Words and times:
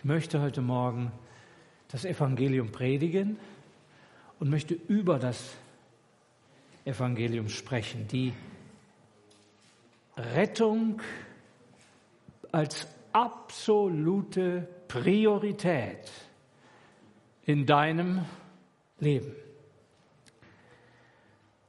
Ich 0.00 0.04
möchte 0.06 0.40
heute 0.40 0.62
Morgen 0.62 1.12
das 1.88 2.06
Evangelium 2.06 2.72
predigen 2.72 3.38
und 4.38 4.48
möchte 4.48 4.72
über 4.72 5.18
das 5.18 5.52
Evangelium 6.86 7.50
sprechen. 7.50 8.08
Die 8.08 8.32
Rettung 10.16 11.02
als 12.50 12.88
absolute 13.12 14.66
Priorität 14.88 16.10
in 17.44 17.66
deinem 17.66 18.24
Leben. 19.00 19.36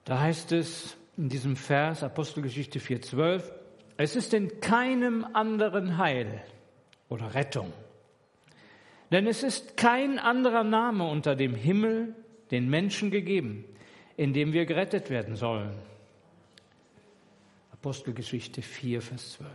Da 0.06 0.22
heißt 0.22 0.54
es 0.54 0.96
in 1.18 1.28
diesem 1.28 1.58
Vers 1.58 2.02
Apostelgeschichte 2.02 2.80
4.12, 2.80 3.44
es 3.98 4.16
ist 4.16 4.34
in 4.34 4.62
keinem 4.62 5.26
anderen 5.34 5.98
Heil 5.98 6.42
oder 7.10 7.36
Rettung. 7.36 7.74
Denn 9.12 9.28
es 9.28 9.44
ist 9.44 9.76
kein 9.76 10.20
anderer 10.20 10.64
Name 10.64 11.04
unter 11.06 11.36
dem 11.36 11.54
Himmel 11.54 12.16
den 12.50 12.70
Menschen 12.70 13.12
gegeben, 13.12 13.66
in 14.16 14.34
dem 14.34 14.54
wir 14.54 14.66
gerettet 14.66 15.10
werden 15.10 15.36
sollen. 15.36 15.78
Apostelgeschichte 17.74 18.62
4, 18.62 19.02
Vers 19.02 19.34
12. 19.34 19.50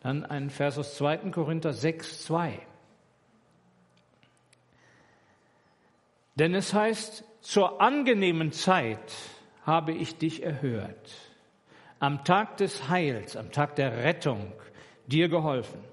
Dann 0.00 0.24
ein 0.24 0.48
Vers 0.48 0.78
aus 0.78 0.96
2. 0.96 1.30
Korinther 1.30 1.72
6, 1.72 2.24
2. 2.24 2.58
Denn 6.34 6.54
es 6.54 6.72
heißt, 6.72 7.24
zur 7.42 7.80
angenehmen 7.80 8.52
Zeit 8.52 9.12
habe 9.64 9.92
ich 9.92 10.16
dich 10.16 10.42
erhört, 10.42 11.12
am 11.98 12.24
Tag 12.24 12.56
des 12.56 12.88
Heils, 12.88 13.36
am 13.36 13.52
Tag 13.52 13.76
der 13.76 14.02
Rettung 14.02 14.52
dir 15.06 15.28
geholfen. 15.28 15.91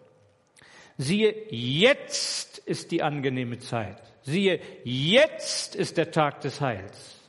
Siehe, 1.01 1.33
jetzt 1.49 2.57
ist 2.57 2.91
die 2.91 3.01
angenehme 3.01 3.57
Zeit. 3.57 4.01
Siehe, 4.21 4.59
jetzt 4.83 5.73
ist 5.73 5.95
der 5.95 6.11
Tag 6.11 6.41
des 6.41 6.59
Heils. 6.59 7.21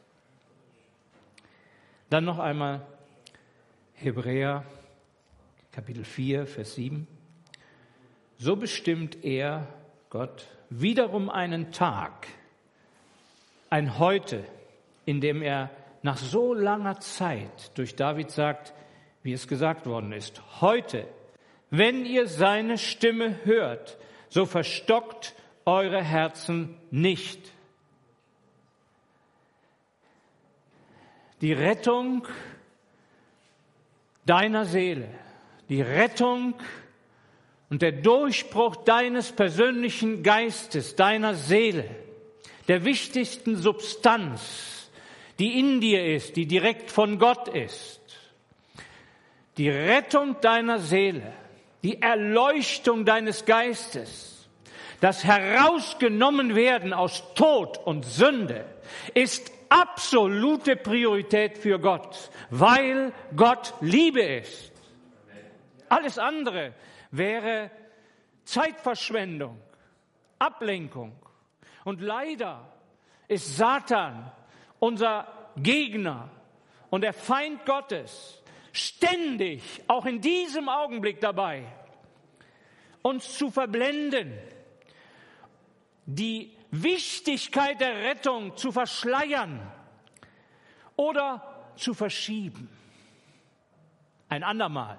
Dann 2.08 2.24
noch 2.24 2.40
einmal 2.40 2.84
Hebräer 3.94 4.64
Kapitel 5.70 6.02
4, 6.02 6.48
Vers 6.48 6.74
7. 6.74 7.06
So 8.38 8.56
bestimmt 8.56 9.24
er, 9.24 9.68
Gott, 10.08 10.48
wiederum 10.68 11.30
einen 11.30 11.70
Tag, 11.70 12.26
ein 13.68 14.00
Heute, 14.00 14.42
in 15.06 15.20
dem 15.20 15.42
er 15.42 15.70
nach 16.02 16.16
so 16.16 16.54
langer 16.54 16.98
Zeit 16.98 17.70
durch 17.78 17.94
David 17.94 18.32
sagt, 18.32 18.74
wie 19.22 19.32
es 19.32 19.46
gesagt 19.46 19.86
worden 19.86 20.10
ist, 20.10 20.42
heute, 20.60 21.06
wenn 21.70 22.04
ihr 22.04 22.26
seine 22.26 22.78
Stimme 22.78 23.44
hört, 23.44 23.98
so 24.28 24.44
verstockt 24.44 25.34
eure 25.64 26.02
Herzen 26.02 26.76
nicht. 26.90 27.40
Die 31.40 31.52
Rettung 31.52 32.26
deiner 34.26 34.64
Seele, 34.64 35.08
die 35.68 35.80
Rettung 35.80 36.54
und 37.70 37.82
der 37.82 37.92
Durchbruch 37.92 38.76
deines 38.76 39.32
persönlichen 39.32 40.22
Geistes, 40.22 40.96
deiner 40.96 41.34
Seele, 41.34 41.88
der 42.68 42.84
wichtigsten 42.84 43.56
Substanz, 43.56 44.90
die 45.38 45.58
in 45.58 45.80
dir 45.80 46.04
ist, 46.04 46.36
die 46.36 46.46
direkt 46.46 46.90
von 46.90 47.18
Gott 47.18 47.48
ist. 47.48 48.00
Die 49.56 49.70
Rettung 49.70 50.40
deiner 50.40 50.78
Seele, 50.78 51.32
die 51.82 52.00
Erleuchtung 52.00 53.04
deines 53.04 53.44
Geistes, 53.44 54.48
das 55.00 55.24
Herausgenommen 55.24 56.54
werden 56.54 56.92
aus 56.92 57.22
Tod 57.34 57.78
und 57.78 58.04
Sünde 58.04 58.66
ist 59.14 59.50
absolute 59.70 60.76
Priorität 60.76 61.56
für 61.56 61.78
Gott, 61.78 62.30
weil 62.50 63.12
Gott 63.34 63.72
Liebe 63.80 64.20
ist. 64.20 64.72
Alles 65.88 66.18
andere 66.18 66.74
wäre 67.10 67.70
Zeitverschwendung, 68.44 69.58
Ablenkung. 70.38 71.16
Und 71.84 72.00
leider 72.00 72.70
ist 73.26 73.56
Satan 73.56 74.30
unser 74.80 75.26
Gegner 75.56 76.28
und 76.90 77.02
der 77.02 77.12
Feind 77.12 77.64
Gottes 77.64 78.39
ständig, 78.72 79.62
auch 79.86 80.06
in 80.06 80.20
diesem 80.20 80.68
Augenblick 80.68 81.20
dabei, 81.20 81.64
uns 83.02 83.36
zu 83.36 83.50
verblenden, 83.50 84.32
die 86.06 86.52
Wichtigkeit 86.70 87.80
der 87.80 87.96
Rettung 87.96 88.56
zu 88.56 88.72
verschleiern 88.72 89.60
oder 90.96 91.72
zu 91.76 91.94
verschieben. 91.94 92.68
Ein 94.28 94.44
andermal 94.44 94.98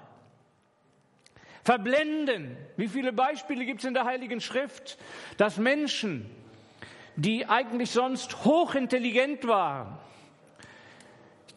verblenden. 1.64 2.56
Wie 2.76 2.88
viele 2.88 3.12
Beispiele 3.12 3.64
gibt 3.64 3.80
es 3.80 3.86
in 3.86 3.94
der 3.94 4.04
Heiligen 4.04 4.40
Schrift, 4.40 4.98
dass 5.36 5.58
Menschen, 5.58 6.28
die 7.16 7.46
eigentlich 7.46 7.90
sonst 7.90 8.44
hochintelligent 8.44 9.46
waren, 9.46 9.98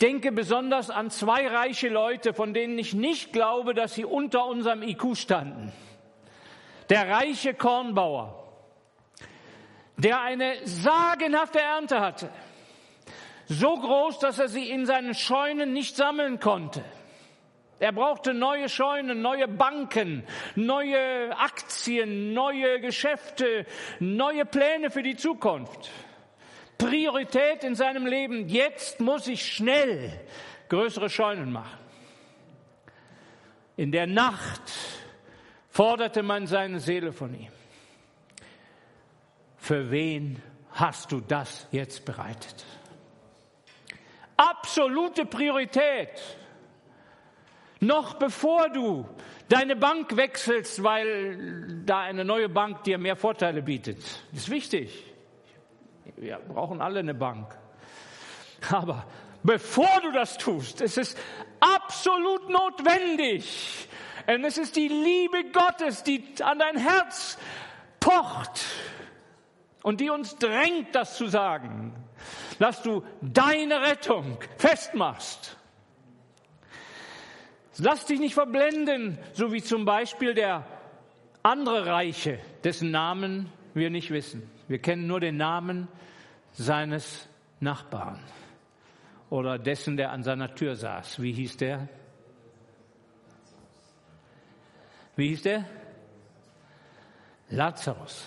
denke 0.01 0.31
besonders 0.31 0.89
an 0.89 1.09
zwei 1.09 1.47
reiche 1.47 1.89
Leute, 1.89 2.33
von 2.33 2.53
denen 2.53 2.78
ich 2.78 2.94
nicht 2.94 3.33
glaube, 3.33 3.73
dass 3.73 3.94
sie 3.94 4.06
unter 4.06 4.45
unserem 4.45 4.83
IQ 4.83 5.16
standen. 5.16 5.72
Der 6.89 7.09
reiche 7.09 7.53
Kornbauer, 7.53 8.44
der 9.97 10.22
eine 10.22 10.56
sagenhafte 10.66 11.59
Ernte 11.59 12.00
hatte, 12.00 12.29
so 13.47 13.75
groß, 13.75 14.19
dass 14.19 14.39
er 14.39 14.47
sie 14.47 14.69
in 14.69 14.85
seinen 14.85 15.13
Scheunen 15.13 15.73
nicht 15.73 15.95
sammeln 15.95 16.39
konnte. 16.39 16.83
Er 17.79 17.91
brauchte 17.91 18.33
neue 18.33 18.69
Scheunen, 18.69 19.22
neue 19.22 19.47
Banken, 19.47 20.23
neue 20.56 21.38
Aktien, 21.38 22.33
neue 22.33 22.79
Geschäfte, 22.79 23.66
neue 24.00 24.45
Pläne 24.45 24.89
für 24.89 25.03
die 25.03 25.17
Zukunft. 25.17 25.91
Priorität 26.78 27.63
in 27.63 27.75
seinem 27.75 28.06
Leben. 28.06 28.47
Jetzt 28.47 29.00
muss 29.00 29.28
ich 29.28 29.46
schnell 29.46 30.12
größere 30.69 31.09
Scheunen 31.09 31.52
machen. 31.52 31.80
In 33.78 33.91
der 33.91 34.08
Nacht 34.08 34.72
forderte 35.69 36.24
man 36.24 36.47
seine 36.47 36.80
Seele 36.80 37.12
von 37.12 37.34
ihm. 37.34 37.52
Für 39.58 39.91
wen 39.91 40.41
hast 40.72 41.12
du 41.12 41.19
das 41.22 41.68
jetzt 41.72 42.06
bereitet? 42.06 42.66
Absolute 44.38 45.25
Priorität 45.25 46.22
noch 47.80 48.16
bevor 48.16 48.69
du 48.69 49.07
deine 49.50 49.75
Bank 49.75 50.16
wechselst, 50.16 50.81
weil 50.84 51.84
da 51.86 52.02
eine 52.02 52.25
neue 52.25 52.50
Bank 52.50 52.84
dir 52.84 52.97
mehr 52.97 53.16
Vorteile 53.16 53.62
bietet. 53.62 53.97
Das 54.31 54.44
ist 54.44 54.50
wichtig. 54.50 55.15
Wir 56.16 56.38
brauchen 56.38 56.82
alle 56.82 57.00
eine 57.00 57.14
Bank. 57.14 57.58
Aber 58.72 59.06
bevor 59.44 60.02
du 60.02 60.12
das 60.12 60.38
tust, 60.38 60.82
es 60.82 60.98
ist 60.98 61.18
absolut 61.60 62.50
notwendig. 62.50 63.88
Und 64.28 64.44
es 64.44 64.58
ist 64.58 64.76
die 64.76 64.88
Liebe 64.88 65.52
Gottes, 65.52 66.04
die 66.04 66.24
an 66.42 66.60
dein 66.60 66.78
Herz 66.78 67.38
pocht 68.00 68.66
und 69.84 70.02
die 70.02 70.10
uns 70.10 70.38
drängt, 70.38 70.96
das 70.96 71.16
zu 71.16 71.28
sagen, 71.28 71.94
dass 72.60 72.82
du 72.82 73.04
deine 73.22 73.82
Rettung 73.82 74.40
festmachst. 74.58 75.58
Lass 77.78 78.06
dich 78.06 78.20
nicht 78.20 78.34
verblenden, 78.34 79.20
so 79.34 79.52
wie 79.52 79.62
zum 79.62 79.86
Beispiel 79.86 80.34
der 80.34 80.66
andere 81.44 81.86
Reiche, 81.86 82.40
dessen 82.64 82.90
Namen 82.90 83.51
wir 83.74 83.90
nicht 83.90 84.12
wissen. 84.12 84.50
Wir 84.67 84.79
kennen 84.79 85.07
nur 85.07 85.19
den 85.19 85.38
Namen 85.38 85.88
seines 86.53 87.27
Nachbarn 87.59 88.19
oder 89.29 89.59
dessen, 89.59 89.97
der 89.97 90.12
an 90.12 90.23
seiner 90.23 90.53
Tür 90.56 90.75
saß. 90.75 91.21
Wie 91.21 91.31
hieß 91.31 91.57
der? 91.57 91.88
Wie 95.15 95.29
hieß 95.29 95.44
der? 95.44 95.65
Lazarus. 97.50 98.25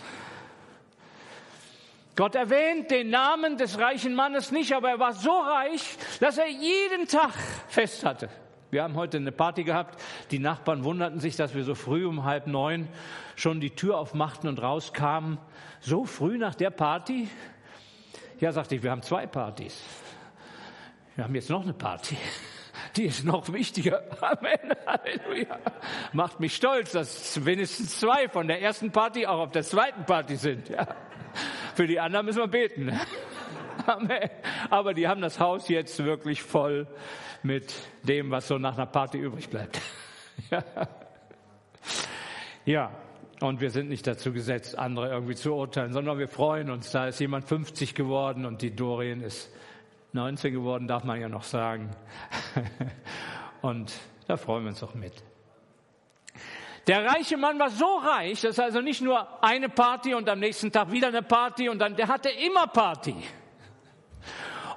Gott 2.16 2.34
erwähnt 2.34 2.90
den 2.90 3.10
Namen 3.10 3.56
des 3.56 3.78
reichen 3.78 4.14
Mannes 4.14 4.50
nicht, 4.50 4.72
aber 4.72 4.90
er 4.90 4.98
war 4.98 5.12
so 5.12 5.30
reich, 5.30 5.96
dass 6.18 6.38
er 6.38 6.48
jeden 6.48 7.06
Tag 7.06 7.32
Fest 7.68 8.04
hatte. 8.04 8.28
Wir 8.70 8.82
haben 8.82 8.96
heute 8.96 9.16
eine 9.16 9.32
Party 9.32 9.64
gehabt. 9.64 10.02
Die 10.30 10.38
Nachbarn 10.38 10.84
wunderten 10.84 11.20
sich, 11.20 11.36
dass 11.36 11.54
wir 11.54 11.64
so 11.64 11.74
früh 11.74 12.06
um 12.06 12.24
halb 12.24 12.46
neun 12.46 12.88
schon 13.34 13.60
die 13.60 13.70
Tür 13.70 13.98
aufmachten 13.98 14.48
und 14.48 14.60
rauskamen. 14.60 15.38
So 15.80 16.04
früh 16.04 16.36
nach 16.36 16.54
der 16.54 16.70
Party? 16.70 17.28
Ja, 18.40 18.52
sagte 18.52 18.74
ich, 18.74 18.82
wir 18.82 18.90
haben 18.90 19.02
zwei 19.02 19.26
Partys. 19.26 19.82
Wir 21.16 21.24
haben 21.24 21.34
jetzt 21.34 21.48
noch 21.48 21.62
eine 21.62 21.72
Party. 21.72 22.16
Die 22.96 23.04
ist 23.04 23.24
noch 23.24 23.52
wichtiger. 23.52 24.02
Amen. 24.20 24.74
Halleluja. 24.86 25.58
Macht 26.12 26.38
mich 26.38 26.54
stolz, 26.54 26.92
dass 26.92 27.44
wenigstens 27.44 27.98
zwei 27.98 28.28
von 28.28 28.48
der 28.48 28.60
ersten 28.60 28.92
Party 28.92 29.26
auch 29.26 29.38
auf 29.40 29.50
der 29.50 29.62
zweiten 29.62 30.04
Party 30.04 30.36
sind. 30.36 30.68
Ja. 30.68 30.86
Für 31.74 31.86
die 31.86 32.00
anderen 32.00 32.26
müssen 32.26 32.40
wir 32.40 32.48
beten. 32.48 32.92
Amen. 33.86 34.28
Aber 34.68 34.94
die 34.94 35.08
haben 35.08 35.22
das 35.22 35.40
Haus 35.40 35.68
jetzt 35.68 36.04
wirklich 36.04 36.42
voll 36.42 36.86
mit 37.42 37.74
dem, 38.02 38.30
was 38.30 38.48
so 38.48 38.58
nach 38.58 38.76
einer 38.76 38.86
Party 38.86 39.18
übrig 39.18 39.48
bleibt. 39.48 39.80
Ja. 42.68 42.90
Und 43.40 43.62
wir 43.62 43.70
sind 43.70 43.88
nicht 43.88 44.06
dazu 44.06 44.30
gesetzt, 44.30 44.78
andere 44.78 45.08
irgendwie 45.08 45.34
zu 45.34 45.54
urteilen, 45.54 45.94
sondern 45.94 46.18
wir 46.18 46.28
freuen 46.28 46.70
uns. 46.70 46.90
Da 46.90 47.06
ist 47.08 47.18
jemand 47.18 47.46
50 47.46 47.94
geworden 47.94 48.44
und 48.44 48.60
die 48.60 48.76
Dorien 48.76 49.22
ist 49.22 49.50
19 50.12 50.52
geworden, 50.52 50.86
darf 50.86 51.02
man 51.04 51.18
ja 51.18 51.30
noch 51.30 51.44
sagen. 51.44 51.88
Und 53.62 53.92
da 54.26 54.36
freuen 54.36 54.64
wir 54.64 54.70
uns 54.70 54.82
auch 54.82 54.94
mit. 54.94 55.14
Der 56.86 57.04
reiche 57.04 57.36
Mann 57.36 57.58
war 57.58 57.70
so 57.70 57.86
reich, 57.96 58.42
dass 58.42 58.58
also 58.58 58.80
nicht 58.80 59.00
nur 59.00 59.42
eine 59.42 59.68
Party 59.68 60.14
und 60.14 60.28
am 60.28 60.38
nächsten 60.38 60.70
Tag 60.72 60.90
wieder 60.90 61.08
eine 61.08 61.22
Party 61.22 61.68
und 61.68 61.78
dann, 61.78 61.96
der 61.96 62.08
hatte 62.08 62.30
immer 62.30 62.66
Party. 62.66 63.14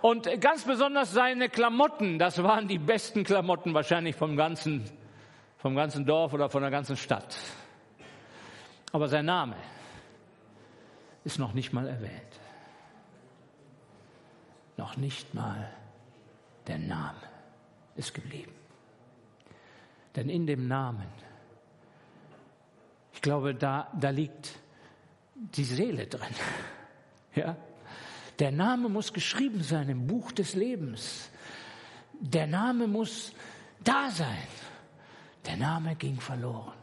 Und 0.02 0.42
ganz 0.42 0.64
besonders 0.64 1.14
seine 1.14 1.48
Klamotten, 1.50 2.18
das 2.18 2.42
waren 2.42 2.68
die 2.68 2.80
besten 2.80 3.24
Klamotten 3.24 3.74
wahrscheinlich 3.74 4.16
vom 4.16 4.36
ganzen, 4.36 4.84
vom 5.58 5.76
ganzen 5.76 6.06
Dorf 6.06 6.34
oder 6.34 6.50
von 6.50 6.64
der 6.64 6.72
ganzen 6.72 6.98
Stadt. 6.98 7.38
Aber 8.92 9.08
sein 9.08 9.26
Name 9.26 9.56
ist 11.24 11.38
noch 11.38 11.54
nicht 11.54 11.72
mal 11.72 11.88
erwähnt. 11.88 12.40
Noch 14.78 14.98
nicht 14.98 15.34
mal 15.36 15.72
der 16.68 16.80
Name 16.80 17.22
ist 17.96 18.14
geblieben. 18.14 18.54
Denn 20.16 20.30
in 20.30 20.48
dem 20.48 20.68
Namen, 20.68 21.08
ich 23.14 23.22
glaube, 23.22 23.54
da, 23.54 23.92
da 24.00 24.10
liegt 24.10 24.56
die 25.36 25.64
Seele 25.64 26.08
drin. 26.08 26.34
Ja? 27.34 27.56
Der 28.42 28.52
Name 28.52 28.90
muss 28.90 29.14
geschrieben 29.14 29.62
sein 29.62 29.88
im 29.88 30.08
Buch 30.08 30.32
des 30.32 30.56
Lebens. 30.56 31.30
Der 32.14 32.48
Name 32.48 32.88
muss 32.88 33.34
da 33.84 34.10
sein. 34.10 34.48
Der 35.46 35.58
Name 35.58 35.96
ging 35.96 36.20
verloren. 36.20 36.74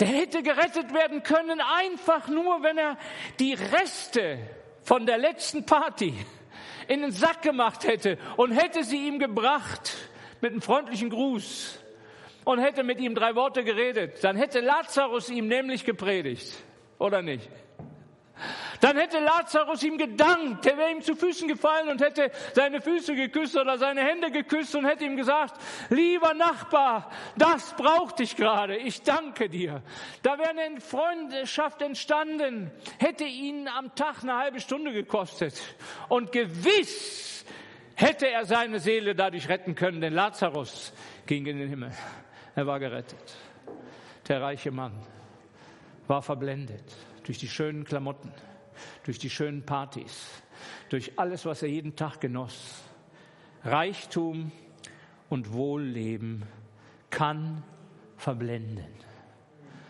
Der 0.00 0.08
hätte 0.08 0.42
gerettet 0.42 0.94
werden 0.94 1.22
können, 1.22 1.60
einfach 1.60 2.28
nur, 2.28 2.62
wenn 2.62 2.78
er 2.78 2.96
die 3.38 3.52
Reste 3.52 4.38
von 4.84 5.04
der 5.04 5.18
letzten 5.18 5.66
Party 5.66 6.14
in 6.88 7.02
den 7.02 7.12
Sack 7.12 7.42
gemacht 7.42 7.84
hätte 7.84 8.16
und 8.38 8.52
hätte 8.52 8.84
sie 8.84 9.06
ihm 9.06 9.18
gebracht 9.18 9.92
mit 10.40 10.52
einem 10.52 10.62
freundlichen 10.62 11.10
Gruß 11.10 11.78
und 12.46 12.58
hätte 12.58 12.84
mit 12.84 13.00
ihm 13.00 13.14
drei 13.14 13.34
Worte 13.34 13.62
geredet, 13.64 14.24
dann 14.24 14.38
hätte 14.38 14.60
Lazarus 14.60 15.28
ihm 15.28 15.46
nämlich 15.46 15.84
gepredigt, 15.84 16.54
oder 16.98 17.20
nicht? 17.20 17.50
Dann 18.84 18.98
hätte 18.98 19.18
Lazarus 19.18 19.82
ihm 19.82 19.96
gedankt, 19.96 20.66
er 20.66 20.76
wäre 20.76 20.90
ihm 20.90 21.00
zu 21.00 21.16
Füßen 21.16 21.48
gefallen 21.48 21.88
und 21.88 22.02
hätte 22.02 22.30
seine 22.52 22.82
Füße 22.82 23.14
geküsst 23.14 23.56
oder 23.56 23.78
seine 23.78 24.02
Hände 24.02 24.30
geküsst 24.30 24.74
und 24.74 24.84
hätte 24.84 25.06
ihm 25.06 25.16
gesagt, 25.16 25.58
lieber 25.88 26.34
Nachbar, 26.34 27.10
das 27.34 27.74
brauchte 27.76 28.24
ich 28.24 28.36
gerade, 28.36 28.76
ich 28.76 29.00
danke 29.00 29.48
dir. 29.48 29.82
Da 30.20 30.38
wäre 30.38 30.50
eine 30.50 30.82
Freundschaft 30.82 31.80
entstanden, 31.80 32.70
hätte 32.98 33.24
ihn 33.24 33.68
am 33.68 33.94
Tag 33.94 34.22
eine 34.22 34.36
halbe 34.36 34.60
Stunde 34.60 34.92
gekostet 34.92 35.58
und 36.10 36.30
gewiss 36.30 37.46
hätte 37.94 38.28
er 38.28 38.44
seine 38.44 38.80
Seele 38.80 39.14
dadurch 39.14 39.48
retten 39.48 39.74
können, 39.74 40.02
denn 40.02 40.12
Lazarus 40.12 40.92
ging 41.24 41.46
in 41.46 41.58
den 41.58 41.70
Himmel. 41.70 41.90
Er 42.54 42.66
war 42.66 42.78
gerettet. 42.78 43.34
Der 44.28 44.42
reiche 44.42 44.72
Mann 44.72 44.92
war 46.06 46.20
verblendet 46.20 46.84
durch 47.24 47.38
die 47.38 47.48
schönen 47.48 47.84
Klamotten 47.86 48.30
durch 49.04 49.18
die 49.18 49.30
schönen 49.30 49.64
Partys, 49.64 50.42
durch 50.88 51.18
alles, 51.18 51.44
was 51.46 51.62
er 51.62 51.68
jeden 51.68 51.96
Tag 51.96 52.20
genoss. 52.20 52.82
Reichtum 53.64 54.52
und 55.28 55.52
Wohlleben 55.52 56.44
kann 57.10 57.62
verblenden. 58.16 58.86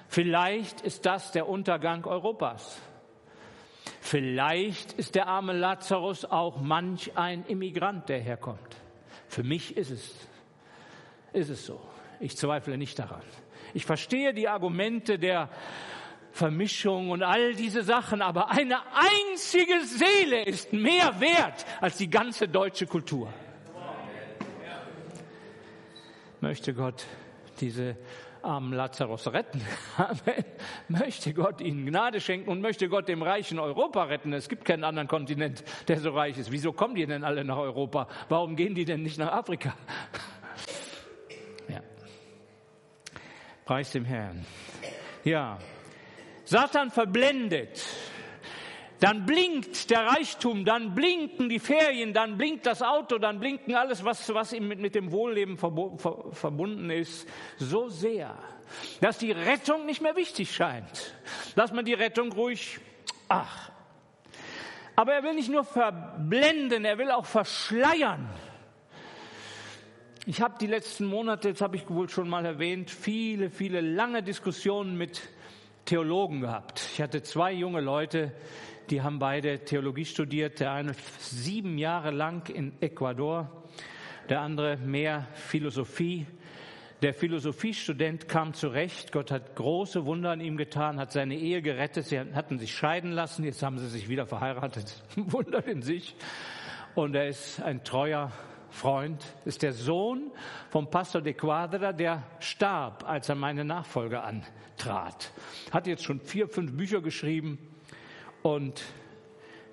Vielleicht 0.08 0.80
ist 0.82 1.06
das 1.06 1.32
der 1.32 1.48
Untergang 1.48 2.04
Europas. 2.04 2.80
Vielleicht 4.00 4.92
ist 4.92 5.14
der 5.14 5.26
arme 5.26 5.52
Lazarus 5.52 6.24
auch 6.24 6.60
manch 6.60 7.16
ein 7.16 7.44
Immigrant, 7.46 8.08
der 8.08 8.20
herkommt. 8.20 8.76
Für 9.28 9.42
mich 9.42 9.76
ist 9.76 9.90
es, 9.90 10.14
ist 11.32 11.48
es 11.48 11.66
so. 11.66 11.80
Ich 12.20 12.36
zweifle 12.36 12.78
nicht 12.78 12.98
daran. 12.98 13.22
Ich 13.72 13.86
verstehe 13.86 14.32
die 14.32 14.48
Argumente 14.48 15.18
der 15.18 15.48
Vermischung 16.34 17.10
und 17.10 17.22
all 17.22 17.54
diese 17.54 17.84
Sachen, 17.84 18.20
aber 18.20 18.50
eine 18.50 18.78
einzige 18.92 19.80
Seele 19.84 20.42
ist 20.42 20.72
mehr 20.72 21.20
wert 21.20 21.64
als 21.80 21.96
die 21.96 22.10
ganze 22.10 22.48
deutsche 22.48 22.86
Kultur. 22.86 23.32
Möchte 26.40 26.74
Gott 26.74 27.06
diese 27.60 27.96
armen 28.42 28.72
Lazarus 28.72 29.32
retten. 29.32 29.62
Möchte 30.88 31.32
Gott 31.32 31.60
ihnen 31.60 31.86
Gnade 31.86 32.20
schenken 32.20 32.50
und 32.50 32.60
möchte 32.60 32.88
Gott 32.88 33.06
dem 33.08 33.22
reichen 33.22 33.60
Europa 33.60 34.02
retten. 34.02 34.32
Es 34.32 34.48
gibt 34.48 34.64
keinen 34.64 34.82
anderen 34.82 35.06
Kontinent, 35.06 35.62
der 35.86 36.00
so 36.00 36.10
reich 36.10 36.36
ist. 36.36 36.50
Wieso 36.50 36.72
kommen 36.72 36.96
die 36.96 37.06
denn 37.06 37.22
alle 37.22 37.44
nach 37.44 37.58
Europa? 37.58 38.08
Warum 38.28 38.56
gehen 38.56 38.74
die 38.74 38.84
denn 38.84 39.04
nicht 39.04 39.18
nach 39.18 39.32
Afrika? 39.32 39.74
Ja. 41.68 41.80
Preis 43.64 43.92
dem 43.92 44.04
Herrn. 44.04 44.44
Ja, 45.24 45.58
Satan 46.44 46.90
verblendet, 46.90 47.84
dann 49.00 49.26
blinkt 49.26 49.90
der 49.90 50.06
Reichtum, 50.06 50.64
dann 50.64 50.94
blinken 50.94 51.48
die 51.48 51.58
Ferien, 51.58 52.12
dann 52.12 52.38
blinkt 52.38 52.64
das 52.64 52.80
Auto, 52.82 53.18
dann 53.18 53.40
blinken 53.40 53.74
alles, 53.74 54.04
was, 54.04 54.32
was 54.32 54.52
ihm 54.52 54.68
mit, 54.68 54.78
mit 54.78 54.94
dem 54.94 55.12
Wohlleben 55.12 55.58
verbunden 55.58 56.90
ist, 56.90 57.28
so 57.58 57.88
sehr, 57.88 58.34
dass 59.00 59.18
die 59.18 59.32
Rettung 59.32 59.84
nicht 59.84 60.00
mehr 60.00 60.16
wichtig 60.16 60.54
scheint. 60.54 61.14
Lass 61.54 61.72
man 61.72 61.84
die 61.84 61.94
Rettung 61.94 62.32
ruhig, 62.32 62.78
ach. 63.28 63.70
Aber 64.96 65.12
er 65.12 65.22
will 65.22 65.34
nicht 65.34 65.50
nur 65.50 65.64
verblenden, 65.64 66.84
er 66.84 66.96
will 66.98 67.10
auch 67.10 67.26
verschleiern. 67.26 68.28
Ich 70.24 70.40
habe 70.40 70.54
die 70.58 70.66
letzten 70.66 71.04
Monate, 71.04 71.52
das 71.52 71.60
habe 71.60 71.76
ich 71.76 71.90
wohl 71.90 72.08
schon 72.08 72.28
mal 72.28 72.46
erwähnt, 72.46 72.90
viele, 72.90 73.50
viele 73.50 73.82
lange 73.82 74.22
Diskussionen 74.22 74.96
mit 74.96 75.20
Theologen 75.84 76.40
gehabt. 76.40 76.88
Ich 76.92 77.02
hatte 77.02 77.22
zwei 77.22 77.52
junge 77.52 77.80
Leute, 77.80 78.32
die 78.90 79.02
haben 79.02 79.18
beide 79.18 79.64
Theologie 79.64 80.04
studiert. 80.04 80.60
Der 80.60 80.72
eine 80.72 80.94
sieben 81.18 81.76
Jahre 81.76 82.10
lang 82.10 82.48
in 82.48 82.72
Ecuador, 82.80 83.50
der 84.28 84.40
andere 84.40 84.76
mehr 84.78 85.26
Philosophie. 85.34 86.26
Der 87.02 87.12
Philosophiestudent 87.12 88.28
kam 88.28 88.54
zurecht. 88.54 89.12
Gott 89.12 89.30
hat 89.30 89.56
große 89.56 90.06
Wunder 90.06 90.30
an 90.30 90.40
ihm 90.40 90.56
getan, 90.56 90.98
hat 90.98 91.12
seine 91.12 91.36
Ehe 91.36 91.60
gerettet. 91.60 92.06
Sie 92.06 92.18
hatten 92.18 92.58
sich 92.58 92.74
scheiden 92.74 93.12
lassen. 93.12 93.44
Jetzt 93.44 93.62
haben 93.62 93.78
sie 93.78 93.88
sich 93.88 94.08
wieder 94.08 94.26
verheiratet. 94.26 95.02
Wunder 95.16 95.66
in 95.66 95.82
sich. 95.82 96.16
Und 96.94 97.14
er 97.14 97.28
ist 97.28 97.60
ein 97.60 97.84
treuer 97.84 98.32
Freund, 98.74 99.24
ist 99.44 99.62
der 99.62 99.72
Sohn 99.72 100.32
vom 100.68 100.90
Pastor 100.90 101.22
de 101.22 101.32
Quadra, 101.32 101.92
der 101.92 102.24
starb, 102.40 103.08
als 103.08 103.28
er 103.28 103.36
meine 103.36 103.64
Nachfolge 103.64 104.20
an 104.20 104.44
trat. 104.76 105.32
Hat 105.70 105.86
jetzt 105.86 106.04
schon 106.04 106.20
vier, 106.20 106.48
fünf 106.48 106.76
Bücher 106.76 107.00
geschrieben 107.00 107.58
und 108.42 108.82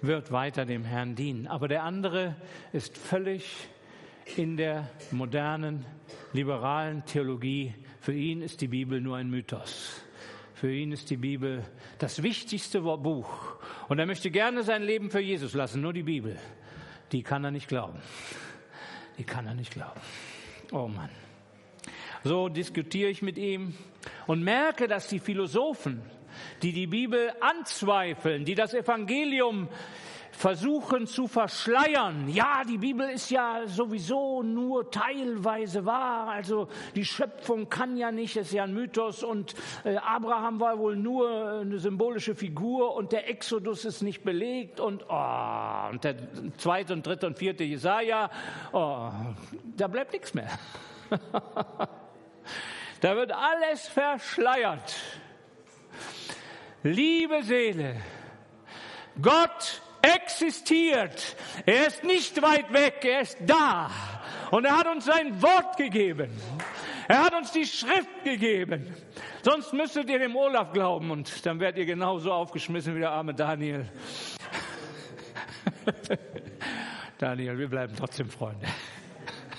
wird 0.01 0.31
weiter 0.31 0.65
dem 0.65 0.83
Herrn 0.83 1.15
dienen. 1.15 1.47
Aber 1.47 1.67
der 1.67 1.83
andere 1.83 2.35
ist 2.73 2.97
völlig 2.97 3.67
in 4.35 4.55
der 4.55 4.89
modernen, 5.09 5.85
liberalen 6.33 7.03
Theologie. 7.05 7.73
Für 7.99 8.13
ihn 8.13 8.41
ist 8.41 8.61
die 8.61 8.67
Bibel 8.67 9.01
nur 9.01 9.17
ein 9.17 9.29
Mythos. 9.29 10.01
Für 10.53 10.71
ihn 10.71 10.91
ist 10.91 11.09
die 11.09 11.17
Bibel 11.17 11.63
das 11.97 12.21
wichtigste 12.21 12.81
Buch. 12.81 13.55
Und 13.89 13.97
er 13.97 14.05
möchte 14.05 14.29
gerne 14.29 14.61
sein 14.61 14.83
Leben 14.83 15.09
für 15.09 15.19
Jesus 15.19 15.55
lassen, 15.55 15.81
nur 15.81 15.91
die 15.91 16.03
Bibel. 16.03 16.37
Die 17.11 17.23
kann 17.23 17.43
er 17.43 17.51
nicht 17.51 17.67
glauben. 17.67 17.99
Die 19.21 19.25
kann 19.27 19.45
er 19.45 19.53
nicht 19.53 19.71
glauben. 19.71 20.01
Oh 20.71 20.87
Mann. 20.87 21.11
So 22.23 22.49
diskutiere 22.49 23.11
ich 23.11 23.21
mit 23.21 23.37
ihm 23.37 23.75
und 24.25 24.41
merke, 24.41 24.87
dass 24.87 25.09
die 25.09 25.19
Philosophen, 25.19 26.01
die 26.63 26.73
die 26.73 26.87
Bibel 26.87 27.31
anzweifeln, 27.39 28.45
die 28.45 28.55
das 28.55 28.73
Evangelium 28.73 29.69
versuchen 30.41 31.05
zu 31.05 31.27
verschleiern. 31.27 32.27
Ja, 32.27 32.63
die 32.67 32.79
Bibel 32.79 33.07
ist 33.07 33.29
ja 33.29 33.67
sowieso 33.67 34.41
nur 34.41 34.89
teilweise 34.89 35.85
wahr. 35.85 36.29
Also 36.29 36.67
die 36.95 37.05
Schöpfung 37.05 37.69
kann 37.69 37.95
ja 37.95 38.11
nicht, 38.11 38.35
ist 38.37 38.51
ja 38.51 38.63
ein 38.63 38.73
Mythos 38.73 39.21
und 39.21 39.53
äh, 39.83 39.97
Abraham 39.97 40.59
war 40.59 40.79
wohl 40.79 40.95
nur 40.95 41.59
eine 41.61 41.77
symbolische 41.77 42.33
Figur 42.33 42.95
und 42.95 43.11
der 43.11 43.29
Exodus 43.29 43.85
ist 43.85 44.01
nicht 44.01 44.23
belegt 44.23 44.79
und, 44.79 45.05
oh, 45.07 45.89
und 45.91 46.03
der 46.03 46.15
zweite 46.57 46.93
und 46.93 47.05
dritte 47.05 47.27
und 47.27 47.37
vierte 47.37 47.63
Jesaja, 47.63 48.31
oh, 48.71 49.11
da 49.77 49.87
bleibt 49.87 50.11
nichts 50.11 50.33
mehr. 50.33 50.49
da 52.99 53.15
wird 53.15 53.31
alles 53.31 53.87
verschleiert. 53.87 54.95
Liebe 56.81 57.43
Seele, 57.43 57.97
Gott 59.21 59.83
existiert. 60.01 61.35
Er 61.65 61.87
ist 61.87 62.03
nicht 62.03 62.41
weit 62.41 62.71
weg, 62.73 63.03
er 63.03 63.21
ist 63.21 63.37
da. 63.45 63.89
Und 64.51 64.65
er 64.65 64.77
hat 64.77 64.87
uns 64.87 65.05
sein 65.05 65.41
Wort 65.41 65.77
gegeben. 65.77 66.29
Er 67.07 67.23
hat 67.23 67.33
uns 67.33 67.51
die 67.51 67.65
Schrift 67.65 68.23
gegeben. 68.23 68.95
Sonst 69.43 69.73
müsstet 69.73 70.09
ihr 70.09 70.19
dem 70.19 70.35
Olaf 70.35 70.71
glauben 70.71 71.11
und 71.11 71.45
dann 71.45 71.59
werdet 71.59 71.79
ihr 71.79 71.85
genauso 71.85 72.31
aufgeschmissen 72.31 72.95
wie 72.95 72.99
der 72.99 73.11
arme 73.11 73.33
Daniel. 73.33 73.89
Daniel, 77.17 77.57
wir 77.57 77.67
bleiben 77.67 77.93
trotzdem 77.97 78.29
Freunde. 78.29 78.67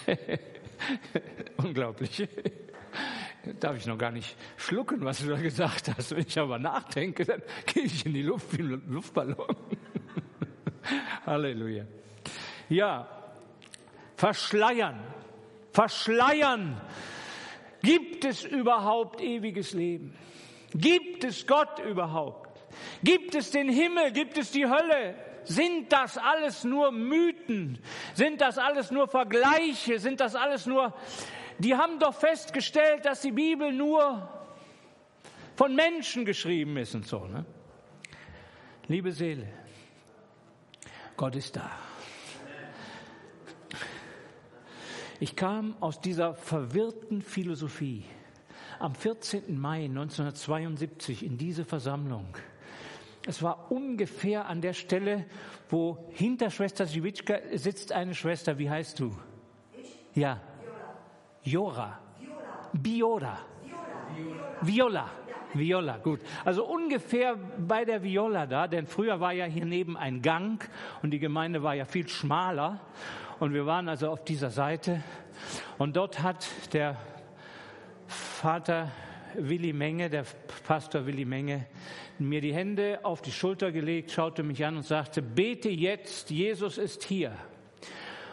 Unglaublich. 1.57 2.29
Darf 3.59 3.77
ich 3.77 3.87
noch 3.87 3.99
gar 3.99 4.13
nicht 4.13 4.37
schlucken, 4.57 5.05
was 5.05 5.19
du 5.19 5.27
da 5.27 5.37
gesagt 5.37 5.91
hast. 5.97 6.13
Wenn 6.13 6.27
ich 6.27 6.39
aber 6.39 6.59
nachdenke, 6.59 7.25
dann 7.25 7.43
gehe 7.67 7.85
ich 7.85 8.07
in 8.07 8.15
die 8.15 8.23
Luft 8.23 8.57
wie 8.57 8.63
ein 8.63 8.83
Luftballon. 8.89 9.57
Halleluja. 11.33 11.85
Ja, 12.69 13.09
verschleiern, 14.17 15.01
verschleiern. 15.73 16.81
Gibt 17.83 18.25
es 18.25 18.45
überhaupt 18.45 19.21
ewiges 19.21 19.73
Leben? 19.73 20.15
Gibt 20.75 21.25
es 21.25 21.47
Gott 21.47 21.81
überhaupt? 21.81 22.65
Gibt 23.03 23.35
es 23.35 23.51
den 23.51 23.69
Himmel? 23.69 24.13
Gibt 24.13 24.39
es 24.39 24.53
die 24.53 24.67
Hölle? 24.67 25.15
Sind 25.45 25.93
das 25.93 26.17
alles 26.17 26.63
nur 26.65 26.93
Mythen? 26.93 27.79
Sind 28.15 28.41
das 28.41 28.59
alles 28.59 28.91
nur 28.91 29.09
Vergleiche? 29.09 29.99
Sind 29.99 30.21
das 30.21 30.35
alles 30.35 30.67
nur... 30.67 30.95
Die 31.59 31.75
haben 31.75 31.99
doch 31.99 32.15
festgestellt, 32.15 33.05
dass 33.05 33.21
die 33.21 33.33
Bibel 33.33 33.73
nur 33.73 34.29
von 35.57 35.75
Menschen 35.75 36.25
geschrieben 36.25 36.77
ist 36.77 36.95
und 36.95 37.07
so. 37.07 37.27
Ne? 37.27 37.45
Liebe 38.89 39.13
Seele, 39.13 39.49
Gott 41.17 41.37
ist 41.37 41.57
da. 41.57 41.71
Ich 45.21 45.37
kam 45.37 45.77
aus 45.81 46.01
dieser 46.01 46.35
verwirrten 46.35 47.23
Philosophie 47.23 48.05
am 48.81 48.95
14. 48.95 49.57
Mai 49.57 49.85
1972 49.85 51.25
in 51.25 51.39
diese 51.39 51.65
Versammlung. 51.65 52.37
Es 53.25 53.41
war 53.41 53.71
ungefähr 53.71 54.47
an 54.47 54.61
der 54.61 54.73
Stelle, 54.73 55.27
wo 55.69 56.09
hinter 56.11 56.51
Schwester 56.51 56.87
Ziewitschka 56.87 57.39
sitzt 57.55 57.93
eine 57.93 58.15
Schwester. 58.15 58.59
Wie 58.59 58.69
heißt 58.69 58.99
du? 58.99 59.17
Ich? 59.81 60.17
Ja. 60.17 60.41
Jora. 61.45 62.01
Biora. 62.73 63.39
Viola. 64.63 64.63
Viola. 64.63 65.11
Viola, 65.55 65.99
gut. 65.99 66.21
Also 66.45 66.65
ungefähr 66.65 67.37
bei 67.37 67.85
der 67.85 68.03
Viola 68.03 68.47
da, 68.47 68.67
denn 68.67 68.87
früher 68.87 69.21
war 69.21 69.33
ja 69.33 69.45
hier 69.45 69.65
neben 69.65 69.97
ein 69.97 70.23
Gang 70.23 70.69
und 71.03 71.11
die 71.11 71.19
Gemeinde 71.19 71.63
war 71.63 71.75
ja 71.75 71.85
viel 71.85 72.09
schmaler 72.09 72.81
und 73.39 73.53
wir 73.53 73.67
waren 73.67 73.89
also 73.89 74.11
auf 74.11 74.25
dieser 74.25 74.51
Seite 74.51 75.03
und 75.79 75.97
dort 75.97 76.23
hat 76.23 76.47
der 76.73 76.97
Vater 78.07 78.91
Willi 79.35 79.73
Menge, 79.73 80.11
der 80.11 80.25
Pastor 80.67 81.07
Willi 81.07 81.25
Menge, 81.25 81.67
mir 82.19 82.41
die 82.41 82.55
Hände 82.55 83.01
auf 83.03 83.23
die 83.23 83.33
Schulter 83.33 83.73
gelegt, 83.73 84.11
schaute 84.11 84.43
mich 84.43 84.65
an 84.65 84.77
und 84.77 84.85
sagte, 84.85 85.23
bete 85.23 85.71
jetzt, 85.71 86.31
Jesus 86.31 86.79
ist 86.79 87.05
hier. 87.05 87.33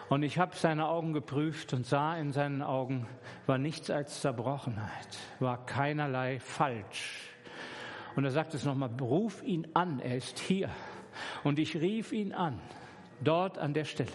Und 0.10 0.24
ich 0.24 0.40
habe 0.40 0.56
seine 0.56 0.88
Augen 0.88 1.14
geprüft 1.14 1.72
und 1.74 1.86
sah 1.86 2.18
in 2.18 2.32
seinen 2.32 2.64
Augen, 2.64 3.08
war 3.46 3.60
nichts 3.60 3.92
als 3.92 4.22
Zerbrochenheit, 4.22 5.18
war 5.40 5.66
keinerlei 5.68 6.40
falsch. 6.40 7.30
Und 8.16 8.26
er 8.26 8.32
sagt 8.32 8.56
es 8.56 8.66
nochmal, 8.66 8.90
ruf 9.00 9.44
ihn 9.44 9.68
an, 9.76 10.00
er 10.00 10.18
ist 10.18 10.40
hier. 10.40 10.70
Und 11.44 11.60
ich 11.60 11.76
rief 11.76 12.12
ihn 12.12 12.34
an, 12.34 12.60
dort 13.22 13.60
an 13.60 13.76
der 13.76 13.86
Stelle. 13.86 14.12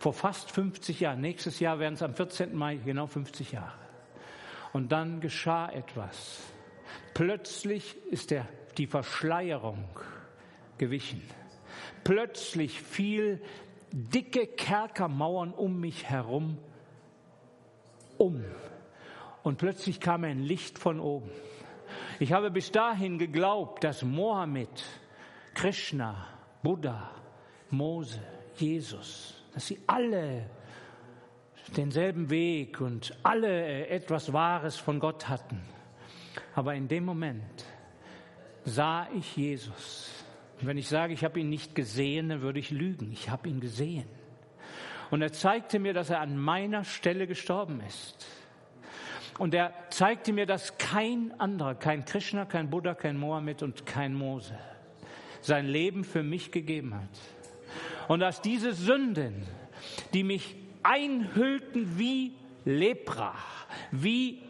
Vor 0.00 0.12
fast 0.12 0.50
50 0.50 1.00
Jahren, 1.00 1.20
nächstes 1.20 1.60
Jahr 1.60 1.78
werden 1.78 1.94
es 1.94 2.02
am 2.02 2.14
14. 2.14 2.54
Mai 2.54 2.76
genau 2.76 3.06
50 3.06 3.52
Jahre. 3.52 3.78
Und 4.72 4.90
dann 4.90 5.20
geschah 5.20 5.70
etwas. 5.70 6.40
Plötzlich 7.14 7.96
ist 8.10 8.32
der, 8.32 8.46
die 8.76 8.86
Verschleierung 8.86 9.88
gewichen. 10.78 11.22
Plötzlich 12.04 12.82
fiel 12.82 13.40
dicke 13.96 14.46
Kerkermauern 14.46 15.52
um 15.52 15.80
mich 15.80 16.04
herum 16.04 16.58
um. 18.18 18.44
Und 19.42 19.56
plötzlich 19.56 20.00
kam 20.00 20.24
ein 20.24 20.40
Licht 20.40 20.78
von 20.78 21.00
oben. 21.00 21.30
Ich 22.18 22.32
habe 22.32 22.50
bis 22.50 22.70
dahin 22.70 23.18
geglaubt, 23.18 23.84
dass 23.84 24.02
Mohammed, 24.02 24.84
Krishna, 25.54 26.26
Buddha, 26.62 27.10
Mose, 27.70 28.20
Jesus, 28.56 29.34
dass 29.54 29.66
sie 29.66 29.78
alle 29.86 30.50
denselben 31.76 32.28
Weg 32.28 32.80
und 32.80 33.16
alle 33.22 33.86
etwas 33.88 34.32
Wahres 34.32 34.76
von 34.76 35.00
Gott 35.00 35.28
hatten. 35.28 35.62
Aber 36.54 36.74
in 36.74 36.88
dem 36.88 37.04
Moment 37.04 37.64
sah 38.64 39.08
ich 39.14 39.36
Jesus 39.36 40.15
wenn 40.60 40.78
ich 40.78 40.88
sage, 40.88 41.12
ich 41.12 41.24
habe 41.24 41.40
ihn 41.40 41.48
nicht 41.48 41.74
gesehen, 41.74 42.30
dann 42.30 42.40
würde 42.40 42.58
ich 42.58 42.70
lügen. 42.70 43.12
Ich 43.12 43.30
habe 43.30 43.48
ihn 43.48 43.60
gesehen. 43.60 44.06
Und 45.10 45.22
er 45.22 45.32
zeigte 45.32 45.78
mir, 45.78 45.92
dass 45.92 46.10
er 46.10 46.20
an 46.20 46.36
meiner 46.38 46.84
Stelle 46.84 47.26
gestorben 47.26 47.80
ist. 47.86 48.26
Und 49.38 49.54
er 49.54 49.72
zeigte 49.90 50.32
mir, 50.32 50.46
dass 50.46 50.78
kein 50.78 51.38
anderer, 51.38 51.74
kein 51.74 52.04
Krishna, 52.04 52.46
kein 52.46 52.70
Buddha, 52.70 52.94
kein 52.94 53.18
Mohammed 53.18 53.62
und 53.62 53.84
kein 53.84 54.14
Mose 54.14 54.58
sein 55.46 55.66
Leben 55.66 56.04
für 56.04 56.22
mich 56.22 56.50
gegeben 56.50 56.94
hat. 56.94 57.08
Und 58.08 58.20
dass 58.20 58.40
diese 58.40 58.72
Sünden, 58.72 59.46
die 60.12 60.24
mich 60.24 60.56
einhüllten 60.82 61.98
wie 61.98 62.32
Lepra, 62.64 63.34
wie 63.90 64.42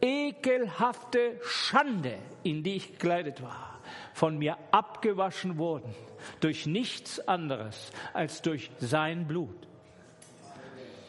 ekelhafte 0.00 1.38
Schande, 1.42 2.18
in 2.42 2.62
die 2.62 2.76
ich 2.76 2.92
gekleidet 2.92 3.42
war, 3.42 3.73
von 4.14 4.38
mir 4.38 4.56
abgewaschen 4.70 5.58
wurden 5.58 5.92
durch 6.40 6.66
nichts 6.66 7.20
anderes 7.28 7.90
als 8.14 8.40
durch 8.40 8.70
sein 8.78 9.26
Blut. 9.26 9.68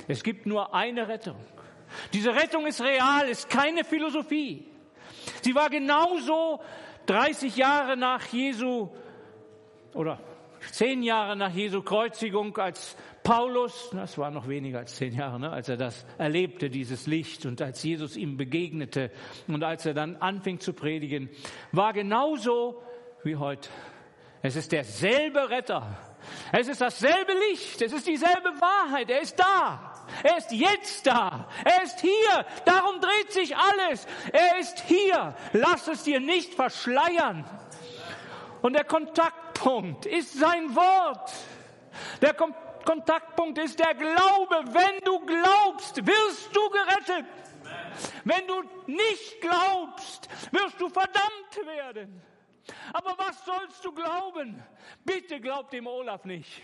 Es 0.08 0.24
gibt 0.24 0.46
nur 0.48 0.74
eine 0.74 1.08
Rettung. 1.08 1.38
Diese 2.14 2.36
Rettung 2.36 2.66
ist 2.66 2.82
real, 2.82 3.30
ist 3.30 3.50
keine 3.50 3.84
Philosophie. 3.84 4.66
Sie 5.44 5.56
war 5.56 5.70
genauso 5.70 6.60
30 7.06 7.56
Jahre 7.56 7.96
nach 7.96 8.26
Jesu 8.28 8.90
oder 9.94 10.20
zehn 10.72 11.04
Jahre 11.04 11.36
nach 11.36 11.54
Jesu 11.54 11.84
Kreuzigung, 11.84 12.58
als 12.58 12.98
Paulus, 13.24 13.90
das 13.92 14.18
war 14.18 14.30
noch 14.30 14.48
weniger 14.48 14.80
als 14.80 14.96
zehn 14.96 15.14
Jahre, 15.16 15.40
ne, 15.40 15.52
als 15.52 15.70
er 15.70 15.78
das 15.78 16.06
erlebte, 16.18 16.70
dieses 16.70 17.08
Licht, 17.08 17.46
und 17.46 17.62
als 17.62 17.82
Jesus 17.84 18.18
ihm 18.18 18.38
begegnete 18.38 19.12
und 19.48 19.64
als 19.64 19.86
er 19.86 19.94
dann 19.94 20.18
anfing 20.18 20.60
zu 20.60 20.74
predigen, 20.74 21.30
war 21.72 21.94
genauso 21.94 22.82
wie 23.26 23.36
heute. 23.36 23.70
Es 24.42 24.56
ist 24.56 24.72
derselbe 24.72 25.50
Retter. 25.50 25.98
Es 26.52 26.68
ist 26.68 26.80
dasselbe 26.80 27.34
Licht. 27.50 27.82
Es 27.82 27.92
ist 27.92 28.06
dieselbe 28.06 28.50
Wahrheit. 28.62 29.10
Er 29.10 29.22
ist 29.22 29.40
da. 29.40 30.06
Er 30.22 30.38
ist 30.38 30.52
jetzt 30.52 31.08
da. 31.08 31.50
Er 31.64 31.84
ist 31.84 32.00
hier. 32.00 32.46
Darum 32.64 33.02
dreht 33.02 33.32
sich 33.32 33.56
alles. 33.58 34.06
Er 34.32 34.60
ist 34.60 34.80
hier. 34.82 35.36
Lass 35.54 35.88
es 35.88 36.04
dir 36.04 36.20
nicht 36.20 36.54
verschleiern. 36.54 37.44
Und 38.62 38.74
der 38.74 38.84
Kontaktpunkt 38.84 40.06
ist 40.06 40.38
sein 40.38 40.76
Wort. 40.76 41.32
Der 42.22 42.36
Kontaktpunkt 42.36 43.58
ist 43.58 43.80
der 43.80 43.96
Glaube. 43.96 44.64
Wenn 44.66 45.04
du 45.04 45.20
glaubst, 45.26 46.06
wirst 46.06 46.56
du 46.56 46.70
gerettet. 46.70 47.26
Wenn 48.24 48.46
du 48.46 48.62
nicht 48.86 49.42
glaubst, 49.42 50.30
wirst 50.52 50.80
du 50.80 50.90
verdammt 50.90 51.66
werden. 51.66 52.22
Aber 52.94 53.16
was 53.18 53.44
sollst 53.46 53.84
du 53.84 53.92
glauben? 53.92 54.62
Bitte 55.04 55.40
glaub 55.40 55.70
dem 55.70 55.88
Olaf 55.88 56.26
nicht. 56.26 56.62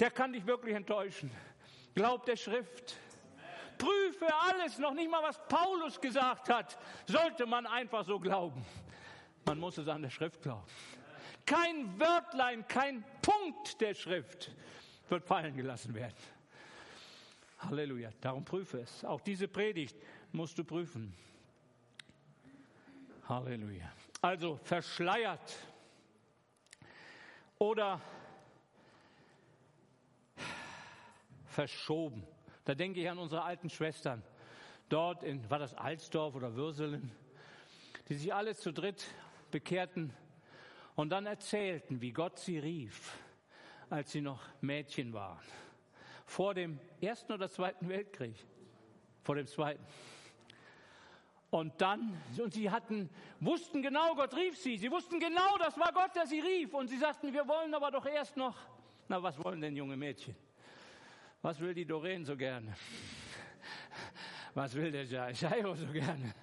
Der 0.00 0.10
kann 0.10 0.32
dich 0.32 0.46
wirklich 0.46 0.74
enttäuschen. 0.74 1.30
Glaub 1.94 2.24
der 2.26 2.36
Schrift. 2.36 2.96
Prüfe 3.78 4.26
alles, 4.34 4.78
noch 4.78 4.94
nicht 4.94 5.10
mal 5.10 5.22
was 5.22 5.38
Paulus 5.48 6.00
gesagt 6.00 6.48
hat, 6.48 6.78
sollte 7.06 7.46
man 7.46 7.66
einfach 7.66 8.04
so 8.04 8.18
glauben. 8.18 8.64
Man 9.44 9.58
muss 9.58 9.78
es 9.78 9.86
an 9.88 10.02
der 10.02 10.10
Schrift 10.10 10.42
glauben. 10.42 10.66
Kein 11.44 11.98
Wörtlein, 12.00 12.66
kein 12.66 13.04
Punkt 13.22 13.80
der 13.80 13.94
Schrift 13.94 14.50
wird 15.08 15.24
fallen 15.24 15.54
gelassen 15.56 15.94
werden. 15.94 16.16
Halleluja. 17.58 18.10
Darum 18.20 18.44
prüfe 18.44 18.80
es. 18.80 19.04
Auch 19.04 19.20
diese 19.20 19.48
Predigt 19.48 19.96
musst 20.32 20.58
du 20.58 20.64
prüfen. 20.64 21.14
Halleluja. 23.28 23.90
Also 24.26 24.56
verschleiert 24.64 25.54
oder 27.58 28.00
verschoben. 31.44 32.26
Da 32.64 32.74
denke 32.74 33.00
ich 33.00 33.08
an 33.08 33.18
unsere 33.18 33.44
alten 33.44 33.70
Schwestern. 33.70 34.24
Dort 34.88 35.22
in, 35.22 35.48
war 35.48 35.60
das 35.60 35.74
Alsdorf 35.74 36.34
oder 36.34 36.56
Würselen, 36.56 37.12
die 38.08 38.16
sich 38.16 38.34
alle 38.34 38.56
zu 38.56 38.72
dritt 38.72 39.06
bekehrten 39.52 40.12
und 40.96 41.10
dann 41.10 41.26
erzählten, 41.26 42.00
wie 42.00 42.10
Gott 42.10 42.40
sie 42.40 42.58
rief, 42.58 43.16
als 43.90 44.10
sie 44.10 44.22
noch 44.22 44.42
Mädchen 44.60 45.12
waren. 45.12 45.38
Vor 46.24 46.52
dem 46.52 46.80
Ersten 47.00 47.32
oder 47.32 47.48
Zweiten 47.48 47.88
Weltkrieg. 47.88 48.34
Vor 49.22 49.36
dem 49.36 49.46
Zweiten. 49.46 49.86
Und 51.56 51.80
dann, 51.80 52.20
und 52.38 52.52
sie 52.52 52.70
hatten, 52.70 53.08
wussten 53.40 53.80
genau, 53.80 54.14
Gott 54.14 54.36
rief 54.36 54.58
sie. 54.58 54.76
Sie 54.76 54.90
wussten 54.90 55.18
genau, 55.18 55.56
das 55.58 55.78
war 55.78 55.90
Gott, 55.90 56.14
der 56.14 56.26
sie 56.26 56.38
rief. 56.38 56.74
Und 56.74 56.88
sie 56.88 56.98
sagten, 56.98 57.32
wir 57.32 57.48
wollen 57.48 57.72
aber 57.72 57.90
doch 57.90 58.04
erst 58.04 58.36
noch, 58.36 58.54
na, 59.08 59.22
was 59.22 59.42
wollen 59.42 59.62
denn 59.62 59.74
junge 59.74 59.96
Mädchen? 59.96 60.36
Was 61.40 61.58
will 61.58 61.72
die 61.72 61.86
Doreen 61.86 62.26
so 62.26 62.36
gerne? 62.36 62.76
Was 64.54 64.74
will 64.74 64.90
der 64.90 65.04
Jairo 65.04 65.74
so 65.74 65.86
gerne? 65.86 66.34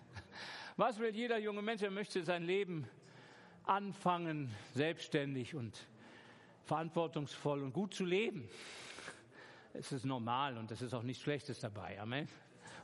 Was 0.77 0.97
will 0.97 1.13
jeder 1.13 1.37
junge 1.37 1.61
Mensch? 1.61 1.83
Er 1.83 1.91
möchte 1.91 2.23
sein 2.23 2.41
Leben 2.41 2.87
anfangen, 3.65 4.51
selbstständig 4.73 5.53
und 5.53 5.77
verantwortungsvoll 6.63 7.61
und 7.61 7.71
gut 7.71 7.93
zu 7.93 8.03
leben. 8.03 8.49
Es 9.73 9.91
ist 9.91 10.05
normal 10.05 10.57
und 10.57 10.71
es 10.71 10.81
ist 10.81 10.95
auch 10.95 11.03
nichts 11.03 11.21
Schlechtes 11.21 11.59
dabei. 11.59 12.01
Amen. 12.01 12.27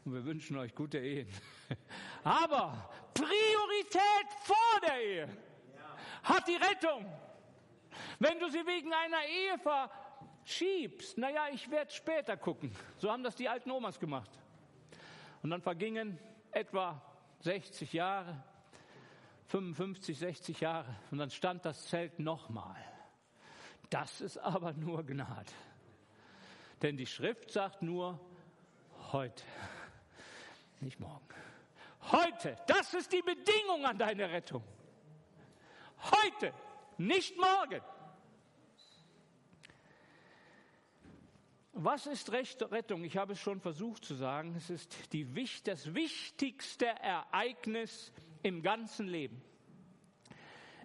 Und 0.06 0.13
wir 0.13 0.25
wünschen 0.25 0.58
euch 0.58 0.74
gute 0.74 1.00
Ehen. 1.00 1.27
Aber 2.24 2.89
Priorität 3.13 4.27
vor 4.44 4.82
der 4.82 5.01
Ehe 5.01 5.29
hat 6.24 6.48
die 6.48 6.56
Rettung. 6.56 7.06
Wenn 8.20 8.39
du 8.39 8.50
sie 8.50 8.65
wegen 8.65 8.94
einer 8.94 9.25
Ehe 9.25 9.60
verschiebst, 10.46 11.18
naja, 11.18 11.48
ich 11.51 11.70
werde 11.70 11.91
später 11.91 12.38
gucken. 12.38 12.74
So 12.98 13.12
haben 13.12 13.24
das 13.24 13.36
die 13.36 13.50
alten 13.50 13.72
Omas 13.72 14.00
gemacht. 14.00 14.32
Und 15.41 15.50
dann 15.50 15.62
vergingen 15.62 16.18
etwa 16.51 17.01
60 17.41 17.94
Jahre, 17.94 18.44
55, 19.48 20.18
60 20.18 20.60
Jahre. 20.60 20.96
Und 21.12 21.18
dann 21.18 21.29
stand 21.29 21.65
das 21.65 21.88
Zelt 21.88 22.20
nochmal. 22.20 22.75
Das 23.89 24.22
ist 24.22 24.38
aber 24.38 24.74
nur 24.74 25.06
Gnade. 25.06 25.51
Denn 26.82 26.96
die 26.96 27.08
Schrift 27.08 27.51
sagt 27.51 27.82
nur 27.82 28.20
heute, 29.12 29.44
nicht 30.81 31.00
morgen. 31.00 31.27
Heute, 32.12 32.57
das 32.67 32.93
ist 32.93 33.12
die 33.12 33.21
Bedingung 33.21 33.86
an 33.86 33.98
deine 33.98 34.29
Rettung. 34.29 34.63
Heute, 36.00 36.53
nicht 36.98 37.36
morgen. 37.38 37.81
Was 41.74 42.07
ist 42.07 42.31
Rettung? 42.31 43.03
Ich 43.03 43.15
habe 43.15 43.33
es 43.33 43.39
schon 43.39 43.62
versucht 43.62 44.03
zu 44.03 44.15
sagen. 44.15 44.53
Es 44.57 44.69
ist 44.69 45.13
die, 45.13 45.25
das 45.63 45.93
wichtigste 45.93 46.88
Ereignis 46.88 48.12
im 48.43 48.62
ganzen 48.62 49.07
Leben. 49.07 49.41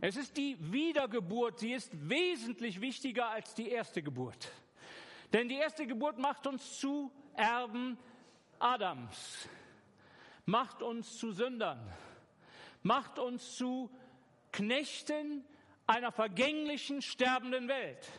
Es 0.00 0.16
ist 0.16 0.36
die 0.36 0.56
Wiedergeburt. 0.72 1.58
Sie 1.58 1.72
ist 1.72 1.90
wesentlich 2.08 2.80
wichtiger 2.80 3.28
als 3.30 3.54
die 3.54 3.70
erste 3.70 4.02
Geburt. 4.02 4.52
Denn 5.32 5.48
die 5.48 5.56
erste 5.56 5.86
Geburt 5.86 6.18
macht 6.18 6.46
uns 6.46 6.78
zu 6.78 7.10
Erben 7.34 7.98
Adams, 8.60 9.48
macht 10.46 10.82
uns 10.82 11.18
zu 11.18 11.32
Sündern, 11.32 11.80
macht 12.82 13.18
uns 13.18 13.56
zu 13.56 13.90
Knechten 14.52 15.44
einer 15.86 16.12
vergänglichen, 16.12 17.02
sterbenden 17.02 17.68
Welt. 17.68 18.10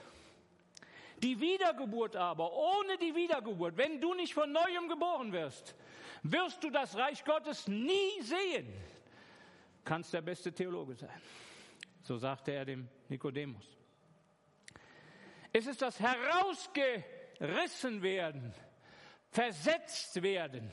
Die 1.24 1.40
Wiedergeburt 1.40 2.16
aber, 2.16 2.52
ohne 2.54 2.98
die 2.98 3.16
Wiedergeburt, 3.16 3.78
wenn 3.78 4.02
du 4.02 4.14
nicht 4.14 4.34
von 4.34 4.52
neuem 4.52 4.90
geboren 4.90 5.32
wirst, 5.32 5.76
wirst 6.24 6.64
du 6.64 6.70
das 6.70 6.96
Reich 6.96 7.24
Gottes 7.24 7.68
nie 7.68 8.22
sehen. 8.22 8.74
Kannst 9.84 10.14
der 10.14 10.22
beste 10.22 10.52
Theologe 10.52 10.96
sein. 10.96 11.22
So 12.02 12.18
sagte 12.18 12.52
er 12.52 12.66
dem 12.66 12.88
Nikodemus. 13.08 13.66
Es 15.54 15.68
ist 15.68 15.82
das 15.82 16.00
herausgerissen 16.00 18.02
werden, 18.02 18.54
versetzt 19.32 20.22
werden, 20.22 20.70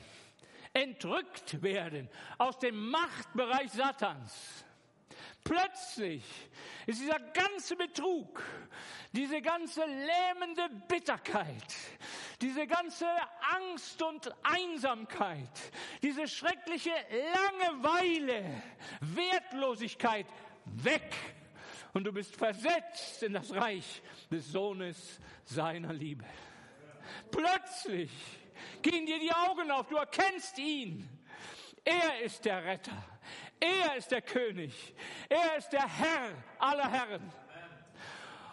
entrückt 0.73 1.61
werden 1.61 2.09
aus 2.37 2.57
dem 2.59 2.89
Machtbereich 2.89 3.71
Satans 3.71 4.65
Plötzlich 5.43 6.23
ist 6.85 7.01
dieser 7.01 7.19
ganze 7.19 7.75
Betrug, 7.75 8.41
diese 9.11 9.41
ganze 9.41 9.81
lähmende 9.81 10.69
Bitterkeit, 10.87 11.75
diese 12.41 12.65
ganze 12.65 13.07
Angst 13.53 14.01
und 14.01 14.33
Einsamkeit, 14.43 15.49
diese 16.01 16.27
schreckliche 16.29 16.91
Langeweile, 16.91 18.63
Wertlosigkeit 19.01 20.27
weg. 20.65 21.13
Und 21.93 22.05
du 22.05 22.13
bist 22.13 22.35
versetzt 22.37 23.21
in 23.23 23.33
das 23.33 23.53
Reich 23.53 24.01
des 24.31 24.49
Sohnes 24.49 25.19
seiner 25.43 25.91
Liebe. 25.91 26.25
Plötzlich 27.31 28.11
gehen 28.81 29.05
dir 29.05 29.19
die 29.19 29.33
Augen 29.33 29.71
auf, 29.71 29.87
du 29.87 29.97
erkennst 29.97 30.57
ihn. 30.59 31.07
Er 31.83 32.21
ist 32.21 32.45
der 32.45 32.63
Retter. 32.63 33.03
Er 33.59 33.95
ist 33.95 34.11
der 34.11 34.21
König. 34.21 34.93
Er 35.29 35.57
ist 35.57 35.69
der 35.69 35.87
Herr 35.87 36.31
aller 36.59 36.89
Herren. 36.91 37.31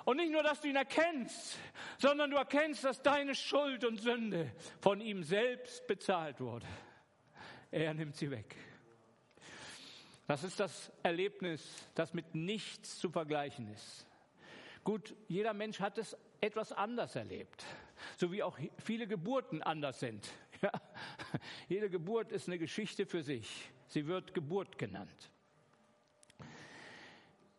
Und 0.05 0.17
nicht 0.17 0.33
nur, 0.33 0.43
dass 0.43 0.61
du 0.61 0.69
ihn 0.69 0.77
erkennst, 0.77 1.59
sondern 1.99 2.31
du 2.31 2.37
erkennst, 2.37 2.85
dass 2.85 3.03
deine 3.03 3.35
Schuld 3.35 3.85
und 3.85 4.01
Sünde 4.01 4.51
von 4.81 5.01
ihm 5.01 5.23
selbst 5.23 5.87
bezahlt 5.87 6.41
wurde. 6.41 6.67
Er 7.71 7.95
nimmt 7.95 8.17
sie 8.17 8.31
weg. 8.31 8.57
Das 10.27 10.45
ist 10.45 10.61
das 10.61 10.91
Erlebnis, 11.03 11.89
das 11.95 12.15
mit 12.15 12.35
nichts 12.35 12.99
zu 12.99 13.11
vergleichen 13.11 13.73
ist. 13.73 14.07
Gut, 14.85 15.15
jeder 15.29 15.53
Mensch 15.53 15.81
hat 15.81 15.99
es 15.99 16.17
etwas 16.41 16.73
anders 16.73 17.17
erlebt, 17.17 17.65
so 18.21 18.31
wie 18.31 18.43
auch 18.43 18.59
viele 18.77 19.07
Geburten 19.07 19.63
anders 19.63 19.99
sind. 19.99 20.31
Ja, 20.63 20.73
jede 21.71 21.89
Geburt 21.89 22.33
ist 22.33 22.47
eine 22.47 22.59
Geschichte 22.59 23.07
für 23.07 23.23
sich. 23.23 23.71
Sie 23.87 24.07
wird 24.07 24.35
Geburt 24.35 24.77
genannt. 24.77 25.31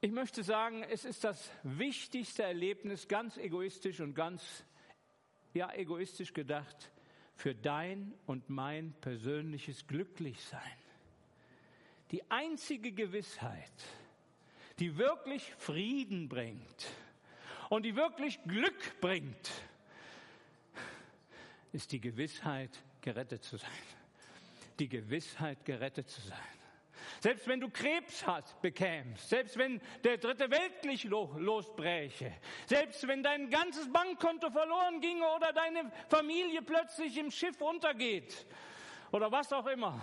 Ich 0.02 0.12
möchte 0.12 0.44
sagen, 0.44 0.84
es 0.84 1.04
ist 1.04 1.24
das 1.24 1.50
wichtigste 1.64 2.44
Erlebnis, 2.44 3.08
ganz 3.08 3.38
egoistisch 3.38 4.02
und 4.02 4.14
ganz, 4.14 4.64
ja, 5.56 5.74
egoistisch 5.74 6.32
gedacht, 6.32 6.92
für 7.34 7.56
dein 7.56 8.14
und 8.28 8.52
mein 8.52 8.94
persönliches 9.02 9.88
Glücklichsein. 9.88 10.78
Die 12.12 12.30
einzige 12.30 12.92
Gewissheit, 12.92 13.74
die 14.78 14.96
wirklich 14.96 15.56
Frieden 15.56 16.30
bringt 16.30 16.86
und 17.70 17.82
die 17.82 17.96
wirklich 17.96 18.40
Glück 18.44 19.02
bringt, 19.02 19.52
ist 21.72 21.92
die 21.92 22.02
Gewissheit, 22.02 22.72
gerettet 23.02 23.44
zu 23.44 23.58
sein. 23.58 23.70
Die 24.80 24.90
Gewissheit, 24.90 25.64
gerettet 25.66 26.10
zu 26.10 26.22
sein. 26.22 26.38
Selbst 27.20 27.48
wenn 27.48 27.60
du 27.60 27.70
Krebs 27.70 28.26
hast, 28.26 28.62
bekämst, 28.62 29.30
selbst 29.30 29.58
wenn 29.58 29.82
der 30.04 30.18
dritte 30.18 30.50
Weltkrieg 30.50 31.04
losbräche, 31.04 32.34
selbst 32.68 33.08
wenn 33.08 33.24
dein 33.24 33.50
ganzes 33.50 33.92
Bankkonto 33.92 34.50
verloren 34.50 35.02
ginge 35.02 35.26
oder 35.36 35.52
deine 35.54 35.92
Familie 36.10 36.62
plötzlich 36.62 37.18
im 37.18 37.32
Schiff 37.32 37.60
untergeht 37.62 38.46
oder 39.12 39.32
was 39.32 39.52
auch 39.52 39.68
immer, 39.68 40.02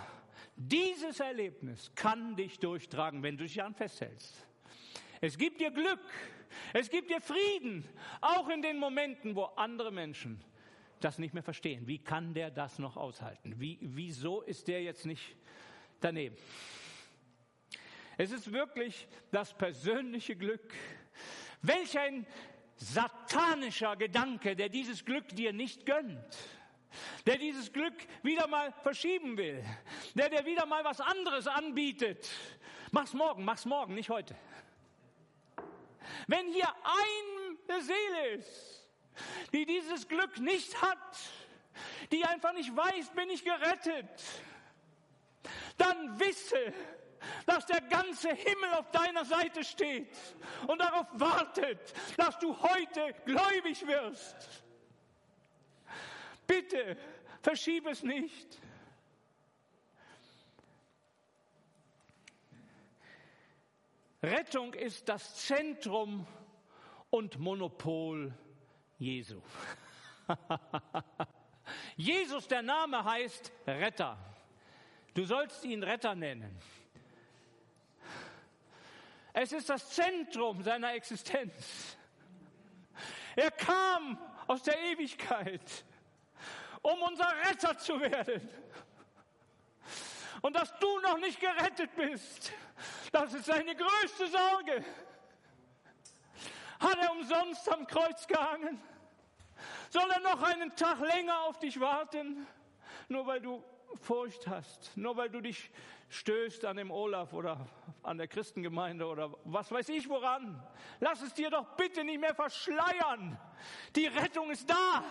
dieses 0.55 1.19
Erlebnis 1.19 1.91
kann 1.95 2.35
dich 2.35 2.59
durchtragen, 2.59 3.23
wenn 3.23 3.37
du 3.37 3.43
dich 3.43 3.61
an 3.61 3.73
festhältst. 3.73 4.45
Es 5.21 5.37
gibt 5.37 5.59
dir 5.61 5.71
Glück, 5.71 5.99
es 6.73 6.89
gibt 6.89 7.09
dir 7.09 7.21
Frieden, 7.21 7.87
auch 8.21 8.49
in 8.49 8.61
den 8.61 8.77
Momenten, 8.77 9.35
wo 9.35 9.43
andere 9.55 9.91
Menschen 9.91 10.43
das 11.03 11.19
nicht 11.19 11.33
mehr 11.33 11.43
verstehen. 11.43 11.87
Wie 11.87 11.99
kann 11.99 12.33
der 12.33 12.51
das 12.51 12.79
noch 12.79 12.97
aushalten? 12.97 13.59
Wie, 13.59 13.77
wieso 13.81 14.41
ist 14.41 14.67
der 14.67 14.83
jetzt 14.83 15.05
nicht 15.05 15.35
daneben? 15.99 16.35
Es 18.17 18.31
ist 18.31 18.51
wirklich 18.51 19.07
das 19.31 19.53
persönliche 19.53 20.35
Glück. 20.35 20.73
Welch 21.61 21.97
ein 21.97 22.25
satanischer 22.75 23.95
Gedanke, 23.95 24.55
der 24.55 24.69
dieses 24.69 25.05
Glück 25.05 25.29
dir 25.29 25.53
nicht 25.53 25.85
gönnt, 25.85 26.37
der 27.25 27.37
dieses 27.37 27.71
Glück 27.71 27.95
wieder 28.23 28.47
mal 28.47 28.71
verschieben 28.83 29.37
will, 29.37 29.63
der 30.15 30.29
dir 30.29 30.45
wieder 30.45 30.65
mal 30.65 30.83
was 30.83 31.01
anderes 31.01 31.47
anbietet. 31.47 32.29
Mach's 32.91 33.13
morgen, 33.13 33.45
mach's 33.45 33.65
morgen, 33.65 33.93
nicht 33.93 34.09
heute. 34.09 34.35
Wenn 36.27 36.47
hier 36.51 36.67
eine 36.67 37.81
Seele 37.81 38.27
ist, 38.37 38.78
die 39.53 39.65
dieses 39.65 40.07
Glück 40.07 40.39
nicht 40.39 40.81
hat, 40.81 41.17
die 42.11 42.23
einfach 42.25 42.53
nicht 42.53 42.75
weiß, 42.75 43.09
bin 43.11 43.29
ich 43.29 43.43
gerettet, 43.43 44.23
dann 45.77 46.19
wisse, 46.19 46.73
dass 47.45 47.65
der 47.65 47.81
ganze 47.81 48.33
Himmel 48.33 48.73
auf 48.73 48.91
deiner 48.91 49.25
Seite 49.25 49.63
steht 49.63 50.15
und 50.67 50.79
darauf 50.79 51.07
wartet, 51.13 51.93
dass 52.17 52.37
du 52.39 52.57
heute 52.61 53.13
gläubig 53.25 53.85
wirst. 53.85 54.63
Bitte, 56.47 56.97
verschiebe 57.41 57.91
es 57.91 58.03
nicht. 58.03 58.59
Rettung 64.21 64.73
ist 64.73 65.07
das 65.07 65.35
Zentrum 65.45 66.27
und 67.09 67.39
Monopol 67.39 68.33
Jesu. 68.99 69.41
Jesus, 71.95 72.47
der 72.47 72.61
Name 72.61 73.03
heißt 73.03 73.51
Retter. 73.65 74.17
Du 75.13 75.25
sollst 75.25 75.63
ihn 75.63 75.81
Retter 75.83 76.15
nennen. 76.15 76.59
Es 79.33 79.53
ist 79.53 79.69
das 79.69 79.89
Zentrum 79.89 80.61
seiner 80.61 80.93
Existenz. 80.93 81.97
Er 83.35 83.51
kam 83.51 84.17
aus 84.47 84.63
der 84.63 84.77
Ewigkeit, 84.91 85.85
um 86.81 87.01
unser 87.01 87.31
Retter 87.47 87.77
zu 87.77 87.99
werden. 88.01 88.49
Und 90.41 90.55
dass 90.55 90.77
du 90.79 90.99
noch 90.99 91.17
nicht 91.19 91.39
gerettet 91.39 91.95
bist, 91.95 92.51
das 93.11 93.33
ist 93.33 93.45
seine 93.45 93.75
größte 93.75 94.27
Sorge. 94.27 94.83
Hat 96.79 96.97
er 96.97 97.11
umsonst 97.11 97.69
am 97.71 97.85
Kreuz 97.85 98.25
gehangen? 98.25 98.81
Soll 99.89 100.09
er 100.11 100.19
noch 100.19 100.43
einen 100.43 100.75
Tag 100.75 100.99
länger 100.99 101.41
auf 101.41 101.59
dich 101.59 101.79
warten? 101.79 102.45
Nur 103.07 103.25
weil 103.25 103.41
du 103.41 103.63
Furcht 104.01 104.47
hast, 104.47 104.95
nur 104.95 105.17
weil 105.17 105.29
du 105.29 105.41
dich 105.41 105.71
stößt 106.09 106.65
an 106.65 106.77
dem 106.77 106.91
Olaf 106.91 107.33
oder 107.33 107.67
an 108.03 108.17
der 108.17 108.27
Christengemeinde 108.27 109.07
oder 109.07 109.35
was 109.45 109.71
weiß 109.71 109.89
ich 109.89 110.07
woran. 110.07 110.61
Lass 110.99 111.21
es 111.21 111.33
dir 111.33 111.49
doch 111.49 111.75
bitte 111.75 112.03
nicht 112.03 112.19
mehr 112.19 112.35
verschleiern. 112.35 113.39
Die 113.95 114.05
Rettung 114.05 114.51
ist 114.51 114.69
da. 114.69 115.03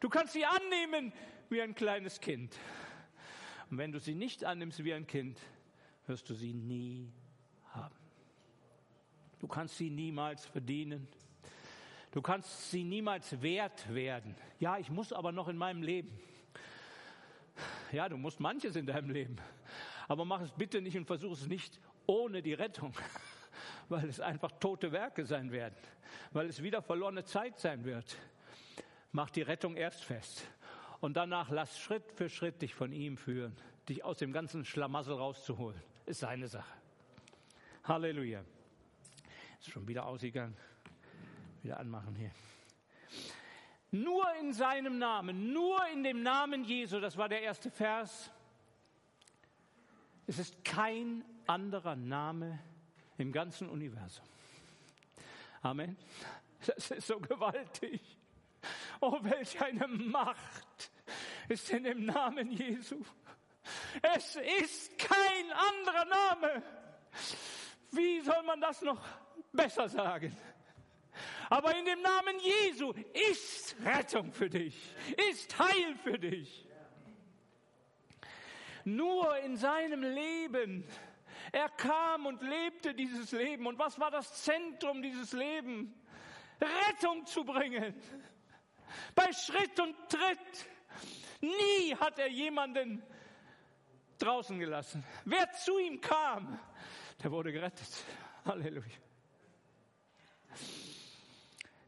Du 0.00 0.08
kannst 0.08 0.34
sie 0.34 0.44
annehmen 0.44 1.12
wie 1.48 1.62
ein 1.62 1.74
kleines 1.74 2.20
Kind. 2.20 2.58
Und 3.70 3.78
wenn 3.78 3.92
du 3.92 3.98
sie 3.98 4.14
nicht 4.14 4.44
annimmst 4.44 4.84
wie 4.84 4.92
ein 4.92 5.06
Kind, 5.06 5.38
wirst 6.06 6.28
du 6.28 6.34
sie 6.34 6.52
nie 6.52 7.10
haben. 7.70 7.96
Du 9.38 9.48
kannst 9.48 9.76
sie 9.78 9.88
niemals 9.88 10.44
verdienen. 10.44 11.08
Du 12.12 12.20
kannst 12.20 12.70
sie 12.70 12.84
niemals 12.84 13.40
wert 13.40 13.92
werden. 13.92 14.36
Ja, 14.60 14.76
ich 14.76 14.90
muss 14.90 15.12
aber 15.12 15.32
noch 15.32 15.48
in 15.48 15.56
meinem 15.56 15.82
Leben. 15.82 16.12
Ja, 17.90 18.08
du 18.08 18.18
musst 18.18 18.38
manches 18.38 18.76
in 18.76 18.86
deinem 18.86 19.10
Leben. 19.10 19.36
Aber 20.08 20.26
mach 20.26 20.42
es 20.42 20.52
bitte 20.52 20.82
nicht 20.82 20.96
und 20.96 21.06
versuch 21.06 21.32
es 21.32 21.46
nicht 21.46 21.80
ohne 22.06 22.42
die 22.42 22.52
Rettung. 22.52 22.92
Weil 23.88 24.08
es 24.10 24.20
einfach 24.20 24.52
tote 24.60 24.92
Werke 24.92 25.24
sein 25.24 25.52
werden. 25.52 25.74
Weil 26.32 26.48
es 26.48 26.62
wieder 26.62 26.82
verlorene 26.82 27.24
Zeit 27.24 27.58
sein 27.58 27.84
wird. 27.84 28.16
Mach 29.12 29.30
die 29.30 29.42
Rettung 29.42 29.76
erst 29.76 30.04
fest. 30.04 30.46
Und 31.00 31.16
danach 31.16 31.48
lass 31.48 31.78
Schritt 31.80 32.12
für 32.12 32.28
Schritt 32.28 32.60
dich 32.60 32.74
von 32.74 32.92
ihm 32.92 33.16
führen. 33.16 33.56
Dich 33.88 34.04
aus 34.04 34.18
dem 34.18 34.34
ganzen 34.34 34.66
Schlamassel 34.66 35.14
rauszuholen. 35.14 35.80
Ist 36.04 36.20
seine 36.20 36.46
Sache. 36.46 36.72
Halleluja. 37.84 38.44
Ist 39.60 39.70
schon 39.70 39.88
wieder 39.88 40.04
ausgegangen. 40.04 40.56
Wieder 41.62 41.78
anmachen 41.78 42.14
hier. 42.16 42.30
Nur 43.90 44.24
in 44.40 44.52
seinem 44.52 44.98
Namen, 44.98 45.52
nur 45.52 45.86
in 45.88 46.02
dem 46.02 46.22
Namen 46.22 46.64
Jesu, 46.64 46.98
das 46.98 47.16
war 47.16 47.28
der 47.28 47.42
erste 47.42 47.70
Vers. 47.70 48.30
Es 50.26 50.38
ist 50.38 50.64
kein 50.64 51.24
anderer 51.46 51.94
Name 51.94 52.58
im 53.18 53.32
ganzen 53.32 53.68
Universum. 53.68 54.24
Amen. 55.62 55.96
Das 56.64 56.90
ist 56.90 57.06
so 57.08 57.18
gewaltig. 57.18 58.00
Oh, 59.00 59.18
welch 59.22 59.60
eine 59.60 59.88
Macht 59.88 60.92
ist 61.48 61.70
in 61.70 61.84
dem 61.84 62.06
Namen 62.06 62.50
Jesu. 62.52 63.02
Es 64.00 64.36
ist 64.60 64.96
kein 64.98 65.52
anderer 65.52 66.04
Name. 66.04 66.62
Wie 67.90 68.20
soll 68.20 68.42
man 68.44 68.60
das 68.60 68.80
noch 68.82 69.00
besser 69.52 69.88
sagen? 69.88 70.36
Aber 71.52 71.76
in 71.76 71.84
dem 71.84 72.00
Namen 72.00 72.38
Jesu 72.38 72.94
ist 73.28 73.76
Rettung 73.84 74.32
für 74.32 74.48
dich, 74.48 74.74
ist 75.30 75.58
Heil 75.58 75.94
für 76.02 76.18
dich. 76.18 76.66
Nur 78.84 79.36
in 79.36 79.58
seinem 79.58 80.02
Leben. 80.02 80.82
Er 81.52 81.68
kam 81.68 82.24
und 82.24 82.40
lebte 82.40 82.94
dieses 82.94 83.32
Leben. 83.32 83.66
Und 83.66 83.78
was 83.78 84.00
war 84.00 84.10
das 84.10 84.42
Zentrum 84.44 85.02
dieses 85.02 85.34
Lebens? 85.34 85.90
Rettung 86.88 87.26
zu 87.26 87.44
bringen. 87.44 87.94
Bei 89.14 89.30
Schritt 89.34 89.78
und 89.78 89.94
Tritt. 90.08 90.70
Nie 91.42 91.94
hat 91.96 92.18
er 92.18 92.28
jemanden 92.28 93.02
draußen 94.16 94.58
gelassen. 94.58 95.04
Wer 95.26 95.52
zu 95.52 95.78
ihm 95.78 96.00
kam, 96.00 96.58
der 97.22 97.30
wurde 97.30 97.52
gerettet. 97.52 97.90
Halleluja 98.46 98.96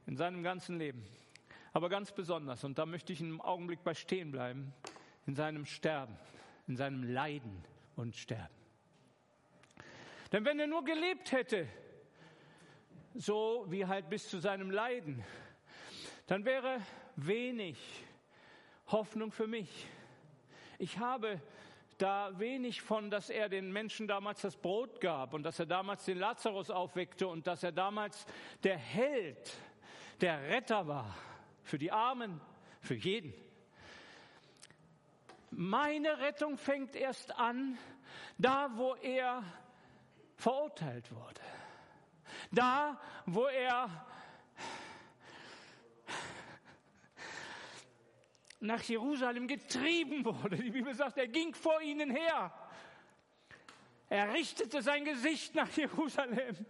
in 0.07 0.17
seinem 0.17 0.43
ganzen 0.43 0.79
Leben. 0.79 1.05
Aber 1.73 1.89
ganz 1.89 2.13
besonders, 2.13 2.63
und 2.65 2.79
da 2.79 2.87
möchte 2.87 3.13
ich 3.13 3.21
einen 3.21 3.41
Augenblick 3.41 3.83
bei 3.83 3.95
stehen 3.95 4.31
bleiben, 4.31 4.73
in 5.27 5.35
seinem 5.35 5.67
Sterben, 5.67 6.17
in 6.69 6.77
seinem 6.77 7.03
Leiden 7.03 7.65
und 7.97 8.15
Sterben. 8.15 8.55
Denn 10.33 10.45
wenn 10.45 10.59
er 10.59 10.67
nur 10.67 10.85
gelebt 10.85 11.33
hätte, 11.33 11.69
so 13.15 13.67
wie 13.69 13.87
halt 13.87 14.09
bis 14.09 14.29
zu 14.29 14.39
seinem 14.39 14.71
Leiden, 14.71 15.25
dann 16.27 16.45
wäre 16.45 16.81
wenig 17.17 17.79
Hoffnung 18.89 19.31
für 19.31 19.47
mich. 19.47 19.87
Ich 20.79 20.99
habe 20.99 21.41
da 21.99 22.39
wenig 22.39 22.83
von, 22.83 23.11
dass 23.11 23.31
er 23.31 23.49
den 23.49 23.73
Menschen 23.73 24.09
damals 24.09 24.41
das 24.43 24.57
Brot 24.57 25.01
gab 25.01 25.33
und 25.33 25.45
dass 25.45 25.59
er 25.59 25.67
damals 25.67 26.05
den 26.05 26.19
Lazarus 26.19 26.71
aufweckte 26.71 27.29
und 27.29 27.47
dass 27.47 27.63
er 27.63 27.73
damals 27.73 28.27
der 28.63 28.77
Held 28.77 29.53
der 30.21 30.43
Retter 30.49 30.87
war 30.87 31.15
für 31.63 31.79
die 31.79 31.93
Armen, 31.93 32.41
für 32.81 32.95
jeden. 32.95 33.33
Meine 35.51 36.19
Rettung 36.19 36.59
fängt 36.59 36.97
erst 36.97 37.37
an, 37.37 37.79
da 38.39 38.71
wo 38.75 38.95
er 38.97 39.43
verurteilt 40.37 41.11
wurde. 41.13 41.41
Da 42.51 43.01
wo 43.27 43.47
er 43.47 43.89
nach 48.61 48.83
Jerusalem 48.83 49.47
getrieben 49.47 50.25
wurde. 50.25 50.57
Die 50.57 50.71
Bibel 50.71 50.95
sagt, 50.95 51.19
er 51.19 51.29
ging 51.29 51.55
vor 51.55 51.81
ihnen 51.81 52.11
her. 52.11 52.53
Er 54.09 54.33
richtete 54.33 54.83
sein 54.83 55.05
Gesicht 55.05 55.55
nach 55.55 55.71
Jerusalem 55.71 56.67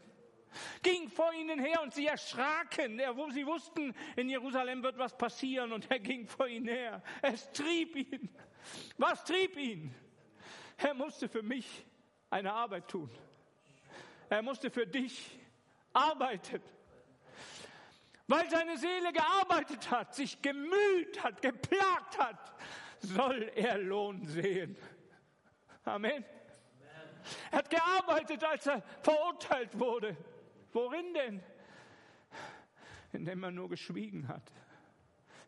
ging 0.83 1.09
vor 1.09 1.33
ihnen 1.33 1.59
her 1.59 1.83
und 1.83 1.93
sie 1.93 2.07
erschraken. 2.07 3.01
Sie 3.33 3.47
wussten, 3.47 3.95
in 4.17 4.29
Jerusalem 4.29 4.83
wird 4.83 4.99
was 4.99 5.17
passieren 5.17 5.73
und 5.73 5.91
er 5.91 5.99
ging 5.99 6.27
vor 6.27 6.47
ihnen 6.47 6.69
her. 6.69 7.03
Es 7.23 7.51
trieb 7.53 7.97
ihn. 7.97 8.29
Was 8.99 9.25
trieb 9.25 9.57
ihn? 9.57 9.95
Er 10.77 10.95
musste 10.95 11.29
für 11.29 11.43
mich 11.43 11.85
eine 12.31 12.53
Arbeit 12.53 12.89
tun. 12.89 13.11
Er 14.29 14.43
musste 14.43 14.71
für 14.71 14.87
dich 14.87 15.39
arbeiten. 15.93 16.63
Weil 18.27 18.49
seine 18.51 18.79
Seele 18.79 19.13
gearbeitet 19.13 19.91
hat, 19.91 20.15
sich 20.15 20.41
gemüht 20.41 21.23
hat, 21.23 21.43
geplagt 21.43 22.19
hat, 22.19 22.55
soll 23.01 23.51
er 23.55 23.79
Lohn 23.79 24.25
sehen. 24.25 24.77
Amen. 25.85 26.25
Er 27.51 27.59
hat 27.59 27.71
gearbeitet, 27.71 28.43
als 28.45 28.67
er 28.67 28.83
verurteilt 29.03 29.79
wurde. 29.79 30.17
Worin 30.75 31.15
denn? 31.15 31.43
Indem 33.13 33.45
er 33.45 33.53
nur 33.53 33.69
geschwiegen 33.69 34.27
hat. 34.29 34.53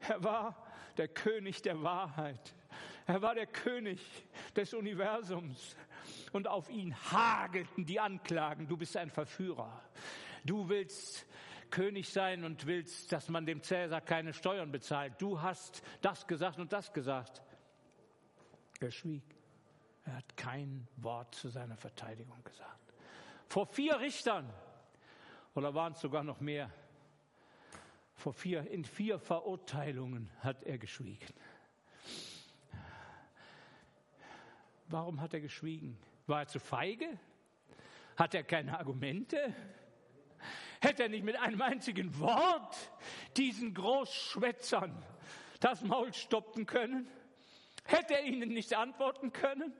Er 0.08 0.22
war 0.22 0.66
der 0.96 1.08
König 1.08 1.62
der 1.62 1.82
Wahrheit. 1.82 2.54
Er 3.06 3.20
war 3.22 3.34
der 3.34 3.48
König 3.48 4.00
des 4.54 4.72
Universums. 4.72 5.76
Und 6.32 6.46
auf 6.46 6.70
ihn 6.70 6.94
hagelten 7.10 7.84
die 7.84 7.98
Anklagen. 7.98 8.68
Du 8.68 8.76
bist 8.76 8.96
ein 8.96 9.10
Verführer. 9.10 9.82
Du 10.44 10.68
willst 10.68 11.26
König 11.70 12.08
sein 12.12 12.44
und 12.44 12.66
willst, 12.66 13.10
dass 13.10 13.28
man 13.28 13.46
dem 13.46 13.64
Cäsar 13.64 14.00
keine 14.00 14.32
Steuern 14.32 14.70
bezahlt. 14.70 15.14
Du 15.18 15.42
hast 15.42 15.82
das 16.02 16.28
gesagt 16.28 16.60
und 16.60 16.72
das 16.72 16.92
gesagt. 16.92 17.42
Er 18.78 18.92
schwieg. 18.92 19.24
Er 20.04 20.18
hat 20.18 20.36
kein 20.36 20.86
Wort 20.98 21.34
zu 21.34 21.48
seiner 21.48 21.76
Verteidigung 21.76 22.44
gesagt. 22.44 22.94
Vor 23.48 23.66
vier 23.66 23.98
Richtern 23.98 24.48
Oder 25.56 25.74
waren 25.74 25.94
es 25.94 26.00
sogar 26.00 26.22
noch 26.22 26.40
mehr? 26.40 26.70
Vor 28.12 28.34
vier, 28.34 28.70
in 28.70 28.84
vier 28.84 29.18
Verurteilungen 29.18 30.30
hat 30.40 30.62
er 30.64 30.76
geschwiegen. 30.76 31.32
Warum 34.88 35.18
hat 35.22 35.32
er 35.32 35.40
geschwiegen? 35.40 35.98
War 36.26 36.40
er 36.40 36.46
zu 36.46 36.60
feige? 36.60 37.18
Hat 38.18 38.34
er 38.34 38.44
keine 38.44 38.78
Argumente? 38.78 39.54
Hätte 40.82 41.04
er 41.04 41.08
nicht 41.08 41.24
mit 41.24 41.36
einem 41.36 41.62
einzigen 41.62 42.20
Wort 42.20 42.76
diesen 43.38 43.72
Großschwätzern 43.72 44.94
das 45.60 45.82
Maul 45.82 46.12
stoppen 46.12 46.66
können? 46.66 47.08
Hätte 47.86 48.12
er 48.12 48.24
ihnen 48.24 48.50
nicht 48.50 48.74
antworten 48.74 49.32
können? 49.32 49.72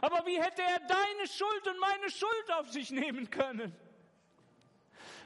Aber 0.00 0.24
wie 0.24 0.40
hätte 0.40 0.62
er 0.62 0.78
deine 0.78 1.26
Schuld 1.26 1.66
und 1.66 1.80
meine 1.80 2.10
Schuld 2.10 2.52
auf 2.58 2.70
sich 2.70 2.92
nehmen 2.92 3.28
können? 3.28 3.76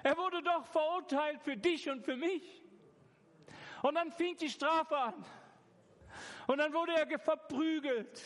Er 0.03 0.17
wurde 0.17 0.43
doch 0.43 0.67
verurteilt 0.67 1.41
für 1.43 1.57
dich 1.57 1.89
und 1.89 2.05
für 2.05 2.17
mich. 2.17 2.63
Und 3.83 3.95
dann 3.95 4.13
fing 4.13 4.37
die 4.37 4.51
Strafe 4.51 4.97
an. 4.97 5.25
Und 6.47 6.59
dann 6.59 6.73
wurde 6.73 6.93
er 6.95 7.19
verprügelt. 7.19 8.23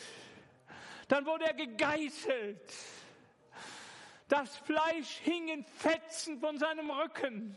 Dann 1.07 1.25
wurde 1.25 1.45
er 1.45 1.53
gegeißelt. 1.53 2.73
Das 4.27 4.57
Fleisch 4.57 5.19
hing 5.19 5.47
in 5.47 5.63
Fetzen 5.63 6.39
von 6.39 6.57
seinem 6.57 6.89
Rücken. 6.91 7.55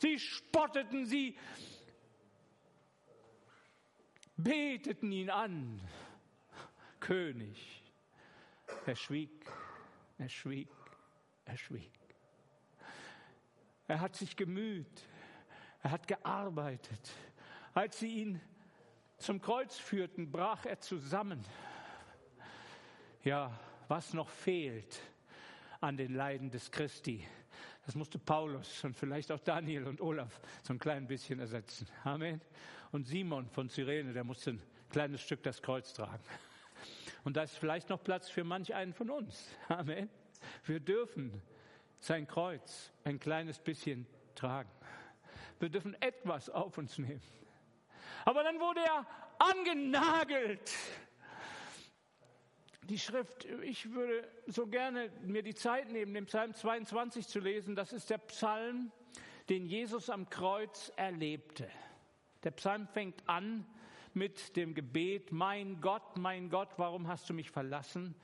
Sie 0.00 0.18
spotteten, 0.18 1.06
sie 1.06 1.36
beteten 4.36 5.12
ihn 5.12 5.30
an. 5.30 5.80
König. 7.00 7.82
Er 8.86 8.96
schwieg, 8.96 9.46
er 10.18 10.28
schwieg, 10.28 10.68
er 11.44 11.56
schwieg. 11.56 11.95
Er 13.88 14.00
hat 14.00 14.16
sich 14.16 14.36
gemüht, 14.36 15.02
er 15.82 15.92
hat 15.92 16.08
gearbeitet. 16.08 17.12
Als 17.74 17.98
sie 18.00 18.08
ihn 18.08 18.40
zum 19.18 19.40
Kreuz 19.40 19.76
führten, 19.76 20.30
brach 20.30 20.66
er 20.66 20.80
zusammen. 20.80 21.44
Ja, 23.22 23.58
was 23.88 24.12
noch 24.12 24.28
fehlt 24.28 25.00
an 25.80 25.96
den 25.96 26.14
Leiden 26.14 26.50
des 26.50 26.70
Christi, 26.70 27.26
das 27.86 27.94
musste 27.94 28.18
Paulus 28.18 28.82
und 28.82 28.96
vielleicht 28.96 29.30
auch 29.30 29.38
Daniel 29.38 29.86
und 29.86 30.00
Olaf 30.00 30.40
so 30.62 30.72
ein 30.72 30.78
klein 30.80 31.06
bisschen 31.06 31.38
ersetzen. 31.38 31.86
Amen. 32.02 32.40
Und 32.90 33.06
Simon 33.06 33.48
von 33.48 33.68
Cyrene, 33.68 34.12
der 34.12 34.24
musste 34.24 34.50
ein 34.50 34.62
kleines 34.90 35.22
Stück 35.22 35.42
das 35.44 35.62
Kreuz 35.62 35.92
tragen. 35.92 36.22
Und 37.22 37.36
da 37.36 37.44
ist 37.44 37.56
vielleicht 37.56 37.88
noch 37.88 38.02
Platz 38.02 38.28
für 38.28 38.42
manch 38.42 38.74
einen 38.74 38.92
von 38.92 39.10
uns. 39.10 39.48
Amen. 39.68 40.08
Wir 40.64 40.80
dürfen 40.80 41.40
sein 42.06 42.26
Kreuz 42.26 42.92
ein 43.04 43.18
kleines 43.18 43.58
bisschen 43.58 44.06
tragen. 44.34 44.70
Wir 45.58 45.68
dürfen 45.68 46.00
etwas 46.00 46.48
auf 46.48 46.78
uns 46.78 46.98
nehmen. 46.98 47.22
Aber 48.24 48.42
dann 48.44 48.60
wurde 48.60 48.80
er 48.80 49.06
angenagelt. 49.38 50.72
Die 52.82 52.98
Schrift, 52.98 53.44
ich 53.62 53.92
würde 53.92 54.28
so 54.46 54.66
gerne 54.68 55.10
mir 55.22 55.42
die 55.42 55.54
Zeit 55.54 55.90
nehmen, 55.90 56.14
den 56.14 56.26
Psalm 56.26 56.54
22 56.54 57.26
zu 57.26 57.40
lesen. 57.40 57.74
Das 57.74 57.92
ist 57.92 58.08
der 58.08 58.18
Psalm, 58.18 58.92
den 59.48 59.66
Jesus 59.66 60.08
am 60.08 60.28
Kreuz 60.30 60.92
erlebte. 60.94 61.68
Der 62.44 62.52
Psalm 62.52 62.86
fängt 62.86 63.28
an 63.28 63.66
mit 64.14 64.56
dem 64.56 64.74
Gebet, 64.74 65.32
mein 65.32 65.80
Gott, 65.80 66.16
mein 66.16 66.48
Gott, 66.48 66.68
warum 66.76 67.08
hast 67.08 67.28
du 67.28 67.34
mich 67.34 67.50
verlassen? 67.50 68.14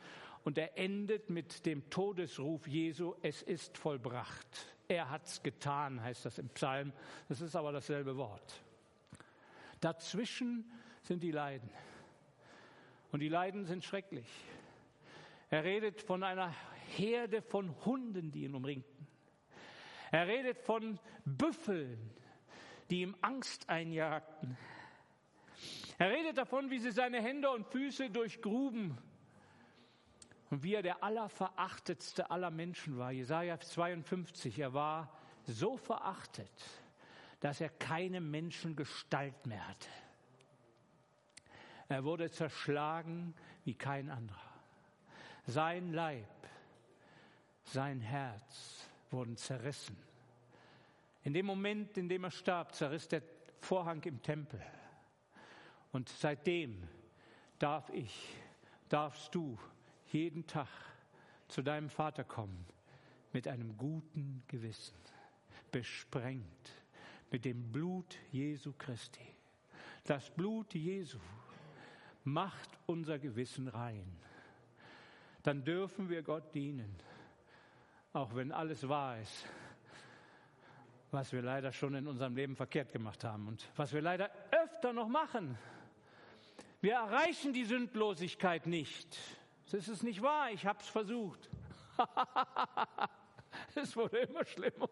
Und 0.45 0.59
er 0.59 0.77
endet 0.77 1.31
mit 1.31 1.67
dem 1.67 1.89
Todesruf 1.89 2.67
Jesu, 2.67 3.15
es 3.23 3.43
ist 3.43 3.79
vollbracht. 3.79 4.47
Er 4.89 5.11
hat's 5.11 5.43
getan, 5.43 6.03
heißt 6.03 6.25
das 6.25 6.39
im 6.39 6.49
Psalm. 6.51 6.93
Das 7.29 7.41
ist 7.41 7.55
aber 7.55 7.73
dasselbe 7.73 8.17
Wort. 8.17 8.61
Dazwischen 9.81 10.71
sind 11.03 11.23
die 11.23 11.31
Leiden. 11.31 11.71
Und 13.13 13.21
die 13.21 13.29
Leiden 13.29 13.67
sind 13.67 13.85
schrecklich. 13.85 14.27
Er 15.51 15.65
redet 15.65 16.01
von 16.01 16.23
einer 16.23 16.53
Herde 16.97 17.43
von 17.43 17.75
Hunden, 17.85 18.33
die 18.33 18.45
ihn 18.45 18.55
umringten. 18.55 19.07
Er 20.11 20.27
redet 20.27 20.59
von 20.59 20.99
Büffeln, 21.25 22.11
die 22.91 23.03
ihm 23.03 23.17
Angst 23.21 23.69
einjagten. 23.69 24.57
Er 25.99 26.11
redet 26.11 26.37
davon, 26.37 26.71
wie 26.71 26.79
sie 26.79 26.91
seine 26.91 27.23
Hände 27.23 27.51
und 27.51 27.67
Füße 27.67 28.11
durchgruben 28.11 28.99
und 30.53 30.63
wie 30.63 30.75
er 30.75 30.83
der 30.83 31.03
allerverachtetste 31.03 32.31
aller 32.31 32.51
Menschen 32.51 32.99
war. 32.99 33.11
Jesaja 33.11 33.59
52, 33.59 34.59
er 34.59 34.75
war 34.75 35.11
so 35.47 35.79
verachtet, 35.79 36.53
dass 37.41 37.63
er 37.63 37.71
keine 37.71 38.21
Menschengestalt 38.21 39.47
mehr 39.47 39.67
hatte. 39.67 39.89
Er 41.89 42.05
wurde 42.05 42.31
zerschlagen 42.31 43.33
wie 43.65 43.73
kein 43.73 44.11
anderer. 44.11 44.53
Sein 45.47 45.95
Leib, 45.95 46.29
sein 47.65 48.03
Herz 48.03 48.91
wurden 49.11 49.39
zerrissen. 49.39 49.97
In 51.25 51.33
dem 51.33 51.47
Moment, 51.47 51.97
in 51.97 52.11
dem 52.11 52.25
er 52.25 52.31
starb, 52.31 52.75
zerriss 52.75 53.09
der 53.09 53.23
Vorhang 53.59 54.03
im 54.03 54.21
Tempel. 54.21 54.61
Und 55.93 56.11
seitdem 56.11 56.87
darf 57.59 57.89
ich, 57.89 58.37
darfst 58.91 59.35
du 59.35 59.59
jeden 60.13 60.47
Tag 60.47 60.69
zu 61.49 61.63
deinem 61.63 61.91
Vater 61.91 62.25
kommen 62.25 62.67
mit 63.33 63.49
einem 63.49 63.77
guten 63.77 64.43
Gewissen, 64.49 64.97
besprengt 65.71 66.71
mit 67.31 67.45
dem 67.45 67.73
Blut 67.73 68.19
Jesu 68.31 68.73
Christi. 68.79 69.27
Das 70.05 70.31
Blut 70.31 70.75
Jesu 70.75 71.19
macht 72.25 72.71
unser 72.87 73.19
Gewissen 73.19 73.69
rein. 73.69 74.05
Dann 75.43 75.65
dürfen 75.65 76.09
wir 76.09 76.23
Gott 76.23 76.55
dienen, 76.55 76.95
auch 78.13 78.35
wenn 78.35 78.53
alles 78.53 78.89
wahr 78.89 79.21
ist, 79.21 79.47
was 81.11 81.33
wir 81.33 81.43
leider 81.43 81.73
schon 81.73 81.95
in 81.95 82.07
unserem 82.07 82.37
Leben 82.37 82.57
verkehrt 82.57 82.93
gemacht 82.93 83.25
haben 83.25 83.49
und 83.49 83.69
was 83.77 83.93
wir 83.93 84.01
leider 84.01 84.31
öfter 84.51 84.93
noch 84.93 85.09
machen. 85.09 85.59
Wir 86.81 86.95
erreichen 86.95 87.53
die 87.53 87.65
Sündlosigkeit 87.65 88.67
nicht. 88.67 89.19
Das 89.73 89.89
ist 89.89 90.03
nicht 90.03 90.21
wahr, 90.21 90.51
ich 90.51 90.67
habe 90.67 90.79
es 90.81 90.87
versucht. 90.87 91.49
es 93.75 93.97
wurde 93.97 94.19
immer 94.19 94.45
schlimmer. 94.45 94.89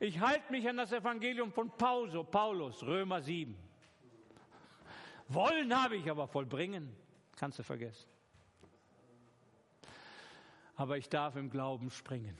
ich 0.00 0.18
halte 0.18 0.50
mich 0.50 0.66
an 0.66 0.78
das 0.78 0.90
Evangelium 0.90 1.52
von 1.52 1.70
Pauso, 1.76 2.24
Paulus, 2.24 2.82
Römer 2.82 3.20
7. 3.20 3.54
Wollen 5.28 5.76
habe 5.76 5.96
ich, 5.96 6.10
aber 6.10 6.26
vollbringen 6.26 6.96
kannst 7.36 7.58
du 7.58 7.62
vergessen. 7.62 8.08
Aber 10.76 10.96
ich 10.96 11.10
darf 11.10 11.36
im 11.36 11.50
Glauben 11.50 11.90
springen. 11.90 12.38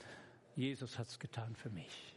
Jesus 0.57 0.98
hat 0.98 1.09
es 1.09 1.18
getan 1.18 1.55
für 1.55 1.68
mich. 1.68 2.16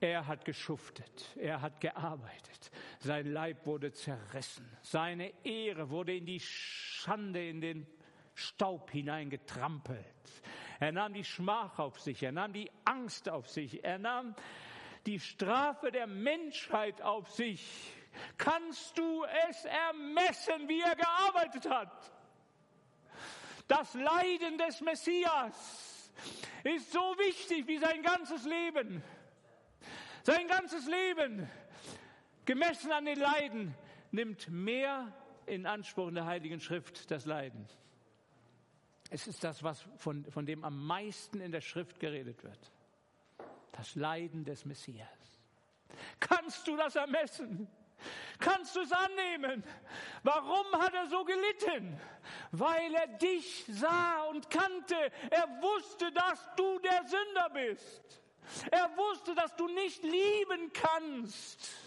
Er 0.00 0.26
hat 0.26 0.44
geschuftet, 0.44 1.30
er 1.36 1.62
hat 1.62 1.80
gearbeitet, 1.80 2.72
sein 3.06 3.32
Leib 3.32 3.64
wurde 3.64 3.92
zerrissen, 3.92 4.68
seine 4.82 5.32
Ehre 5.44 5.88
wurde 5.90 6.14
in 6.14 6.26
die 6.26 6.40
Schande, 6.40 7.48
in 7.48 7.60
den 7.60 7.86
Staub 8.34 8.90
hineingetrampelt. 8.90 10.04
Er 10.78 10.92
nahm 10.92 11.14
die 11.14 11.24
Schmach 11.24 11.78
auf 11.78 11.98
sich, 12.00 12.22
er 12.22 12.32
nahm 12.32 12.52
die 12.52 12.70
Angst 12.84 13.28
auf 13.28 13.48
sich, 13.48 13.82
er 13.82 13.98
nahm 13.98 14.34
die 15.06 15.20
Strafe 15.20 15.90
der 15.90 16.06
Menschheit 16.06 17.00
auf 17.00 17.30
sich. 17.30 17.92
Kannst 18.36 18.98
du 18.98 19.24
es 19.48 19.64
ermessen, 19.64 20.68
wie 20.68 20.80
er 20.80 20.96
gearbeitet 20.96 21.70
hat? 21.70 22.12
Das 23.68 23.94
Leiden 23.94 24.58
des 24.58 24.80
Messias 24.80 26.12
ist 26.64 26.92
so 26.92 27.14
wichtig 27.18 27.66
wie 27.66 27.78
sein 27.78 28.02
ganzes 28.02 28.44
Leben. 28.44 29.02
Sein 30.22 30.48
ganzes 30.48 30.86
Leben, 30.86 31.48
gemessen 32.46 32.92
an 32.92 33.04
den 33.04 33.18
Leiden, 33.18 33.74
nimmt 34.10 34.48
mehr 34.48 35.12
in 35.46 35.66
Anspruch 35.66 36.08
in 36.08 36.14
der 36.14 36.26
Heiligen 36.26 36.60
Schrift 36.60 37.10
das 37.10 37.26
Leiden. 37.26 37.66
Es 39.10 39.26
ist 39.26 39.44
das, 39.44 39.62
was 39.62 39.84
von, 39.98 40.24
von 40.30 40.46
dem 40.46 40.64
am 40.64 40.86
meisten 40.86 41.40
in 41.40 41.52
der 41.52 41.60
Schrift 41.60 42.00
geredet 42.00 42.42
wird. 42.42 42.72
Das 43.72 43.94
Leiden 43.94 44.44
des 44.44 44.64
Messias. 44.64 45.06
Kannst 46.18 46.66
du 46.66 46.76
das 46.76 46.96
ermessen? 46.96 47.68
Kannst 48.38 48.76
du 48.76 48.80
es 48.80 48.92
annehmen? 48.92 49.64
Warum 50.22 50.66
hat 50.80 50.92
er 50.92 51.06
so 51.08 51.24
gelitten? 51.24 51.98
Weil 52.52 52.94
er 52.94 53.06
dich 53.06 53.64
sah 53.68 54.24
und 54.24 54.50
kannte. 54.50 54.94
Er 55.30 55.48
wusste, 55.62 56.12
dass 56.12 56.48
du 56.56 56.78
der 56.80 57.04
Sünder 57.04 57.50
bist. 57.50 58.22
Er 58.70 58.90
wusste, 58.96 59.34
dass 59.34 59.54
du 59.56 59.68
nicht 59.68 60.02
lieben 60.02 60.72
kannst. 60.72 61.85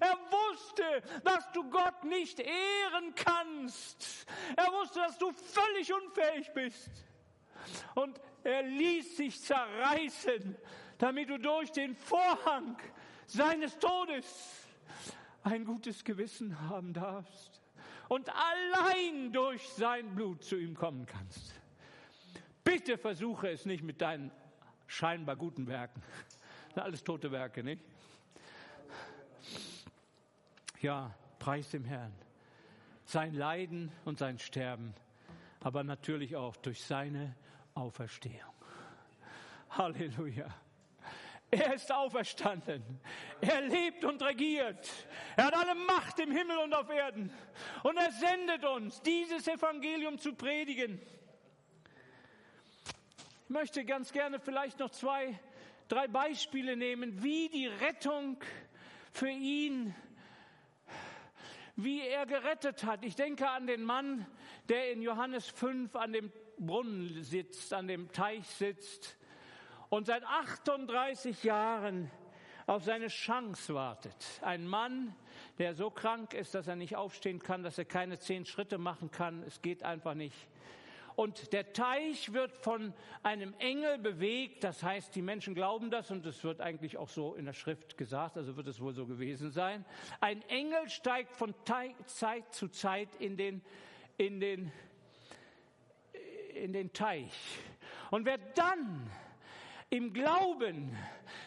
Er 0.00 0.16
wusste, 0.30 1.02
dass 1.24 1.50
du 1.52 1.68
Gott 1.70 2.04
nicht 2.04 2.40
ehren 2.40 3.14
kannst. 3.14 4.26
Er 4.56 4.72
wusste, 4.72 5.00
dass 5.00 5.18
du 5.18 5.32
völlig 5.32 5.92
unfähig 5.92 6.52
bist. 6.54 6.90
Und 7.94 8.20
er 8.42 8.62
ließ 8.62 9.16
sich 9.16 9.40
zerreißen, 9.40 10.56
damit 10.98 11.30
du 11.30 11.38
durch 11.38 11.72
den 11.72 11.96
Vorhang 11.96 12.76
seines 13.26 13.78
Todes 13.78 14.26
ein 15.42 15.64
gutes 15.64 16.04
Gewissen 16.04 16.58
haben 16.68 16.92
darfst 16.92 17.62
und 18.08 18.28
allein 18.30 19.32
durch 19.32 19.66
sein 19.70 20.14
Blut 20.14 20.44
zu 20.44 20.56
ihm 20.56 20.74
kommen 20.74 21.06
kannst. 21.06 21.54
Bitte 22.62 22.96
versuche 22.96 23.50
es 23.50 23.66
nicht 23.66 23.82
mit 23.82 24.00
deinen 24.00 24.30
scheinbar 24.86 25.36
guten 25.36 25.66
Werken. 25.66 26.02
Das 26.66 26.74
sind 26.74 26.82
alles 26.82 27.04
tote 27.04 27.30
Werke, 27.30 27.62
nicht? 27.62 27.82
Ja, 30.84 31.14
preis 31.38 31.70
dem 31.70 31.86
Herrn. 31.86 32.12
Sein 33.06 33.32
Leiden 33.32 33.90
und 34.04 34.18
sein 34.18 34.38
Sterben, 34.38 34.92
aber 35.60 35.82
natürlich 35.82 36.36
auch 36.36 36.56
durch 36.56 36.84
seine 36.84 37.34
Auferstehung. 37.72 38.52
Halleluja. 39.70 40.46
Er 41.50 41.72
ist 41.72 41.90
auferstanden. 41.90 42.82
Er 43.40 43.62
lebt 43.62 44.04
und 44.04 44.22
regiert. 44.22 44.90
Er 45.36 45.46
hat 45.46 45.56
alle 45.56 45.74
Macht 45.74 46.18
im 46.18 46.30
Himmel 46.30 46.58
und 46.58 46.74
auf 46.74 46.90
Erden. 46.90 47.32
Und 47.82 47.96
er 47.96 48.12
sendet 48.12 48.62
uns, 48.66 49.00
dieses 49.00 49.48
Evangelium 49.48 50.18
zu 50.18 50.34
predigen. 50.34 51.00
Ich 53.44 53.48
möchte 53.48 53.86
ganz 53.86 54.12
gerne 54.12 54.38
vielleicht 54.38 54.80
noch 54.80 54.90
zwei, 54.90 55.40
drei 55.88 56.08
Beispiele 56.08 56.76
nehmen, 56.76 57.22
wie 57.22 57.48
die 57.48 57.68
Rettung 57.68 58.36
für 59.12 59.30
ihn, 59.30 59.94
wie 61.76 62.00
er 62.02 62.26
gerettet 62.26 62.84
hat. 62.84 63.04
Ich 63.04 63.16
denke 63.16 63.48
an 63.48 63.66
den 63.66 63.82
Mann, 63.82 64.26
der 64.68 64.92
in 64.92 65.02
Johannes 65.02 65.48
5 65.48 65.94
an 65.96 66.12
dem 66.12 66.32
Brunnen 66.58 67.22
sitzt, 67.22 67.72
an 67.72 67.88
dem 67.88 68.12
Teich 68.12 68.46
sitzt 68.46 69.16
und 69.88 70.06
seit 70.06 70.24
38 70.24 71.42
Jahren 71.44 72.10
auf 72.66 72.84
seine 72.84 73.08
Chance 73.08 73.74
wartet. 73.74 74.16
Ein 74.40 74.66
Mann, 74.66 75.14
der 75.58 75.74
so 75.74 75.90
krank 75.90 76.32
ist, 76.32 76.54
dass 76.54 76.66
er 76.66 76.76
nicht 76.76 76.96
aufstehen 76.96 77.40
kann, 77.40 77.62
dass 77.62 77.78
er 77.78 77.84
keine 77.84 78.18
zehn 78.18 78.46
Schritte 78.46 78.78
machen 78.78 79.10
kann. 79.10 79.42
Es 79.42 79.60
geht 79.60 79.82
einfach 79.82 80.14
nicht. 80.14 80.48
Und 81.16 81.52
der 81.52 81.72
Teich 81.72 82.32
wird 82.32 82.56
von 82.56 82.92
einem 83.22 83.54
Engel 83.58 83.98
bewegt. 83.98 84.64
Das 84.64 84.82
heißt, 84.82 85.14
die 85.14 85.22
Menschen 85.22 85.54
glauben 85.54 85.90
das 85.90 86.10
und 86.10 86.26
es 86.26 86.42
wird 86.42 86.60
eigentlich 86.60 86.96
auch 86.96 87.08
so 87.08 87.34
in 87.34 87.44
der 87.44 87.52
Schrift 87.52 87.96
gesagt, 87.96 88.36
also 88.36 88.56
wird 88.56 88.66
es 88.66 88.80
wohl 88.80 88.94
so 88.94 89.06
gewesen 89.06 89.50
sein. 89.50 89.84
Ein 90.20 90.42
Engel 90.48 90.88
steigt 90.88 91.36
von 91.36 91.54
Zeit 92.06 92.52
zu 92.52 92.68
Zeit 92.68 93.08
in 93.20 93.36
den, 93.36 93.62
in 94.16 94.40
den, 94.40 94.72
in 96.54 96.72
den 96.72 96.92
Teich. 96.92 97.32
Und 98.10 98.24
wer 98.24 98.38
dann 98.38 99.10
im 99.90 100.12
Glauben 100.12 100.96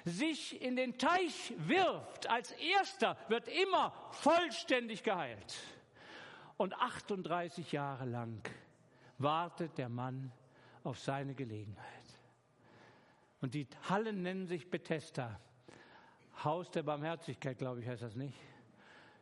sich 0.06 0.62
in 0.62 0.78
den 0.78 0.98
Teich 0.98 1.54
wirft, 1.58 2.30
als 2.30 2.52
erster 2.54 3.18
wird 3.28 3.50
immer 3.50 3.92
vollständig 4.12 5.04
geheilt. 5.04 5.58
Und 6.56 6.74
38 6.74 7.74
Jahre 7.74 8.06
lang 8.06 8.42
wartet 9.18 9.78
der 9.78 9.90
Mann 9.90 10.32
auf 10.84 11.00
seine 11.00 11.34
Gelegenheit. 11.34 11.86
Und 13.42 13.54
die 13.54 13.68
Hallen 13.90 14.22
nennen 14.24 14.48
sich 14.48 14.70
Bethesda. 14.70 15.40
Haus 16.44 16.70
der 16.72 16.84
Barmherzigkeit, 16.84 17.58
glaube 17.58 17.82
ich, 17.82 17.88
heißt 17.88 18.04
das 18.04 18.16
nicht. 18.16 18.38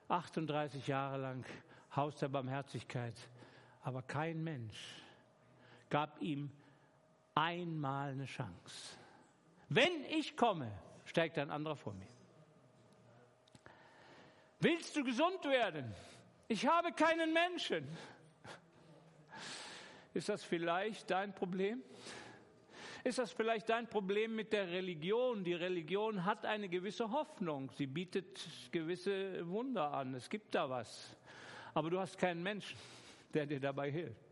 38 0.08 0.88
Jahre 0.88 1.18
lang 1.18 1.46
Haus 1.96 2.18
der 2.18 2.30
Barmherzigkeit. 2.30 3.16
Aber 3.84 4.02
kein 4.02 4.44
Mensch 4.44 5.02
gab 5.90 6.22
ihm 6.22 6.52
einmal 7.34 8.12
eine 8.12 8.26
Chance. 8.26 8.98
Wenn 9.70 10.04
ich 10.10 10.36
komme, 10.36 10.72
steigt 11.06 11.38
ein 11.38 11.50
anderer 11.50 11.76
vor 11.76 11.94
mir. 11.94 12.08
Willst 14.60 14.96
du 14.96 15.04
gesund 15.04 15.44
werden? 15.46 15.94
Ich 16.48 16.66
habe 16.68 16.92
keinen 16.92 17.34
Menschen. 17.34 17.88
Ist 20.16 20.30
das 20.30 20.46
vielleicht 20.46 21.12
dein 21.12 21.36
Problem? 21.36 21.84
Ist 23.04 23.18
das 23.18 23.34
vielleicht 23.34 23.68
dein 23.68 23.86
Problem 23.86 24.34
mit 24.34 24.54
der 24.54 24.70
Religion? 24.70 25.44
Die 25.44 25.54
Religion 25.54 26.24
hat 26.24 26.46
eine 26.46 26.70
gewisse 26.70 27.12
Hoffnung. 27.12 27.70
Sie 27.72 27.86
bietet 27.86 28.48
gewisse 28.72 29.46
Wunder 29.50 29.92
an. 29.92 30.16
Es 30.16 30.30
gibt 30.30 30.56
da 30.56 30.70
was. 30.70 31.18
Aber 31.74 31.90
du 31.90 32.00
hast 32.00 32.18
keinen 32.18 32.42
Menschen, 32.42 32.78
der 33.34 33.46
dir 33.46 33.60
dabei 33.60 33.92
hilft. 33.92 34.26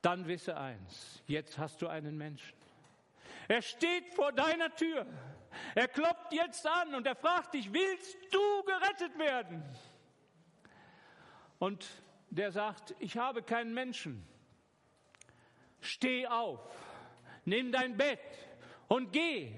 Dann 0.00 0.28
wisse 0.28 0.56
eins. 0.56 1.24
Jetzt 1.26 1.58
hast 1.58 1.82
du 1.82 1.88
einen 1.88 2.16
Menschen. 2.16 2.56
Er 3.48 3.62
steht 3.62 4.14
vor 4.14 4.30
deiner 4.30 4.72
Tür. 4.76 5.06
Er 5.74 5.88
klopft 5.88 6.32
jetzt 6.32 6.64
an 6.64 6.94
und 6.94 7.04
er 7.04 7.16
fragt 7.16 7.54
dich, 7.54 7.72
willst 7.72 8.16
du 8.30 8.62
gerettet 8.62 9.18
werden? 9.18 9.64
Und 11.58 11.84
der 12.30 12.52
sagt, 12.52 12.94
ich 12.98 13.16
habe 13.16 13.42
keinen 13.42 13.74
Menschen. 13.74 14.26
Steh 15.80 16.26
auf, 16.26 16.60
nimm 17.44 17.72
dein 17.72 17.96
Bett 17.96 18.20
und 18.88 19.12
geh. 19.12 19.52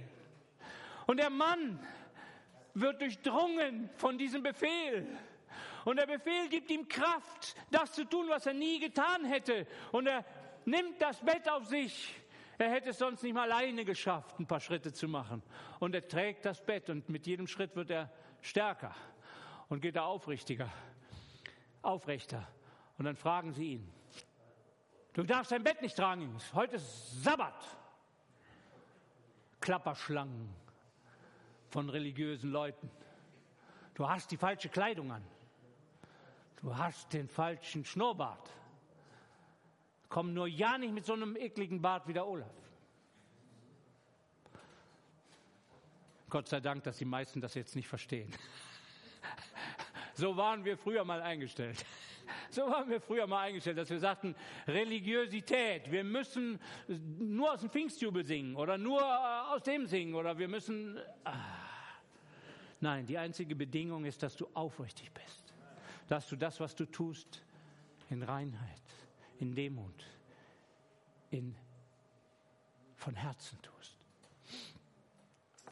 Und 1.07 1.19
der 1.19 1.31
Mann 1.31 1.79
wird 2.75 3.01
durchdrungen 3.01 3.91
von 3.97 4.17
diesem 4.17 4.43
Befehl. 4.43 5.07
Und 5.85 5.97
der 5.97 6.07
Befehl 6.07 6.49
gibt 6.49 6.71
ihm 6.71 6.89
Kraft, 6.89 7.57
das 7.71 7.93
zu 7.93 8.05
tun, 8.05 8.27
was 8.29 8.47
er 8.47 8.55
nie 8.55 8.79
getan 8.79 9.25
hätte. 9.25 9.67
Und 9.91 10.07
er 10.07 10.25
nimmt 10.65 11.01
das 11.03 11.21
Bett 11.21 11.49
auf 11.49 11.67
sich. 11.67 12.15
Er 12.59 12.71
hätte 12.71 12.91
es 12.91 12.99
sonst 12.99 13.23
nicht 13.23 13.35
mal 13.35 13.51
alleine 13.51 13.85
geschafft, 13.85 14.39
ein 14.39 14.47
paar 14.47 14.61
Schritte 14.61 14.93
zu 14.93 15.09
machen. 15.09 15.43
Und 15.81 15.95
er 15.95 16.07
trägt 16.07 16.45
das 16.45 16.65
Bett 16.65 16.89
und 16.91 17.09
mit 17.09 17.27
jedem 17.27 17.49
Schritt 17.49 17.75
wird 17.75 17.91
er 17.91 18.13
stärker 18.41 18.95
und 19.69 19.81
geht 19.81 19.97
er 19.97 20.05
aufrichtiger, 20.05 20.71
aufrechter. 21.83 22.47
Und 23.03 23.07
dann 23.07 23.17
fragen 23.17 23.53
sie 23.53 23.73
ihn, 23.73 23.93
du 25.13 25.25
darfst 25.25 25.51
dein 25.51 25.65
Bett 25.65 25.83
nicht 25.83 25.97
tragen, 25.97 26.39
heute 26.55 26.77
ist 26.77 27.25
Sabbat. 27.25 27.77
Klapperschlangen 29.59 30.49
von 31.69 31.89
religiösen 31.89 32.53
Leuten. 32.53 32.89
Du 33.95 34.09
hast 34.09 34.31
die 34.31 34.37
falsche 34.37 34.69
Kleidung 34.69 35.11
an. 35.11 35.25
Du 36.61 36.77
hast 36.77 37.13
den 37.13 37.27
falschen 37.27 37.85
Schnurrbart. 37.85 38.49
Komm 40.09 40.33
nur 40.33 40.47
ja 40.47 40.79
nicht 40.79 40.95
mit 40.95 41.05
so 41.05 41.15
einem 41.15 41.35
ekligen 41.35 41.83
Bart 41.83 42.07
wie 42.07 42.13
der 42.13 42.25
Olaf. 42.25 42.55
Gott 46.31 46.47
sei 46.47 46.61
Dank, 46.61 46.85
dass 46.85 46.99
die 46.99 47.05
meisten 47.05 47.41
das 47.41 47.55
jetzt 47.55 47.75
nicht 47.75 47.89
verstehen. 47.89 48.33
So 50.15 50.37
waren 50.37 50.63
wir 50.63 50.77
früher 50.77 51.05
mal 51.05 51.23
eingestellt. 51.23 51.87
So 52.51 52.63
waren 52.63 52.89
wir 52.89 53.01
früher 53.01 53.27
mal 53.27 53.43
eingestellt, 53.43 53.79
dass 53.79 53.91
wir 53.91 53.99
sagten, 53.99 54.35
Religiosität, 54.67 55.91
wir 55.91 56.05
müssen 56.05 56.61
nur 57.19 57.53
aus 57.53 57.61
dem 57.61 57.71
Pfingstjubel 57.71 58.25
singen 58.25 58.57
oder 58.57 58.79
nur 58.79 59.01
äh, 59.01 59.55
aus 59.55 59.63
dem 59.63 59.87
singen 59.87 60.15
oder 60.15 60.37
wir 60.39 60.49
müssen. 60.49 60.99
Ah. 61.25 61.33
Nein, 62.81 63.07
die 63.07 63.17
einzige 63.17 63.55
Bedingung 63.55 64.05
ist, 64.05 64.23
dass 64.23 64.37
du 64.37 64.49
aufrichtig 64.55 65.13
bist. 65.13 65.55
Dass 66.09 66.29
du 66.29 66.37
das, 66.37 66.59
was 66.59 66.75
du 66.75 66.85
tust, 66.85 67.45
in 68.11 68.23
Reinheit, 68.23 68.83
in 69.39 69.55
Demut, 69.55 70.05
in, 71.31 71.55
von 72.97 73.15
Herzen 73.15 73.57
tust. 73.63 73.97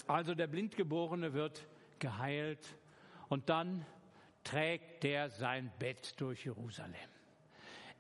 Also 0.07 0.35
der 0.35 0.47
Blindgeborene 0.47 1.33
wird 1.33 1.67
geheilt 1.99 2.77
und 3.29 3.49
dann 3.49 3.85
trägt 4.51 5.05
der 5.05 5.31
sein 5.31 5.73
Bett 5.79 6.21
durch 6.21 6.45
Jerusalem. 6.45 6.95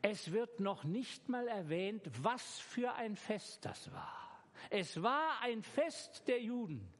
Es 0.02 0.32
wird 0.32 0.60
noch 0.60 0.82
nicht 0.84 1.28
mal 1.28 1.46
erwähnt, 1.46 2.02
was 2.22 2.58
für 2.58 2.94
ein 2.94 3.16
Fest 3.16 3.64
das 3.64 3.92
war. 3.92 4.42
Es 4.68 5.02
war 5.02 5.40
ein 5.42 5.62
Fest 5.62 6.26
der 6.26 6.40
Juden. 6.40 6.92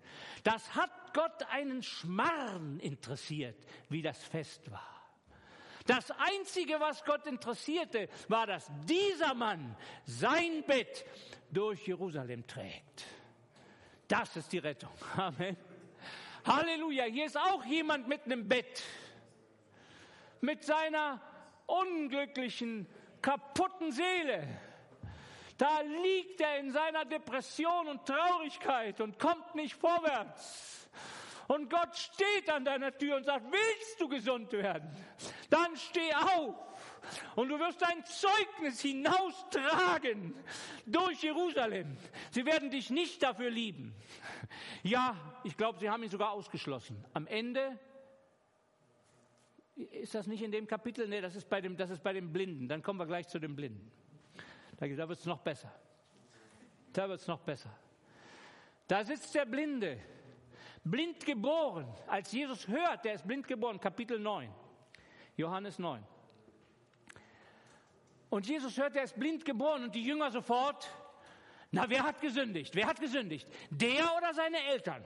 Das 0.45 0.75
hat 0.75 1.15
Gott 1.15 1.43
einen 1.51 1.83
Schmarrn 1.83 2.79
interessiert, 2.79 3.57
wie 3.89 4.03
das 4.03 4.23
Fest 4.23 4.71
war. 4.71 4.87
Das 5.87 6.11
Einzige, 6.13 6.79
was 6.79 7.05
Gott 7.05 7.27
interessierte, 7.27 8.09
war, 8.29 8.47
dass 8.47 8.71
dieser 8.85 9.35
Mann 9.35 9.77
sein 10.05 10.63
Bett 10.67 11.05
durch 11.51 11.87
Jerusalem 11.87 12.47
trägt. 12.47 13.05
Das 14.07 14.37
ist 14.37 14.53
die 14.53 14.59
Rettung. 14.59 14.93
Amen. 15.17 15.57
Halleluja. 16.45 17.05
Hier 17.05 17.27
ist 17.27 17.37
auch 17.37 17.65
jemand 17.65 18.09
mit 18.09 18.25
einem 18.25 18.47
Bett 18.47 18.83
mit 20.41 20.65
seiner 20.65 21.21
unglücklichen, 21.67 22.87
kaputten 23.23 23.93
Seele. 23.93 24.47
Da 25.57 25.81
liegt 25.81 26.41
er 26.41 26.59
in 26.59 26.73
seiner 26.73 27.05
Depression 27.05 27.89
und 27.89 28.07
Traurigkeit 28.07 29.01
und 29.01 29.19
kommt 29.19 29.55
nicht 29.55 29.75
vorwärts. 29.75 30.89
Und 31.49 31.69
Gott 31.69 31.97
steht 31.97 32.49
an 32.49 32.65
deiner 32.65 32.97
Tür 32.97 33.17
und 33.17 33.25
sagt, 33.25 33.45
willst 33.51 34.01
du 34.01 34.09
gesund 34.09 34.53
werden? 34.53 34.89
Dann 35.51 35.77
steh 35.77 36.15
auf 36.15 36.55
und 37.35 37.49
du 37.49 37.59
wirst 37.59 37.83
dein 37.83 38.05
Zeugnis 38.05 38.81
hinaustragen 38.81 40.35
durch 40.87 41.23
Jerusalem. 41.23 41.97
Sie 42.31 42.47
werden 42.47 42.71
dich 42.71 42.91
nicht 42.91 43.23
dafür 43.23 43.51
lieben. 43.51 43.95
Ja, 44.83 45.17
ich 45.45 45.57
glaube, 45.57 45.81
sie 45.81 45.91
haben 45.91 46.03
ihn 46.03 46.11
sogar 46.11 46.31
ausgeschlossen. 46.31 47.05
Am 47.15 47.27
Ende 47.27 47.79
ist 49.85 50.15
das 50.15 50.27
nicht 50.27 50.43
in 50.43 50.53
dem 50.53 50.67
Kapitel? 50.67 51.09
Nee, 51.09 51.21
das 51.21 51.37
ist 51.37 51.49
bei 51.49 51.61
dem, 51.61 51.77
das 51.77 51.91
ist 51.91 52.03
bei 52.03 52.13
dem 52.13 52.33
Blinden. 52.33 52.69
Dann 52.69 52.83
kommen 52.83 52.99
wir 52.99 53.07
gleich 53.07 53.29
zu 53.29 53.39
dem 53.39 53.55
Blinden. 53.57 53.91
Da, 54.77 54.87
da 54.87 55.09
wird 55.09 55.19
es 55.19 55.27
noch 55.27 55.41
besser. 55.41 55.73
Da 56.93 57.09
wird 57.09 57.21
es 57.21 57.27
noch 57.27 57.41
besser. 57.41 57.71
Da 58.89 59.05
sitzt 59.05 59.35
der 59.35 59.45
Blinde, 59.45 59.99
blind 60.83 61.25
geboren. 61.25 61.87
Als 62.07 62.33
Jesus 62.33 62.67
hört, 62.67 63.05
der 63.05 63.15
ist 63.15 63.27
blind 63.27 63.47
geboren, 63.47 63.79
Kapitel 63.79 64.19
9, 64.19 64.51
Johannes 65.37 65.79
9. 65.79 66.03
Und 68.31 68.47
Jesus 68.47 68.77
hört, 68.79 68.95
der 68.95 69.05
ist 69.05 69.19
blind 69.19 69.45
geboren 69.45 69.85
und 69.85 69.95
die 69.95 70.03
Jünger 70.03 70.31
sofort, 70.31 70.89
na, 71.73 71.89
wer 71.89 72.03
hat 72.03 72.21
gesündigt? 72.21 72.75
Wer 72.75 72.87
hat 72.87 72.99
gesündigt? 72.99 73.47
Der 73.71 74.17
oder 74.17 74.35
seine 74.35 74.59
Eltern? 74.65 75.05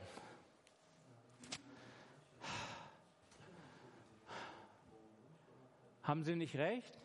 Haben 6.04 6.22
Sie 6.22 6.36
nicht 6.36 6.56
recht? 6.56 6.98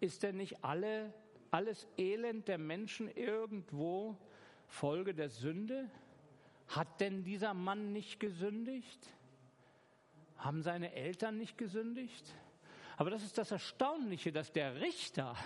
Ist 0.00 0.22
denn 0.22 0.36
nicht 0.36 0.64
alle, 0.64 1.14
alles 1.50 1.86
Elend 1.96 2.48
der 2.48 2.58
Menschen 2.58 3.08
irgendwo 3.08 4.16
Folge 4.66 5.14
der 5.14 5.28
Sünde? 5.28 5.88
Hat 6.68 7.00
denn 7.00 7.24
dieser 7.24 7.54
Mann 7.54 7.92
nicht 7.92 8.18
gesündigt? 8.18 9.06
Haben 10.38 10.62
seine 10.62 10.94
Eltern 10.94 11.38
nicht 11.38 11.56
gesündigt? 11.56 12.24
Aber 12.96 13.10
das 13.10 13.22
ist 13.22 13.38
das 13.38 13.50
Erstaunliche, 13.50 14.32
dass 14.32 14.52
der 14.52 14.80
Richter 14.80 15.36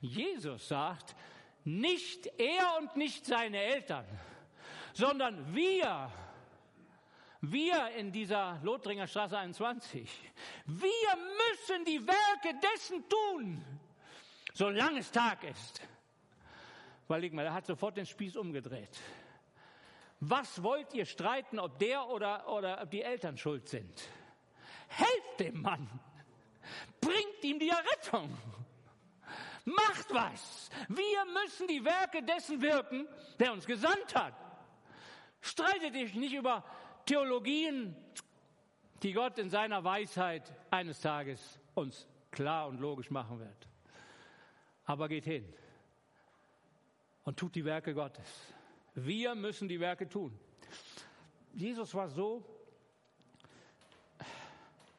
Jesus 0.00 0.68
sagt, 0.68 1.16
nicht 1.64 2.26
er 2.38 2.78
und 2.78 2.96
nicht 2.96 3.26
seine 3.26 3.58
Eltern, 3.58 4.06
sondern 4.92 5.54
wir 5.54 6.10
wir 7.40 7.90
in 7.96 8.10
dieser 8.10 8.58
Lothringer 8.62 9.06
Straße 9.06 9.38
21, 9.38 10.10
wir 10.66 10.84
müssen 10.86 11.84
die 11.84 12.04
Werke 12.06 12.58
dessen 12.74 13.08
tun, 13.08 13.64
solange 14.52 15.00
es 15.00 15.10
Tag 15.10 15.44
ist. 15.44 15.80
Überleg 17.06 17.32
mal, 17.32 17.46
er 17.46 17.54
hat 17.54 17.66
sofort 17.66 17.96
den 17.96 18.06
Spieß 18.06 18.36
umgedreht. 18.36 19.00
Was 20.20 20.62
wollt 20.62 20.92
ihr 20.94 21.06
streiten, 21.06 21.58
ob 21.58 21.78
der 21.78 22.08
oder, 22.08 22.48
oder 22.48 22.82
ob 22.82 22.90
die 22.90 23.02
Eltern 23.02 23.38
schuld 23.38 23.68
sind? 23.68 24.08
Helft 24.88 25.40
dem 25.40 25.62
Mann. 25.62 25.88
Bringt 27.00 27.42
ihm 27.42 27.58
die 27.58 27.68
Errettung. 27.68 28.36
Macht 29.64 30.12
was. 30.12 30.70
Wir 30.88 31.24
müssen 31.26 31.68
die 31.68 31.84
Werke 31.84 32.22
dessen 32.22 32.60
wirken, 32.60 33.06
der 33.38 33.52
uns 33.52 33.64
gesandt 33.64 34.14
hat. 34.14 34.34
Streitet 35.40 35.94
dich 35.94 36.14
nicht 36.14 36.32
über 36.32 36.64
Theologien, 37.08 37.96
die 39.02 39.14
Gott 39.14 39.38
in 39.38 39.48
seiner 39.48 39.82
Weisheit 39.82 40.52
eines 40.70 41.00
Tages 41.00 41.58
uns 41.74 42.06
klar 42.30 42.68
und 42.68 42.80
logisch 42.80 43.10
machen 43.10 43.40
wird. 43.40 43.66
Aber 44.84 45.08
geht 45.08 45.24
hin 45.24 45.50
und 47.24 47.38
tut 47.38 47.54
die 47.54 47.64
Werke 47.64 47.94
Gottes. 47.94 48.52
Wir 48.94 49.34
müssen 49.34 49.68
die 49.68 49.80
Werke 49.80 50.06
tun. 50.06 50.38
Jesus 51.54 51.94
war 51.94 52.10
so, 52.10 52.44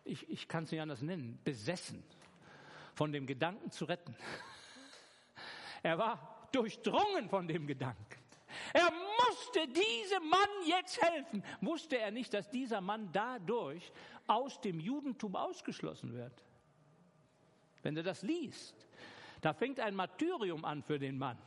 ich, 0.03 0.27
ich 0.31 0.47
kann 0.47 0.63
es 0.63 0.71
nicht 0.71 0.81
anders 0.81 1.03
nennen, 1.03 1.39
besessen 1.43 2.03
von 2.95 3.11
dem 3.11 3.27
Gedanken 3.27 3.69
zu 3.69 3.85
retten. 3.85 4.15
Er 5.83 5.99
war 5.99 6.49
durchdrungen 6.51 7.29
von 7.29 7.47
dem 7.47 7.67
Gedanken. 7.67 8.18
Er 8.73 8.91
musste 9.27 9.67
diesem 9.67 10.29
Mann 10.29 10.49
jetzt 10.65 11.01
helfen. 11.01 11.43
Wusste 11.61 11.97
er 11.97 12.11
nicht, 12.11 12.33
dass 12.33 12.49
dieser 12.49 12.81
Mann 12.81 13.09
dadurch 13.11 13.91
aus 14.27 14.59
dem 14.61 14.79
Judentum 14.79 15.35
ausgeschlossen 15.35 16.13
wird? 16.13 16.43
Wenn 17.81 17.95
du 17.95 18.03
das 18.03 18.21
liest, 18.21 18.87
da 19.41 19.53
fängt 19.53 19.79
ein 19.79 19.95
Martyrium 19.95 20.65
an 20.65 20.83
für 20.83 20.99
den 20.99 21.17
Mann. 21.17 21.37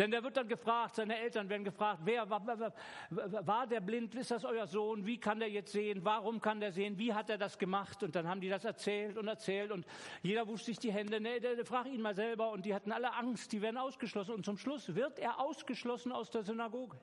Denn 0.00 0.10
der 0.10 0.22
wird 0.24 0.34
dann 0.34 0.48
gefragt, 0.48 0.94
seine 0.94 1.18
Eltern 1.18 1.46
werden 1.50 1.62
gefragt, 1.62 2.00
wer 2.04 2.30
war, 2.30 2.46
war, 2.46 2.72
war 3.10 3.66
der 3.66 3.80
blind, 3.80 4.14
ist 4.14 4.30
das 4.30 4.46
euer 4.46 4.66
Sohn, 4.66 5.04
wie 5.04 5.18
kann 5.18 5.38
der 5.40 5.50
jetzt 5.50 5.72
sehen, 5.72 6.02
warum 6.02 6.40
kann 6.40 6.58
der 6.58 6.72
sehen, 6.72 6.96
wie 6.96 7.12
hat 7.12 7.28
er 7.28 7.36
das 7.36 7.58
gemacht? 7.58 8.02
Und 8.02 8.16
dann 8.16 8.26
haben 8.26 8.40
die 8.40 8.48
das 8.48 8.64
erzählt 8.64 9.18
und 9.18 9.28
erzählt 9.28 9.70
und 9.70 9.84
jeder 10.22 10.48
wusch 10.48 10.62
sich 10.62 10.78
die 10.78 10.90
Hände, 10.90 11.20
ne, 11.20 11.38
der, 11.38 11.54
der, 11.54 11.66
frag 11.66 11.84
ihn 11.84 12.00
mal 12.00 12.14
selber 12.14 12.50
und 12.50 12.64
die 12.64 12.74
hatten 12.74 12.92
alle 12.92 13.12
Angst, 13.12 13.52
die 13.52 13.60
werden 13.60 13.76
ausgeschlossen 13.76 14.32
und 14.32 14.42
zum 14.42 14.56
Schluss 14.56 14.94
wird 14.94 15.18
er 15.18 15.38
ausgeschlossen 15.38 16.12
aus 16.12 16.30
der 16.30 16.44
Synagoge. 16.44 16.96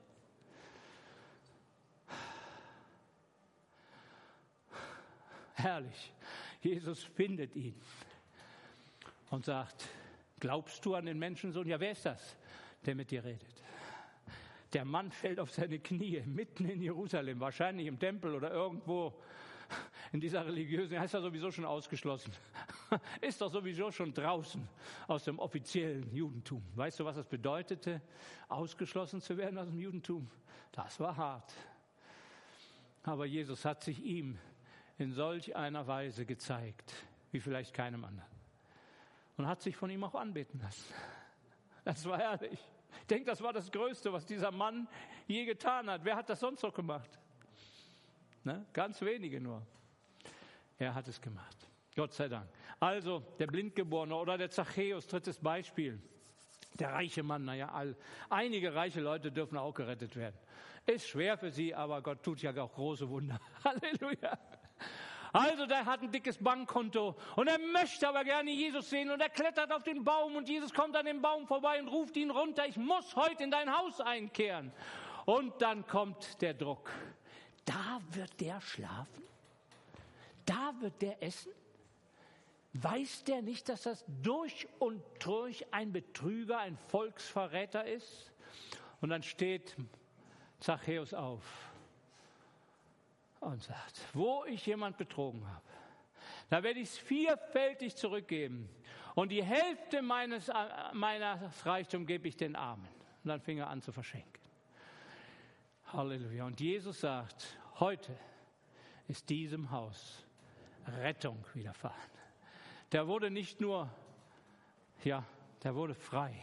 Herrlich. 5.54 6.12
Jesus 6.60 7.04
findet 7.04 7.54
ihn 7.54 7.80
und 9.30 9.44
sagt, 9.44 9.86
glaubst 10.40 10.84
du 10.84 10.96
an 10.96 11.06
den 11.06 11.20
Menschensohn? 11.20 11.68
Ja, 11.68 11.78
wer 11.78 11.92
ist 11.92 12.04
das? 12.04 12.36
Der 12.88 12.94
mit 12.94 13.10
dir 13.10 13.22
redet. 13.22 13.62
Der 14.72 14.86
Mann 14.86 15.12
fällt 15.12 15.38
auf 15.40 15.50
seine 15.50 15.78
Knie 15.78 16.22
mitten 16.24 16.66
in 16.68 16.80
Jerusalem, 16.80 17.38
wahrscheinlich 17.38 17.86
im 17.86 17.98
Tempel 17.98 18.34
oder 18.34 18.50
irgendwo 18.50 19.12
in 20.12 20.20
dieser 20.20 20.46
religiösen, 20.46 20.94
er 20.94 21.04
ist 21.04 21.12
ja 21.12 21.20
sowieso 21.20 21.50
schon 21.50 21.66
ausgeschlossen, 21.66 22.32
ist 23.20 23.42
doch 23.42 23.52
sowieso 23.52 23.90
schon 23.90 24.14
draußen 24.14 24.66
aus 25.06 25.24
dem 25.24 25.38
offiziellen 25.38 26.10
Judentum. 26.14 26.62
Weißt 26.74 26.98
du, 27.00 27.04
was 27.04 27.16
das 27.16 27.26
bedeutete, 27.26 28.00
ausgeschlossen 28.48 29.20
zu 29.20 29.36
werden 29.36 29.58
aus 29.58 29.68
dem 29.68 29.78
Judentum? 29.78 30.30
Das 30.72 30.98
war 30.98 31.14
hart. 31.14 31.52
Aber 33.02 33.26
Jesus 33.26 33.66
hat 33.66 33.82
sich 33.82 34.02
ihm 34.02 34.38
in 34.96 35.12
solch 35.12 35.54
einer 35.56 35.86
Weise 35.86 36.24
gezeigt, 36.24 36.94
wie 37.32 37.40
vielleicht 37.40 37.74
keinem 37.74 38.04
anderen. 38.04 38.30
Und 39.36 39.46
hat 39.46 39.60
sich 39.60 39.76
von 39.76 39.90
ihm 39.90 40.04
auch 40.04 40.14
anbeten 40.14 40.60
lassen. 40.60 40.94
Das 41.84 42.04
war 42.06 42.18
herrlich. 42.18 42.58
Ich 43.00 43.06
denke, 43.06 43.24
das 43.26 43.40
war 43.42 43.52
das 43.52 43.70
Größte, 43.70 44.12
was 44.12 44.26
dieser 44.26 44.50
Mann 44.50 44.88
je 45.26 45.44
getan 45.44 45.88
hat. 45.90 46.04
Wer 46.04 46.16
hat 46.16 46.28
das 46.28 46.40
sonst 46.40 46.62
noch 46.62 46.74
gemacht? 46.74 47.18
Ne? 48.44 48.66
Ganz 48.72 49.00
wenige 49.02 49.40
nur. 49.40 49.62
Er 50.78 50.94
hat 50.94 51.08
es 51.08 51.20
gemacht. 51.20 51.56
Gott 51.94 52.12
sei 52.12 52.28
Dank. 52.28 52.48
Also, 52.80 53.20
der 53.38 53.48
Blindgeborene 53.48 54.14
oder 54.14 54.38
der 54.38 54.50
Zachäus, 54.50 55.06
drittes 55.06 55.38
Beispiel. 55.38 56.00
Der 56.78 56.92
reiche 56.92 57.22
Mann, 57.24 57.44
naja, 57.44 57.70
all, 57.72 57.96
einige 58.30 58.74
reiche 58.74 59.00
Leute 59.00 59.32
dürfen 59.32 59.58
auch 59.58 59.74
gerettet 59.74 60.14
werden. 60.14 60.36
Ist 60.86 61.08
schwer 61.08 61.36
für 61.36 61.50
sie, 61.50 61.74
aber 61.74 62.00
Gott 62.02 62.22
tut 62.22 62.40
ja 62.40 62.56
auch 62.62 62.72
große 62.72 63.08
Wunder. 63.08 63.40
Halleluja. 63.64 64.38
Also 65.32 65.66
der 65.66 65.84
hat 65.84 66.02
ein 66.02 66.10
dickes 66.10 66.38
Bankkonto 66.38 67.16
und 67.36 67.48
er 67.48 67.58
möchte 67.58 68.08
aber 68.08 68.24
gerne 68.24 68.50
Jesus 68.50 68.88
sehen 68.88 69.10
und 69.10 69.20
er 69.20 69.28
klettert 69.28 69.72
auf 69.72 69.82
den 69.82 70.04
Baum 70.04 70.36
und 70.36 70.48
Jesus 70.48 70.72
kommt 70.72 70.96
an 70.96 71.06
dem 71.06 71.20
Baum 71.20 71.46
vorbei 71.46 71.80
und 71.80 71.88
ruft 71.88 72.16
ihn 72.16 72.30
runter, 72.30 72.66
ich 72.66 72.76
muss 72.76 73.14
heute 73.16 73.44
in 73.44 73.50
dein 73.50 73.76
Haus 73.76 74.00
einkehren. 74.00 74.72
Und 75.26 75.60
dann 75.60 75.86
kommt 75.86 76.40
der 76.40 76.54
Druck. 76.54 76.90
Da 77.66 78.00
wird 78.12 78.40
der 78.40 78.60
schlafen? 78.62 79.22
Da 80.46 80.72
wird 80.80 81.02
der 81.02 81.22
essen? 81.22 81.52
Weiß 82.72 83.24
der 83.24 83.42
nicht, 83.42 83.68
dass 83.68 83.82
das 83.82 84.04
durch 84.22 84.66
und 84.78 85.02
durch 85.18 85.66
ein 85.72 85.92
Betrüger, 85.92 86.58
ein 86.58 86.78
Volksverräter 86.88 87.86
ist? 87.86 88.32
Und 89.02 89.10
dann 89.10 89.22
steht 89.22 89.76
Zachäus 90.60 91.12
auf 91.12 91.67
und 93.40 93.62
sagt, 93.62 94.00
wo 94.14 94.44
ich 94.46 94.66
jemand 94.66 94.96
betrogen 94.96 95.46
habe, 95.46 95.62
da 96.50 96.62
werde 96.62 96.80
ich 96.80 96.88
es 96.88 96.98
vierfältig 96.98 97.96
zurückgeben. 97.96 98.68
Und 99.14 99.30
die 99.30 99.42
Hälfte 99.42 100.02
meines, 100.02 100.50
meines 100.92 101.66
Reichtums 101.66 102.06
gebe 102.06 102.28
ich 102.28 102.36
den 102.36 102.56
Armen. 102.56 102.88
Und 103.24 103.28
dann 103.28 103.40
fing 103.40 103.58
er 103.58 103.68
an 103.68 103.82
zu 103.82 103.92
verschenken. 103.92 104.40
Halleluja. 105.92 106.46
Und 106.46 106.60
Jesus 106.60 107.00
sagt, 107.00 107.58
heute 107.80 108.16
ist 109.08 109.28
diesem 109.28 109.70
Haus 109.70 110.24
Rettung 110.86 111.44
widerfahren. 111.54 112.10
Der 112.92 113.06
wurde 113.06 113.30
nicht 113.30 113.60
nur, 113.60 113.90
ja, 115.04 115.24
der 115.62 115.74
wurde 115.74 115.94
frei 115.94 116.34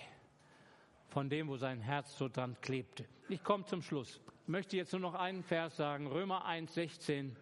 von 1.07 1.29
dem, 1.29 1.47
wo 1.47 1.57
sein 1.57 1.79
Herz 1.79 2.17
so 2.17 2.27
dran 2.27 2.57
klebte. 2.61 3.05
Ich 3.29 3.43
komme 3.43 3.65
zum 3.65 3.81
Schluss 3.81 4.19
möchte 4.47 4.77
jetzt 4.77 4.91
nur 4.91 5.01
noch 5.01 5.15
einen 5.15 5.43
Vers 5.43 5.77
sagen, 5.77 6.07
Römer 6.07 6.45
1, 6.45 6.73
16. 6.73 7.35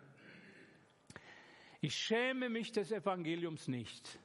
Ich 1.82 1.96
schäme 1.96 2.50
mich 2.50 2.72
des 2.72 2.92
Evangeliums 2.92 3.68
nicht, 3.68 4.20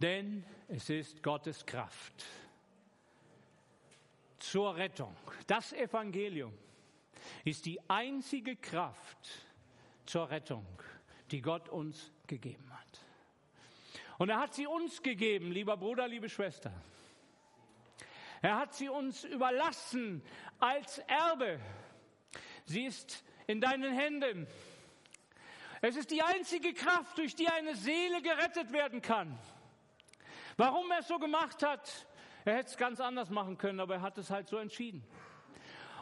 denn 0.00 0.44
es 0.68 0.88
ist 0.88 1.22
Gottes 1.22 1.66
Kraft 1.66 2.24
zur 4.38 4.76
Rettung. 4.76 5.14
Das 5.46 5.72
Evangelium 5.72 6.52
ist 7.44 7.66
die 7.66 7.78
einzige 7.88 8.56
Kraft 8.56 9.28
zur 10.06 10.30
Rettung, 10.30 10.66
die 11.30 11.42
Gott 11.42 11.68
uns 11.68 12.10
gegeben 12.26 12.72
hat. 12.72 13.00
Und 14.18 14.30
er 14.30 14.40
hat 14.40 14.54
sie 14.54 14.66
uns 14.66 15.02
gegeben, 15.02 15.52
lieber 15.52 15.76
Bruder, 15.76 16.08
liebe 16.08 16.28
Schwester. 16.28 16.72
Er 18.42 18.56
hat 18.56 18.74
sie 18.74 18.88
uns 18.88 19.24
überlassen 19.24 20.22
als 20.58 20.98
Erbe. 20.98 21.60
Sie 22.64 22.84
ist 22.84 23.24
in 23.46 23.60
deinen 23.60 23.92
Händen. 23.92 24.46
Es 25.80 25.96
ist 25.96 26.10
die 26.10 26.22
einzige 26.22 26.74
Kraft, 26.74 27.18
durch 27.18 27.34
die 27.34 27.48
eine 27.48 27.74
Seele 27.74 28.20
gerettet 28.22 28.72
werden 28.72 29.00
kann. 29.00 29.38
Warum 30.56 30.90
er 30.90 31.00
es 31.00 31.08
so 31.08 31.18
gemacht 31.18 31.62
hat, 31.62 32.06
er 32.44 32.56
hätte 32.56 32.70
es 32.70 32.76
ganz 32.76 33.00
anders 33.00 33.30
machen 33.30 33.58
können, 33.58 33.80
aber 33.80 33.96
er 33.96 34.02
hat 34.02 34.18
es 34.18 34.30
halt 34.30 34.48
so 34.48 34.56
entschieden. 34.56 35.04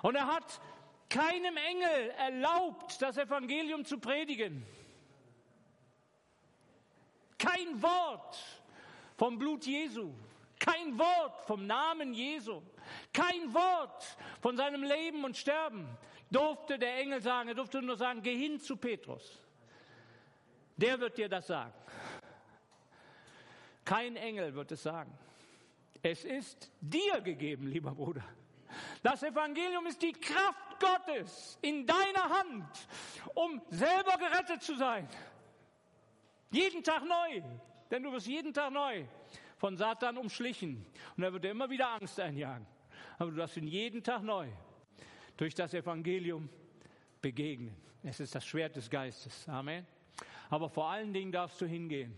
Und 0.02 0.14
er 0.14 0.26
hat 0.26 0.60
keinem 1.08 1.56
Engel 1.56 2.10
erlaubt, 2.18 3.00
das 3.00 3.16
Evangelium 3.16 3.84
zu 3.84 3.98
predigen. 3.98 4.66
Kein 7.38 7.82
Wort 7.82 8.38
vom 9.16 9.38
Blut 9.38 9.66
Jesu, 9.66 10.14
kein 10.58 10.98
Wort 10.98 11.42
vom 11.46 11.66
Namen 11.66 12.14
Jesu, 12.14 12.62
kein 13.12 13.52
Wort 13.52 14.16
von 14.40 14.56
seinem 14.56 14.82
Leben 14.82 15.24
und 15.24 15.36
Sterben 15.36 15.88
durfte 16.30 16.78
der 16.78 16.98
Engel 16.98 17.20
sagen. 17.20 17.48
Er 17.48 17.54
durfte 17.54 17.82
nur 17.82 17.96
sagen, 17.96 18.22
geh 18.22 18.36
hin 18.36 18.60
zu 18.60 18.76
Petrus. 18.76 19.42
Der 20.76 20.98
wird 21.00 21.16
dir 21.16 21.28
das 21.28 21.46
sagen. 21.46 21.72
Kein 23.84 24.16
Engel 24.16 24.54
wird 24.54 24.72
es 24.72 24.82
sagen. 24.82 25.16
Es 26.02 26.24
ist 26.24 26.70
dir 26.80 27.20
gegeben, 27.20 27.68
lieber 27.68 27.92
Bruder. 27.92 28.24
Das 29.02 29.22
Evangelium 29.22 29.86
ist 29.86 30.02
die 30.02 30.12
Kraft 30.12 30.80
Gottes 30.80 31.58
in 31.62 31.86
deiner 31.86 32.28
Hand, 32.28 32.88
um 33.34 33.62
selber 33.70 34.18
gerettet 34.18 34.62
zu 34.62 34.76
sein. 34.76 35.08
Jeden 36.50 36.82
Tag 36.82 37.04
neu. 37.04 37.42
Denn 37.90 38.02
du 38.02 38.12
wirst 38.12 38.26
jeden 38.26 38.52
Tag 38.52 38.72
neu 38.72 39.04
von 39.56 39.76
Satan 39.76 40.18
umschlichen. 40.18 40.84
Und 41.16 41.22
er 41.22 41.32
wird 41.32 41.44
dir 41.44 41.50
immer 41.50 41.70
wieder 41.70 41.88
Angst 41.88 42.18
einjagen. 42.20 42.66
Aber 43.18 43.30
du 43.30 43.36
darfst 43.36 43.56
ihn 43.56 43.66
jeden 43.66 44.02
Tag 44.02 44.22
neu 44.22 44.48
durch 45.36 45.54
das 45.54 45.74
Evangelium 45.74 46.48
begegnen. 47.20 47.74
Es 48.02 48.20
ist 48.20 48.34
das 48.34 48.46
Schwert 48.46 48.76
des 48.76 48.88
Geistes. 48.88 49.48
Amen. 49.48 49.86
Aber 50.48 50.68
vor 50.68 50.90
allen 50.90 51.12
Dingen 51.12 51.32
darfst 51.32 51.60
du 51.60 51.66
hingehen. 51.66 52.16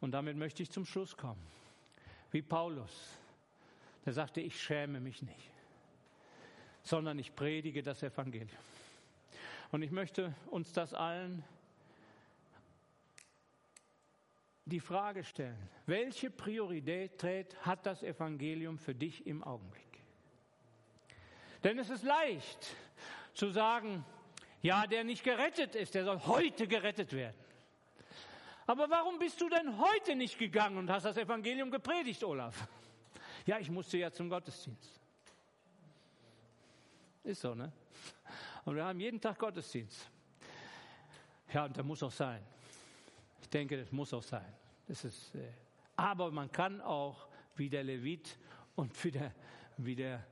Und 0.00 0.12
damit 0.12 0.36
möchte 0.36 0.62
ich 0.62 0.70
zum 0.70 0.84
Schluss 0.84 1.16
kommen. 1.16 1.44
Wie 2.30 2.42
Paulus, 2.42 3.18
der 4.04 4.12
sagte, 4.12 4.40
ich 4.40 4.60
schäme 4.60 5.00
mich 5.00 5.22
nicht, 5.22 5.50
sondern 6.82 7.18
ich 7.18 7.34
predige 7.34 7.82
das 7.82 8.02
Evangelium. 8.02 8.50
Und 9.70 9.82
ich 9.82 9.90
möchte 9.90 10.34
uns 10.50 10.72
das 10.72 10.92
allen 10.92 11.44
die 14.66 14.80
Frage 14.80 15.22
stellen, 15.22 15.56
welche 15.86 16.28
Priorität 16.28 17.56
hat 17.64 17.86
das 17.86 18.02
Evangelium 18.02 18.78
für 18.78 18.94
dich 18.94 19.26
im 19.26 19.42
Augenblick? 19.42 19.84
Denn 21.62 21.78
es 21.78 21.88
ist 21.88 22.02
leicht 22.02 22.74
zu 23.32 23.50
sagen, 23.50 24.04
ja, 24.62 24.86
der 24.86 25.04
nicht 25.04 25.22
gerettet 25.22 25.76
ist, 25.76 25.94
der 25.94 26.04
soll 26.04 26.18
heute 26.26 26.66
gerettet 26.66 27.12
werden. 27.12 27.36
Aber 28.66 28.90
warum 28.90 29.18
bist 29.20 29.40
du 29.40 29.48
denn 29.48 29.78
heute 29.78 30.16
nicht 30.16 30.36
gegangen 30.38 30.76
und 30.78 30.90
hast 30.90 31.04
das 31.04 31.16
Evangelium 31.16 31.70
gepredigt, 31.70 32.24
Olaf? 32.24 32.66
Ja, 33.46 33.60
ich 33.60 33.70
musste 33.70 33.98
ja 33.98 34.10
zum 34.10 34.28
Gottesdienst. 34.28 35.00
Ist 37.22 37.40
so, 37.40 37.54
ne? 37.54 37.72
Und 38.64 38.74
wir 38.74 38.84
haben 38.84 38.98
jeden 38.98 39.20
Tag 39.20 39.38
Gottesdienst. 39.38 40.10
Ja, 41.52 41.66
und 41.66 41.76
der 41.76 41.84
muss 41.84 42.02
auch 42.02 42.10
sein. 42.10 42.44
Ich 43.46 43.50
denke, 43.50 43.76
das 43.76 43.92
muss 43.92 44.12
auch 44.12 44.24
sein. 44.24 44.52
Das 44.88 45.04
ist, 45.04 45.32
äh, 45.36 45.52
aber 45.94 46.32
man 46.32 46.50
kann 46.50 46.80
auch 46.80 47.28
wie 47.54 47.70
der 47.70 47.84
Levit 47.84 48.36
und 48.74 49.04
wie 49.04 49.12
der, 49.12 49.32
wie 49.76 49.94
der 49.94 50.26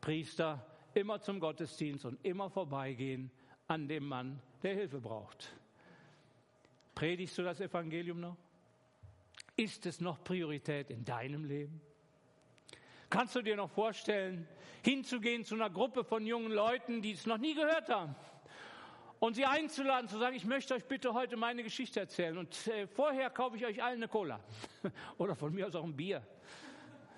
Priester 0.00 0.66
immer 0.92 1.20
zum 1.20 1.38
Gottesdienst 1.38 2.04
und 2.04 2.18
immer 2.24 2.50
vorbeigehen 2.50 3.30
an 3.68 3.86
dem 3.86 4.08
Mann, 4.08 4.40
der 4.64 4.74
Hilfe 4.74 4.98
braucht. 4.98 5.54
Predigst 6.96 7.38
du 7.38 7.44
das 7.44 7.60
Evangelium 7.60 8.18
noch? 8.18 8.36
Ist 9.54 9.86
es 9.86 10.00
noch 10.00 10.24
Priorität 10.24 10.90
in 10.90 11.04
deinem 11.04 11.44
Leben? 11.44 11.80
Kannst 13.08 13.36
du 13.36 13.42
dir 13.42 13.54
noch 13.54 13.70
vorstellen, 13.70 14.48
hinzugehen 14.82 15.44
zu 15.44 15.54
einer 15.54 15.70
Gruppe 15.70 16.02
von 16.02 16.26
jungen 16.26 16.50
Leuten, 16.50 17.00
die 17.00 17.12
es 17.12 17.26
noch 17.26 17.38
nie 17.38 17.54
gehört 17.54 17.88
haben 17.90 18.16
und 19.18 19.34
sie 19.34 19.46
einzuladen, 19.46 20.08
zu 20.08 20.18
sagen, 20.18 20.36
ich 20.36 20.44
möchte 20.44 20.74
euch 20.74 20.84
bitte 20.84 21.14
heute 21.14 21.36
meine 21.36 21.62
Geschichte 21.62 22.00
erzählen 22.00 22.36
und 22.36 22.66
äh, 22.66 22.86
vorher 22.86 23.30
kaufe 23.30 23.56
ich 23.56 23.64
euch 23.64 23.82
allen 23.82 23.96
eine 23.96 24.08
Cola 24.08 24.40
oder 25.18 25.34
von 25.34 25.54
mir 25.54 25.66
aus 25.66 25.74
auch 25.74 25.84
ein 25.84 25.96
Bier. 25.96 26.22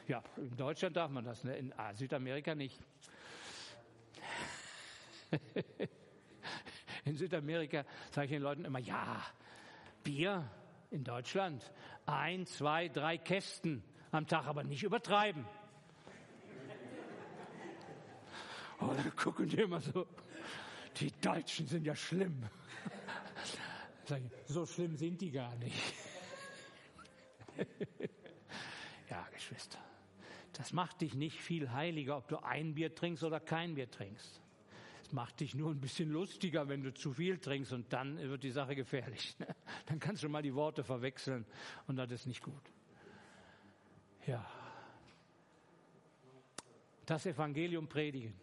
Ja, 0.07 0.22
in 0.36 0.57
Deutschland 0.57 0.96
darf 0.96 1.11
man 1.11 1.24
das, 1.24 1.44
ne? 1.44 1.57
in 1.57 1.72
ah, 1.76 1.92
Südamerika 1.92 2.55
nicht. 2.55 2.80
in 7.05 7.16
Südamerika 7.16 7.84
sage 8.11 8.26
ich 8.26 8.30
den 8.32 8.42
Leuten 8.42 8.64
immer, 8.64 8.78
ja, 8.78 9.22
Bier 10.03 10.49
in 10.90 11.05
Deutschland, 11.05 11.70
ein, 12.07 12.46
zwei, 12.46 12.88
drei 12.88 13.18
Kästen 13.18 13.82
am 14.11 14.26
Tag, 14.26 14.46
aber 14.46 14.64
nicht 14.64 14.82
übertreiben. 14.82 15.44
Oh, 18.80 18.94
dann 18.94 19.16
gucken 19.16 19.49
die 19.49 19.57
immer 19.57 19.80
so 19.80 20.07
die 21.01 21.12
Deutschen 21.20 21.66
sind 21.66 21.84
ja 21.84 21.94
schlimm. 21.94 22.44
so 24.46 24.66
schlimm 24.66 24.96
sind 24.96 25.20
die 25.20 25.30
gar 25.30 25.55
nicht. 25.57 25.94
ja, 29.11 29.26
Geschwister, 29.32 29.78
das 30.55 30.72
macht 30.72 31.01
dich 31.01 31.14
nicht 31.14 31.40
viel 31.40 31.70
heiliger, 31.72 32.16
ob 32.16 32.28
du 32.28 32.42
ein 32.42 32.74
Bier 32.74 32.94
trinkst 32.94 33.22
oder 33.24 33.40
kein 33.40 33.74
Bier 33.74 33.90
trinkst. 33.90 34.40
Es 35.03 35.12
macht 35.12 35.40
dich 35.40 35.55
nur 35.55 35.70
ein 35.70 35.80
bisschen 35.80 36.11
lustiger, 36.11 36.68
wenn 36.68 36.82
du 36.82 36.92
zu 36.92 37.12
viel 37.12 37.38
trinkst 37.38 37.72
und 37.72 37.92
dann 37.92 38.18
wird 38.18 38.42
die 38.42 38.51
Sache 38.51 38.74
gefährlich. 38.74 39.36
Dann 39.86 39.99
kannst 39.99 40.22
du 40.22 40.28
mal 40.28 40.42
die 40.42 40.55
Worte 40.55 40.84
verwechseln 40.84 41.46
und 41.86 41.96
das 41.96 42.11
ist 42.11 42.26
nicht 42.26 42.42
gut. 42.42 42.62
Ja. 44.26 44.46
Das 47.07 47.24
Evangelium 47.24 47.88
predigen. 47.88 48.34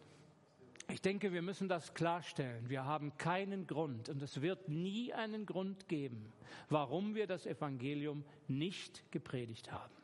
Ich 0.88 1.02
denke, 1.02 1.32
wir 1.32 1.42
müssen 1.42 1.68
das 1.68 1.94
klarstellen. 1.94 2.68
Wir 2.68 2.84
haben 2.84 3.16
keinen 3.18 3.66
Grund 3.66 4.08
und 4.08 4.22
es 4.22 4.40
wird 4.40 4.68
nie 4.68 5.12
einen 5.12 5.44
Grund 5.44 5.88
geben, 5.88 6.32
warum 6.68 7.14
wir 7.14 7.26
das 7.26 7.44
Evangelium 7.44 8.24
nicht 8.46 9.10
gepredigt 9.10 9.72
haben. 9.72 9.94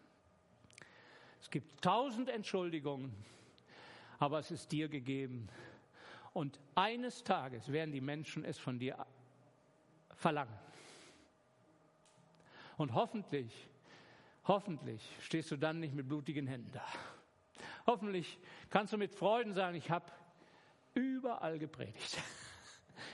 Es 1.40 1.50
gibt 1.50 1.82
tausend 1.82 2.28
Entschuldigungen, 2.28 3.12
aber 4.18 4.38
es 4.38 4.50
ist 4.50 4.72
dir 4.72 4.88
gegeben. 4.88 5.48
Und 6.32 6.58
eines 6.74 7.22
Tages 7.24 7.70
werden 7.70 7.92
die 7.92 8.00
Menschen 8.00 8.44
es 8.44 8.58
von 8.58 8.78
dir 8.78 9.06
verlangen. 10.14 10.58
Und 12.76 12.94
hoffentlich, 12.94 13.68
hoffentlich 14.44 15.02
stehst 15.20 15.50
du 15.50 15.56
dann 15.56 15.78
nicht 15.78 15.94
mit 15.94 16.08
blutigen 16.08 16.46
Händen 16.46 16.72
da. 16.72 16.86
Hoffentlich 17.86 18.38
kannst 18.70 18.92
du 18.92 18.98
mit 18.98 19.14
Freuden 19.14 19.52
sagen, 19.52 19.76
ich 19.76 19.90
habe 19.90 20.06
überall 20.94 21.58
gepredigt. 21.58 22.18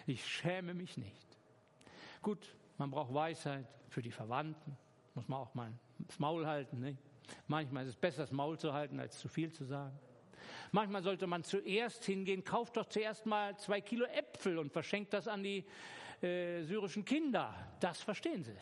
Ich 0.06 0.26
schäme 0.26 0.74
mich 0.74 0.96
nicht. 0.96 1.38
Gut, 2.20 2.54
man 2.78 2.90
braucht 2.90 3.14
Weisheit 3.14 3.66
für 3.88 4.02
die 4.02 4.10
Verwandten. 4.10 4.76
Muss 5.14 5.28
man 5.28 5.38
auch 5.38 5.54
mal 5.54 5.72
das 5.98 6.18
Maul 6.18 6.46
halten. 6.46 6.80
Ne? 6.80 6.96
Manchmal 7.46 7.84
ist 7.84 7.90
es 7.90 7.96
besser, 7.96 8.22
das 8.22 8.32
Maul 8.32 8.58
zu 8.58 8.72
halten, 8.72 9.00
als 9.00 9.18
zu 9.18 9.28
viel 9.28 9.52
zu 9.52 9.64
sagen. 9.64 9.98
Manchmal 10.72 11.02
sollte 11.02 11.26
man 11.26 11.44
zuerst 11.44 12.04
hingehen, 12.04 12.44
kauft 12.44 12.76
doch 12.76 12.86
zuerst 12.86 13.24
mal 13.26 13.56
zwei 13.56 13.80
Kilo 13.80 14.04
Äpfel 14.06 14.58
und 14.58 14.72
verschenkt 14.72 15.12
das 15.12 15.28
an 15.28 15.42
die 15.42 15.64
äh, 16.22 16.62
syrischen 16.62 17.04
Kinder. 17.04 17.54
Das 17.80 18.00
verstehen 18.02 18.44
sie. 18.44 18.56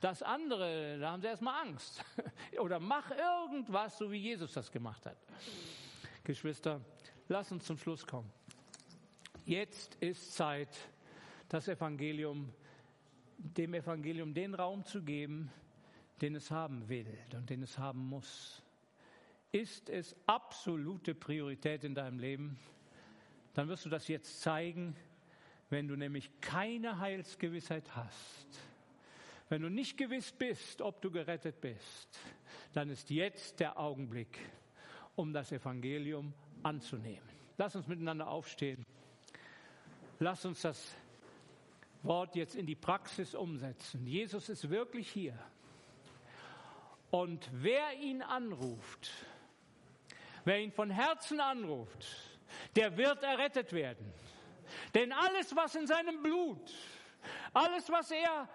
Das 0.00 0.22
andere, 0.22 0.98
da 0.98 1.12
haben 1.12 1.20
sie 1.20 1.28
erstmal 1.28 1.66
Angst. 1.66 2.04
Oder 2.58 2.80
mach 2.80 3.10
irgendwas, 3.10 3.98
so 3.98 4.10
wie 4.10 4.18
Jesus 4.18 4.52
das 4.52 4.70
gemacht 4.70 5.06
hat. 5.06 5.18
Geschwister, 6.24 6.80
Lass 7.30 7.52
uns 7.52 7.66
zum 7.66 7.76
Schluss 7.76 8.06
kommen. 8.06 8.32
Jetzt 9.44 9.96
ist 9.96 10.34
Zeit, 10.34 10.74
das 11.50 11.68
Evangelium, 11.68 12.50
dem 13.36 13.74
Evangelium 13.74 14.32
den 14.32 14.54
Raum 14.54 14.82
zu 14.86 15.02
geben, 15.02 15.50
den 16.22 16.34
es 16.36 16.50
haben 16.50 16.88
will 16.88 17.18
und 17.34 17.50
den 17.50 17.62
es 17.62 17.76
haben 17.76 18.08
muss. 18.08 18.62
Ist 19.52 19.90
es 19.90 20.16
absolute 20.24 21.14
Priorität 21.14 21.84
in 21.84 21.94
deinem 21.94 22.18
Leben? 22.18 22.58
Dann 23.52 23.68
wirst 23.68 23.84
du 23.84 23.90
das 23.90 24.08
jetzt 24.08 24.40
zeigen, 24.40 24.96
wenn 25.68 25.86
du 25.86 25.96
nämlich 25.96 26.30
keine 26.40 26.98
Heilsgewissheit 26.98 27.94
hast. 27.94 28.48
Wenn 29.50 29.60
du 29.60 29.68
nicht 29.68 29.98
gewiss 29.98 30.32
bist, 30.32 30.80
ob 30.80 31.02
du 31.02 31.10
gerettet 31.10 31.60
bist, 31.60 32.18
dann 32.72 32.88
ist 32.88 33.10
jetzt 33.10 33.60
der 33.60 33.78
Augenblick, 33.78 34.38
um 35.18 35.32
das 35.32 35.50
Evangelium 35.50 36.32
anzunehmen. 36.62 37.28
Lass 37.56 37.74
uns 37.74 37.88
miteinander 37.88 38.28
aufstehen. 38.28 38.86
Lass 40.20 40.44
uns 40.44 40.62
das 40.62 40.94
Wort 42.04 42.36
jetzt 42.36 42.54
in 42.54 42.66
die 42.66 42.76
Praxis 42.76 43.34
umsetzen. 43.34 44.06
Jesus 44.06 44.48
ist 44.48 44.70
wirklich 44.70 45.10
hier. 45.10 45.36
Und 47.10 47.48
wer 47.52 47.98
ihn 47.98 48.22
anruft, 48.22 49.10
wer 50.44 50.60
ihn 50.60 50.70
von 50.70 50.90
Herzen 50.90 51.40
anruft, 51.40 52.06
der 52.76 52.96
wird 52.96 53.22
errettet 53.24 53.72
werden. 53.72 54.12
Denn 54.94 55.12
alles, 55.12 55.56
was 55.56 55.74
in 55.74 55.86
seinem 55.88 56.22
Blut, 56.22 56.72
alles, 57.52 57.90
was 57.90 58.12
er 58.12 58.48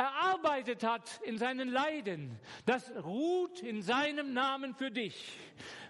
erarbeitet 0.00 0.82
hat 0.82 1.20
in 1.24 1.36
seinen 1.36 1.68
Leiden, 1.68 2.40
das 2.64 2.90
ruht 3.04 3.60
in 3.60 3.82
seinem 3.82 4.32
Namen 4.32 4.74
für 4.74 4.90
dich. 4.90 5.38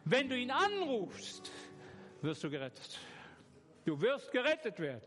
Wenn 0.04 0.28
du 0.28 0.36
ihn 0.36 0.50
anrufst, 0.50 1.52
wirst 2.20 2.42
du 2.42 2.50
gerettet. 2.50 2.98
Du 3.84 4.00
wirst 4.00 4.32
gerettet 4.32 4.80
werden, 4.80 5.02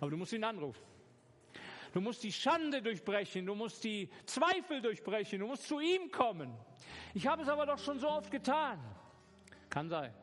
aber 0.00 0.12
du 0.12 0.16
musst 0.16 0.32
ihn 0.32 0.44
anrufen. 0.44 0.82
Du 1.92 2.00
musst 2.00 2.22
die 2.22 2.32
Schande 2.32 2.80
durchbrechen, 2.80 3.44
du 3.44 3.56
musst 3.56 3.82
die 3.82 4.08
Zweifel 4.24 4.80
durchbrechen, 4.80 5.40
du 5.40 5.48
musst 5.48 5.66
zu 5.66 5.80
ihm 5.80 6.12
kommen. 6.12 6.56
Ich 7.12 7.26
habe 7.26 7.42
es 7.42 7.48
aber 7.48 7.66
doch 7.66 7.78
schon 7.78 7.98
so 7.98 8.08
oft 8.08 8.30
getan. 8.30 8.78
Kann 9.68 9.88
sein. 9.88 10.14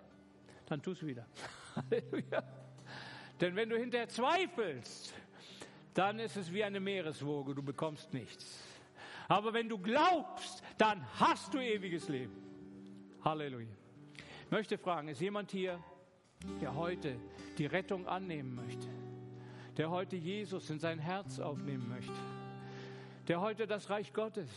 Dann 0.68 0.82
tu 0.82 0.92
es 0.92 1.06
wieder. 1.06 1.28
Halleluja. 1.76 2.44
Denn 3.42 3.56
wenn 3.58 3.70
du 3.70 3.78
hinterher 3.78 4.08
zweifelst, 4.08 5.14
dann 5.94 6.20
ist 6.20 6.38
es 6.38 6.52
wie 6.54 6.64
eine 6.64 6.80
Meereswoge, 6.80 7.56
du 7.56 7.64
bekommst 7.64 8.14
nichts. 8.14 8.64
Aber 9.28 9.54
wenn 9.54 9.70
du 9.70 9.78
glaubst, 9.78 10.64
dann 10.78 11.06
hast 11.20 11.54
du 11.54 11.60
ewiges 11.60 12.10
Leben. 12.10 12.36
Halleluja. 13.24 13.68
Ich 14.46 14.52
möchte 14.52 14.78
fragen, 14.78 15.08
ist 15.08 15.22
jemand 15.22 15.52
hier, 15.52 15.82
der 16.60 16.76
heute 16.76 17.16
die 17.58 17.66
Rettung 17.66 18.08
annehmen 18.08 18.56
möchte? 18.56 18.88
der 19.78 19.90
heute 19.90 20.16
Jesus 20.16 20.70
in 20.70 20.80
sein 20.80 21.00
Herz 21.00 21.40
aufnehmen 21.40 21.88
möchte, 21.90 22.12
der 23.28 23.42
heute 23.42 23.68
das 23.68 23.90
Reich 23.90 24.14
Gottes 24.14 24.50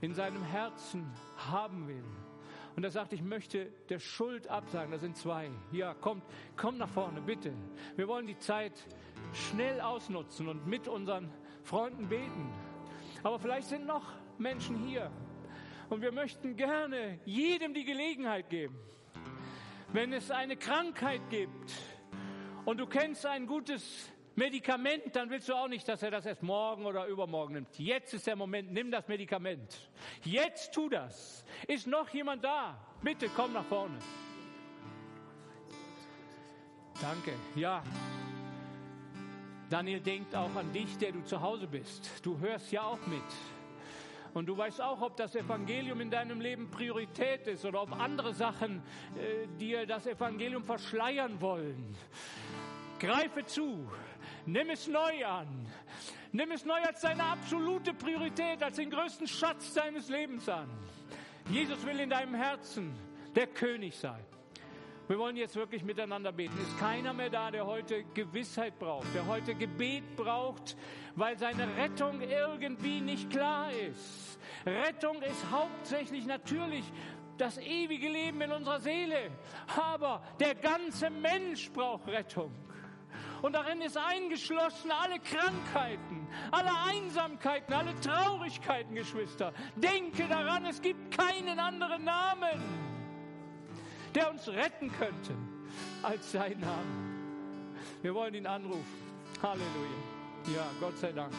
in 0.00 0.14
seinem 0.14 0.42
Herzen 0.44 1.10
haben 1.36 1.88
will. 1.88 2.04
Und 2.78 2.84
er 2.84 2.92
sagt, 2.92 3.12
ich 3.12 3.22
möchte 3.22 3.72
der 3.88 3.98
Schuld 3.98 4.46
absagen. 4.46 4.92
Da 4.92 4.98
sind 4.98 5.16
zwei. 5.16 5.50
Ja, 5.72 5.94
kommt, 5.94 6.22
kommt 6.56 6.78
nach 6.78 6.88
vorne, 6.88 7.20
bitte. 7.20 7.52
Wir 7.96 8.06
wollen 8.06 8.28
die 8.28 8.38
Zeit 8.38 8.86
schnell 9.32 9.80
ausnutzen 9.80 10.46
und 10.46 10.64
mit 10.64 10.86
unseren 10.86 11.28
Freunden 11.64 12.08
beten. 12.08 12.52
Aber 13.24 13.40
vielleicht 13.40 13.66
sind 13.66 13.84
noch 13.84 14.04
Menschen 14.38 14.76
hier. 14.76 15.10
Und 15.88 16.02
wir 16.02 16.12
möchten 16.12 16.54
gerne 16.54 17.18
jedem 17.24 17.74
die 17.74 17.84
Gelegenheit 17.84 18.48
geben. 18.48 18.78
Wenn 19.92 20.12
es 20.12 20.30
eine 20.30 20.56
Krankheit 20.56 21.22
gibt 21.30 21.72
und 22.64 22.78
du 22.78 22.86
kennst 22.86 23.26
ein 23.26 23.48
gutes 23.48 24.08
Medikament, 24.38 25.16
dann 25.16 25.30
willst 25.30 25.48
du 25.48 25.54
auch 25.54 25.66
nicht, 25.66 25.86
dass 25.88 26.00
er 26.00 26.12
das 26.12 26.24
erst 26.24 26.44
morgen 26.44 26.86
oder 26.86 27.06
übermorgen 27.06 27.54
nimmt. 27.54 27.76
Jetzt 27.76 28.14
ist 28.14 28.24
der 28.28 28.36
Moment, 28.36 28.72
nimm 28.72 28.88
das 28.88 29.08
Medikament. 29.08 29.90
Jetzt 30.22 30.72
tu 30.72 30.88
das. 30.88 31.44
Ist 31.66 31.88
noch 31.88 32.08
jemand 32.10 32.44
da? 32.44 32.78
Bitte 33.02 33.28
komm 33.34 33.52
nach 33.52 33.64
vorne. 33.64 33.98
Danke. 37.00 37.32
Ja. 37.56 37.82
Daniel 39.68 40.00
denkt 40.00 40.32
auch 40.36 40.54
an 40.54 40.72
dich, 40.72 40.96
der 40.98 41.10
du 41.10 41.24
zu 41.24 41.40
Hause 41.40 41.66
bist. 41.66 42.24
Du 42.24 42.38
hörst 42.38 42.70
ja 42.70 42.82
auch 42.82 43.04
mit. 43.08 43.20
Und 44.34 44.46
du 44.46 44.56
weißt 44.56 44.80
auch, 44.80 45.00
ob 45.00 45.16
das 45.16 45.34
Evangelium 45.34 46.00
in 46.00 46.12
deinem 46.12 46.40
Leben 46.40 46.70
Priorität 46.70 47.48
ist 47.48 47.64
oder 47.64 47.82
ob 47.82 47.92
andere 47.92 48.32
Sachen 48.34 48.84
äh, 49.16 49.48
dir 49.58 49.84
das 49.84 50.06
Evangelium 50.06 50.62
verschleiern 50.62 51.40
wollen. 51.40 51.96
Greife 53.00 53.44
zu, 53.46 53.88
nimm 54.52 54.70
es 54.70 54.86
neu 54.88 55.26
an, 55.26 55.66
nimm 56.32 56.50
es 56.52 56.64
neu 56.64 56.80
als 56.82 57.02
deine 57.02 57.22
absolute 57.22 57.92
Priorität, 57.94 58.62
als 58.62 58.76
den 58.76 58.90
größten 58.90 59.26
Schatz 59.26 59.74
deines 59.74 60.08
Lebens 60.08 60.48
an. 60.48 60.68
Jesus 61.50 61.84
will 61.86 62.00
in 62.00 62.10
deinem 62.10 62.34
Herzen 62.34 62.94
der 63.34 63.46
König 63.46 63.96
sein. 63.96 64.24
Wir 65.06 65.18
wollen 65.18 65.36
jetzt 65.36 65.56
wirklich 65.56 65.82
miteinander 65.84 66.32
beten. 66.32 66.54
Ist 66.60 66.78
keiner 66.78 67.14
mehr 67.14 67.30
da, 67.30 67.50
der 67.50 67.64
heute 67.64 68.04
Gewissheit 68.12 68.78
braucht, 68.78 69.06
der 69.14 69.26
heute 69.26 69.54
Gebet 69.54 70.16
braucht, 70.16 70.76
weil 71.16 71.38
seine 71.38 71.66
Rettung 71.76 72.20
irgendwie 72.20 73.00
nicht 73.00 73.30
klar 73.30 73.72
ist. 73.72 74.38
Rettung 74.66 75.22
ist 75.22 75.50
hauptsächlich 75.50 76.26
natürlich 76.26 76.84
das 77.38 77.56
ewige 77.58 78.08
Leben 78.08 78.42
in 78.42 78.52
unserer 78.52 78.80
Seele, 78.80 79.30
aber 79.78 80.22
der 80.40 80.54
ganze 80.54 81.08
Mensch 81.08 81.70
braucht 81.70 82.06
Rettung. 82.08 82.52
Und 83.42 83.52
darin 83.52 83.80
ist 83.80 83.96
eingeschlossen 83.96 84.90
alle 84.90 85.18
Krankheiten, 85.20 86.26
alle 86.50 86.70
Einsamkeiten, 86.86 87.72
alle 87.72 87.98
Traurigkeiten, 88.00 88.94
Geschwister. 88.94 89.52
Denke 89.76 90.26
daran, 90.26 90.64
es 90.66 90.80
gibt 90.80 91.16
keinen 91.16 91.58
anderen 91.58 92.04
Namen, 92.04 92.60
der 94.14 94.30
uns 94.30 94.48
retten 94.48 94.90
könnte, 94.92 95.34
als 96.02 96.32
sein 96.32 96.58
Name. 96.58 97.08
Wir 98.02 98.14
wollen 98.14 98.34
ihn 98.34 98.46
anrufen. 98.46 98.84
Halleluja. 99.42 100.56
Ja, 100.56 100.66
Gott 100.80 100.98
sei 100.98 101.12
Dank. 101.12 101.32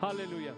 Halleluja. 0.00 0.54